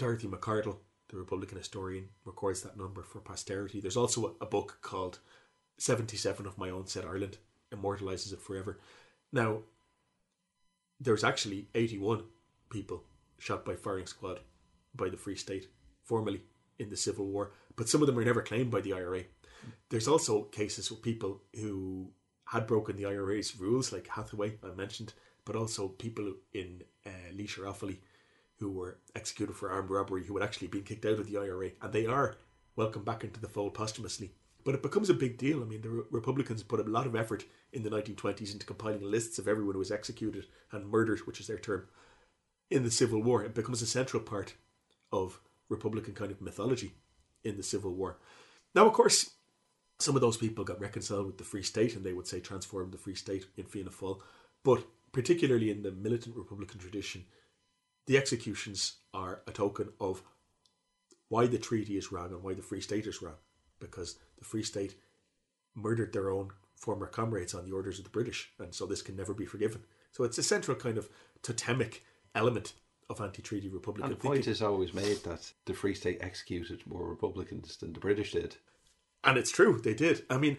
Dorothy 0.00 0.28
Macardle 0.28 0.78
the 1.10 1.16
Republican 1.16 1.58
historian, 1.58 2.08
records 2.24 2.62
that 2.62 2.76
number 2.76 3.02
for 3.02 3.20
posterity. 3.20 3.80
There's 3.80 3.96
also 3.96 4.36
a, 4.40 4.44
a 4.44 4.48
book 4.48 4.78
called 4.80 5.18
77 5.78 6.46
of 6.46 6.56
My 6.56 6.70
Own 6.70 6.86
Said 6.86 7.04
Ireland, 7.04 7.38
immortalizes 7.72 8.32
it 8.32 8.40
forever. 8.40 8.78
Now, 9.32 9.60
there's 11.00 11.24
actually 11.24 11.68
81 11.74 12.24
people 12.70 13.04
shot 13.38 13.64
by 13.64 13.74
firing 13.74 14.06
squad 14.06 14.40
by 14.94 15.08
the 15.08 15.16
Free 15.16 15.36
State, 15.36 15.68
formally 16.04 16.42
in 16.78 16.90
the 16.90 16.96
Civil 16.96 17.26
War, 17.26 17.52
but 17.76 17.88
some 17.88 18.00
of 18.00 18.06
them 18.06 18.18
are 18.18 18.24
never 18.24 18.42
claimed 18.42 18.70
by 18.70 18.80
the 18.80 18.92
IRA. 18.92 19.24
There's 19.88 20.08
also 20.08 20.44
cases 20.44 20.90
with 20.90 21.02
people 21.02 21.42
who 21.56 22.10
had 22.46 22.66
broken 22.66 22.96
the 22.96 23.06
IRA's 23.06 23.58
rules, 23.58 23.92
like 23.92 24.08
Hathaway, 24.08 24.58
I 24.62 24.74
mentioned, 24.74 25.12
but 25.44 25.56
also 25.56 25.88
people 25.88 26.34
in 26.52 26.82
uh, 27.06 27.32
Offaly 27.32 27.98
who 28.60 28.70
were 28.70 28.98
executed 29.16 29.56
for 29.56 29.70
armed 29.70 29.90
robbery 29.90 30.24
who 30.24 30.36
had 30.36 30.44
actually 30.44 30.68
been 30.68 30.82
kicked 30.82 31.06
out 31.06 31.18
of 31.18 31.26
the 31.26 31.38
IRA, 31.38 31.70
and 31.80 31.92
they 31.92 32.06
are 32.06 32.36
welcomed 32.76 33.04
back 33.04 33.24
into 33.24 33.40
the 33.40 33.48
fold 33.48 33.74
posthumously. 33.74 34.32
But 34.62 34.74
it 34.74 34.82
becomes 34.82 35.08
a 35.08 35.14
big 35.14 35.38
deal. 35.38 35.62
I 35.62 35.64
mean, 35.64 35.80
the 35.80 36.04
Republicans 36.10 36.62
put 36.62 36.80
a 36.80 36.90
lot 36.90 37.06
of 37.06 37.16
effort 37.16 37.44
in 37.72 37.82
the 37.82 37.90
1920s 37.90 38.52
into 38.52 38.66
compiling 38.66 39.02
lists 39.02 39.38
of 39.38 39.48
everyone 39.48 39.72
who 39.72 39.78
was 39.78 39.90
executed 39.90 40.46
and 40.70 40.90
murdered, 40.90 41.20
which 41.20 41.40
is 41.40 41.46
their 41.46 41.58
term, 41.58 41.88
in 42.70 42.84
the 42.84 42.90
Civil 42.90 43.22
War. 43.22 43.42
It 43.42 43.54
becomes 43.54 43.80
a 43.80 43.86
central 43.86 44.22
part 44.22 44.54
of 45.10 45.40
Republican 45.70 46.14
kind 46.14 46.30
of 46.30 46.42
mythology 46.42 46.92
in 47.42 47.56
the 47.56 47.62
Civil 47.62 47.94
War. 47.94 48.18
Now, 48.74 48.86
of 48.86 48.92
course, 48.92 49.30
some 49.98 50.14
of 50.14 50.20
those 50.20 50.36
people 50.36 50.64
got 50.64 50.80
reconciled 50.80 51.26
with 51.26 51.38
the 51.38 51.44
Free 51.44 51.62
State 51.62 51.96
and 51.96 52.04
they 52.04 52.12
would 52.12 52.26
say 52.26 52.40
transformed 52.40 52.92
the 52.92 52.98
Free 52.98 53.14
State 53.14 53.46
in 53.56 53.64
Fianna 53.64 53.90
Fáil. 53.90 54.20
But 54.62 54.84
particularly 55.12 55.70
in 55.70 55.82
the 55.82 55.90
militant 55.90 56.36
Republican 56.36 56.78
tradition, 56.78 57.24
the 58.10 58.18
executions 58.18 58.94
are 59.14 59.40
a 59.46 59.52
token 59.52 59.88
of 60.00 60.24
why 61.28 61.46
the 61.46 61.58
treaty 61.58 61.96
is 61.96 62.10
wrong 62.10 62.32
and 62.32 62.42
why 62.42 62.52
the 62.52 62.60
Free 62.60 62.80
State 62.80 63.06
is 63.06 63.22
wrong. 63.22 63.36
Because 63.78 64.16
the 64.36 64.44
Free 64.44 64.64
State 64.64 64.96
murdered 65.76 66.12
their 66.12 66.28
own 66.28 66.50
former 66.74 67.06
comrades 67.06 67.54
on 67.54 67.64
the 67.64 67.70
orders 67.70 67.98
of 67.98 68.04
the 68.04 68.10
British, 68.10 68.50
and 68.58 68.74
so 68.74 68.84
this 68.84 69.00
can 69.00 69.14
never 69.14 69.32
be 69.32 69.46
forgiven. 69.46 69.84
So 70.10 70.24
it's 70.24 70.38
a 70.38 70.42
central 70.42 70.76
kind 70.76 70.98
of 70.98 71.08
totemic 71.42 72.04
element 72.34 72.72
of 73.08 73.20
anti-treaty 73.20 73.68
Republican 73.68 74.10
and 74.10 74.20
the 74.20 74.28
point 74.28 74.48
is 74.48 74.60
always 74.60 74.92
made 74.92 75.18
that 75.18 75.52
the 75.66 75.72
Free 75.72 75.94
State 75.94 76.18
executed 76.20 76.82
more 76.88 77.08
Republicans 77.08 77.76
than 77.76 77.92
the 77.92 78.00
British 78.00 78.32
did. 78.32 78.56
And 79.22 79.38
it's 79.38 79.52
true, 79.52 79.80
they 79.80 79.94
did. 79.94 80.24
I 80.28 80.36
mean, 80.36 80.56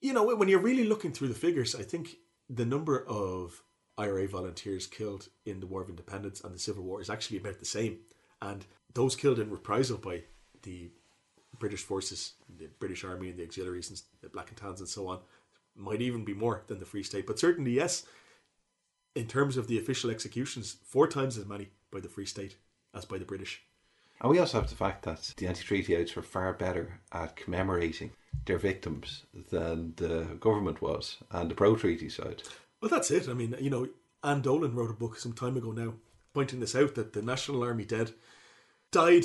you 0.00 0.12
know, 0.12 0.36
when 0.36 0.48
you're 0.48 0.60
really 0.60 0.84
looking 0.84 1.10
through 1.10 1.28
the 1.28 1.34
figures, 1.34 1.74
I 1.74 1.82
think 1.82 2.18
the 2.48 2.64
number 2.64 3.04
of 3.08 3.60
IRA 3.98 4.28
volunteers 4.28 4.86
killed 4.86 5.28
in 5.44 5.60
the 5.60 5.66
War 5.66 5.82
of 5.82 5.90
Independence 5.90 6.40
and 6.40 6.54
the 6.54 6.58
Civil 6.58 6.84
War 6.84 7.00
is 7.00 7.10
actually 7.10 7.38
about 7.38 7.58
the 7.58 7.66
same. 7.66 7.98
And 8.40 8.64
those 8.94 9.16
killed 9.16 9.38
in 9.38 9.50
reprisal 9.50 9.98
by 9.98 10.22
the 10.62 10.90
British 11.58 11.82
forces, 11.82 12.34
the 12.58 12.68
British 12.78 13.04
Army 13.04 13.30
and 13.30 13.38
the 13.38 13.42
auxiliaries 13.42 13.90
and 13.90 14.00
the 14.22 14.28
Black 14.28 14.48
and 14.48 14.56
Tans 14.56 14.80
and 14.80 14.88
so 14.88 15.08
on, 15.08 15.18
might 15.74 16.00
even 16.00 16.24
be 16.24 16.34
more 16.34 16.62
than 16.68 16.78
the 16.78 16.86
Free 16.86 17.02
State. 17.02 17.26
But 17.26 17.38
certainly, 17.38 17.72
yes, 17.72 18.04
in 19.14 19.26
terms 19.26 19.56
of 19.56 19.66
the 19.66 19.78
official 19.78 20.10
executions, 20.10 20.76
four 20.84 21.08
times 21.08 21.36
as 21.36 21.46
many 21.46 21.70
by 21.90 22.00
the 22.00 22.08
Free 22.08 22.26
State 22.26 22.56
as 22.94 23.04
by 23.04 23.18
the 23.18 23.24
British. 23.24 23.62
And 24.20 24.30
we 24.30 24.38
also 24.38 24.60
have 24.60 24.70
the 24.70 24.76
fact 24.76 25.04
that 25.04 25.34
the 25.36 25.46
anti-treatyites 25.46 26.16
were 26.16 26.22
far 26.22 26.52
better 26.52 27.00
at 27.12 27.36
commemorating 27.36 28.12
their 28.46 28.58
victims 28.58 29.24
than 29.50 29.94
the 29.96 30.36
government 30.40 30.82
was 30.82 31.18
and 31.30 31.50
the 31.50 31.54
pro-treaty 31.54 32.08
side. 32.08 32.42
Well, 32.80 32.88
that's 32.90 33.10
it. 33.10 33.28
I 33.28 33.34
mean, 33.34 33.56
you 33.60 33.70
know, 33.70 33.88
Anne 34.22 34.42
Dolan 34.42 34.74
wrote 34.74 34.90
a 34.90 34.94
book 34.94 35.18
some 35.18 35.32
time 35.32 35.56
ago 35.56 35.72
now 35.72 35.94
pointing 36.34 36.60
this 36.60 36.76
out 36.76 36.94
that 36.94 37.12
the 37.12 37.22
National 37.22 37.64
Army 37.64 37.84
dead 37.84 38.12
died 38.90 39.24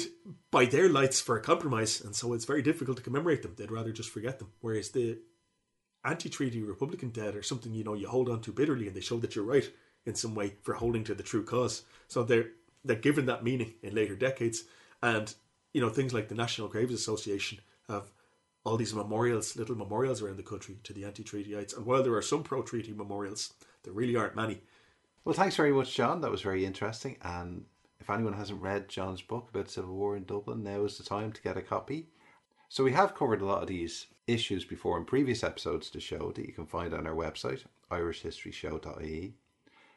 by 0.52 0.66
their 0.66 0.90
lights 0.90 1.22
for 1.22 1.38
a 1.38 1.42
compromise, 1.42 2.02
and 2.02 2.16
so 2.16 2.34
it's 2.34 2.46
very 2.46 2.62
difficult 2.62 2.98
to 2.98 3.04
commemorate 3.04 3.44
them. 3.44 3.54
They'd 3.56 3.72
rather 3.72 3.92
just 3.92 4.10
forget 4.10 4.40
them. 4.40 4.52
Whereas 4.62 4.90
the 4.90 5.20
anti-treaty 6.04 6.62
Republican 6.62 7.10
dead 7.10 7.36
are 7.36 7.44
something 7.44 7.74
you 7.74 7.84
know 7.84 7.94
you 7.94 8.08
hold 8.08 8.30
on 8.30 8.42
to 8.42 8.52
bitterly, 8.52 8.88
and 8.88 8.96
they 8.96 9.02
show 9.02 9.18
that 9.20 9.36
you're 9.36 9.46
right 9.46 9.70
in 10.06 10.16
some 10.16 10.36
way 10.36 10.56
for 10.64 10.74
holding 10.74 11.04
to 11.06 11.16
the 11.16 11.24
true 11.24 11.44
cause. 11.44 11.84
So 12.08 12.24
they're 12.24 12.50
they're 12.84 12.96
given 12.98 13.26
that 13.28 13.44
meaning 13.44 13.76
in 13.82 13.96
later 13.96 14.16
decades, 14.16 14.64
and 15.02 15.34
you 15.74 15.82
know 15.82 15.90
things 15.90 16.14
like 16.14 16.28
the 16.28 16.36
National 16.36 16.68
Graves 16.68 16.94
Association 16.94 17.60
have 17.88 18.12
all 18.66 18.78
these 18.78 18.94
memorials, 18.94 19.56
little 19.56 19.76
memorials 19.76 20.22
around 20.22 20.38
the 20.38 20.44
country 20.44 20.80
to 20.84 20.94
the 20.94 21.06
anti-treatyites. 21.06 21.76
And 21.76 21.86
while 21.86 22.04
there 22.04 22.16
are 22.16 22.22
some 22.22 22.44
pro-treaty 22.44 22.94
memorials, 22.94 23.54
there 23.84 23.94
really 23.94 24.16
aren't 24.16 24.36
many. 24.36 24.62
Well, 25.26 25.36
thanks 25.36 25.56
very 25.56 25.72
much, 25.72 25.96
John. 25.96 26.22
That 26.22 26.32
was 26.32 26.42
very 26.42 26.66
interesting. 26.66 27.18
And 27.22 27.66
if 28.00 28.10
anyone 28.10 28.34
hasn't 28.34 28.62
read 28.62 28.90
John's 28.90 29.22
book 29.22 29.50
about 29.50 29.70
Civil 29.70 29.96
War 29.96 30.16
in 30.16 30.24
Dublin, 30.24 30.64
now 30.64 30.84
is 30.84 30.98
the 30.98 31.04
time 31.04 31.32
to 31.32 31.42
get 31.42 31.58
a 31.58 31.62
copy. 31.62 32.08
So 32.70 32.84
we 32.84 32.94
have 32.94 33.16
covered 33.16 33.42
a 33.42 33.46
lot 33.46 33.62
of 33.62 33.68
these 33.68 34.08
issues 34.28 34.66
before 34.66 34.98
in 34.98 35.06
previous 35.06 35.44
episodes 35.44 35.88
of 35.88 35.94
the 35.94 36.00
show 36.00 36.32
that 36.32 36.46
you 36.46 36.54
can 36.54 36.66
find 36.66 36.94
on 36.94 37.06
our 37.06 37.16
website, 37.16 37.64
irishhistoryshow.ie. 37.92 39.36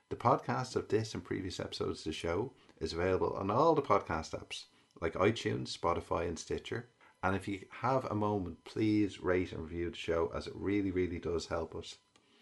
The 0.08 0.16
podcast 0.16 0.76
of 0.76 0.88
this 0.88 1.14
and 1.14 1.24
previous 1.24 1.58
episodes 1.58 2.00
of 2.00 2.04
the 2.04 2.12
show 2.12 2.52
is 2.80 2.92
available 2.92 3.34
on 3.38 3.50
all 3.50 3.74
the 3.74 3.82
podcast 3.82 4.38
apps 4.38 4.64
like 5.00 5.14
iTunes, 5.14 5.76
Spotify, 5.76 6.28
and 6.28 6.38
Stitcher. 6.38 6.88
And 7.26 7.34
if 7.34 7.48
you 7.48 7.66
have 7.80 8.04
a 8.04 8.14
moment, 8.14 8.62
please 8.62 9.20
rate 9.20 9.50
and 9.50 9.60
review 9.60 9.90
the 9.90 9.96
show 9.96 10.30
as 10.32 10.46
it 10.46 10.52
really, 10.54 10.92
really 10.92 11.18
does 11.18 11.46
help 11.46 11.74
us. 11.74 11.96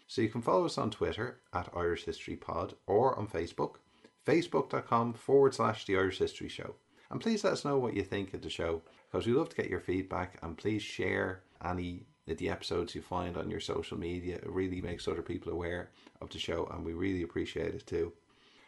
So 0.05 0.21
you 0.21 0.29
can 0.29 0.43
follow 0.43 0.65
us 0.65 0.77
on 0.77 0.91
Twitter 0.91 1.39
at 1.51 1.73
Irish 1.75 2.05
History 2.05 2.35
Pod 2.35 2.75
or 2.85 3.17
on 3.17 3.25
Facebook, 3.27 3.77
facebook.com 4.27 5.15
forward 5.15 5.55
slash 5.55 5.87
The 5.87 5.97
Irish 5.97 6.19
History 6.19 6.49
Show. 6.49 6.75
And 7.09 7.19
please 7.19 7.43
let 7.43 7.53
us 7.53 7.65
know 7.65 7.79
what 7.79 7.95
you 7.95 8.03
think 8.03 8.35
of 8.35 8.43
the 8.43 8.49
show 8.51 8.83
because 9.11 9.25
we 9.25 9.33
love 9.33 9.49
to 9.49 9.55
get 9.55 9.71
your 9.71 9.79
feedback 9.79 10.37
and 10.43 10.55
please 10.55 10.83
share 10.83 11.41
any 11.63 12.05
of 12.27 12.37
the 12.37 12.49
episodes 12.49 12.93
you 12.93 13.01
find 13.01 13.37
on 13.37 13.49
your 13.49 13.61
social 13.61 13.97
media. 13.97 14.35
It 14.35 14.47
really 14.47 14.81
makes 14.81 15.07
other 15.07 15.23
people 15.23 15.51
aware 15.51 15.89
of 16.21 16.29
the 16.29 16.37
show 16.37 16.69
and 16.71 16.85
we 16.85 16.93
really 16.93 17.23
appreciate 17.23 17.73
it 17.73 17.87
too. 17.87 18.13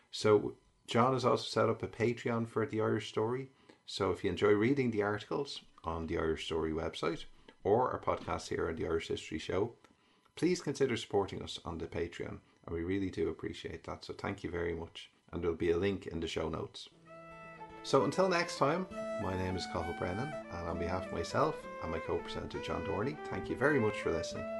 So 0.09 0.55
John 0.87 1.13
has 1.13 1.25
also 1.25 1.43
set 1.43 1.69
up 1.69 1.83
a 1.83 1.87
Patreon 1.87 2.47
for 2.47 2.65
the 2.65 2.81
Irish 2.81 3.07
Story. 3.07 3.51
So 3.85 4.09
if 4.09 4.23
you 4.23 4.31
enjoy 4.31 4.53
reading 4.53 4.89
the 4.89 5.03
articles 5.03 5.61
on 5.87 6.07
the 6.07 6.17
Irish 6.17 6.45
Story 6.45 6.73
website, 6.73 7.23
or 7.63 7.91
our 7.91 7.99
podcast 7.99 8.49
here 8.49 8.67
on 8.67 8.75
the 8.75 8.85
Irish 8.85 9.07
History 9.07 9.39
Show, 9.39 9.71
please 10.35 10.61
consider 10.61 10.97
supporting 10.97 11.41
us 11.41 11.59
on 11.65 11.77
the 11.77 11.87
Patreon, 11.87 12.39
and 12.65 12.75
we 12.75 12.83
really 12.83 13.09
do 13.09 13.29
appreciate 13.29 13.85
that. 13.85 14.03
So 14.03 14.13
thank 14.13 14.43
you 14.43 14.51
very 14.51 14.75
much, 14.75 15.09
and 15.31 15.41
there'll 15.41 15.55
be 15.55 15.71
a 15.71 15.77
link 15.77 16.07
in 16.07 16.19
the 16.19 16.27
show 16.27 16.49
notes. 16.49 16.89
So 17.83 18.03
until 18.03 18.27
next 18.27 18.57
time, 18.57 18.85
my 19.23 19.35
name 19.37 19.55
is 19.55 19.65
Cathal 19.67 19.95
Brennan, 19.97 20.31
and 20.51 20.67
on 20.67 20.77
behalf 20.77 21.05
of 21.05 21.13
myself 21.13 21.55
and 21.81 21.91
my 21.91 21.99
co-presenter 21.99 22.59
John 22.59 22.83
Dorney, 22.85 23.17
thank 23.29 23.49
you 23.49 23.55
very 23.55 23.79
much 23.79 24.01
for 24.01 24.11
listening. 24.11 24.56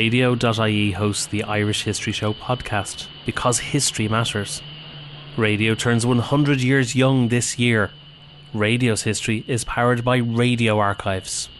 Radio.ie 0.00 0.92
hosts 0.92 1.26
the 1.26 1.44
Irish 1.44 1.84
History 1.84 2.14
Show 2.14 2.32
podcast 2.32 3.06
because 3.26 3.58
history 3.58 4.08
matters. 4.08 4.62
Radio 5.36 5.74
turns 5.74 6.06
100 6.06 6.62
years 6.62 6.96
young 6.96 7.28
this 7.28 7.58
year. 7.58 7.90
Radio's 8.54 9.02
history 9.02 9.44
is 9.46 9.62
powered 9.64 10.02
by 10.02 10.16
Radio 10.16 10.78
Archives. 10.78 11.50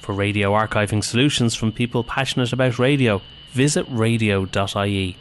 For 0.00 0.14
radio 0.14 0.52
archiving 0.52 1.02
solutions 1.02 1.56
from 1.56 1.72
people 1.72 2.04
passionate 2.04 2.52
about 2.52 2.78
radio, 2.78 3.20
visit 3.50 3.84
radio.ie. 3.88 5.16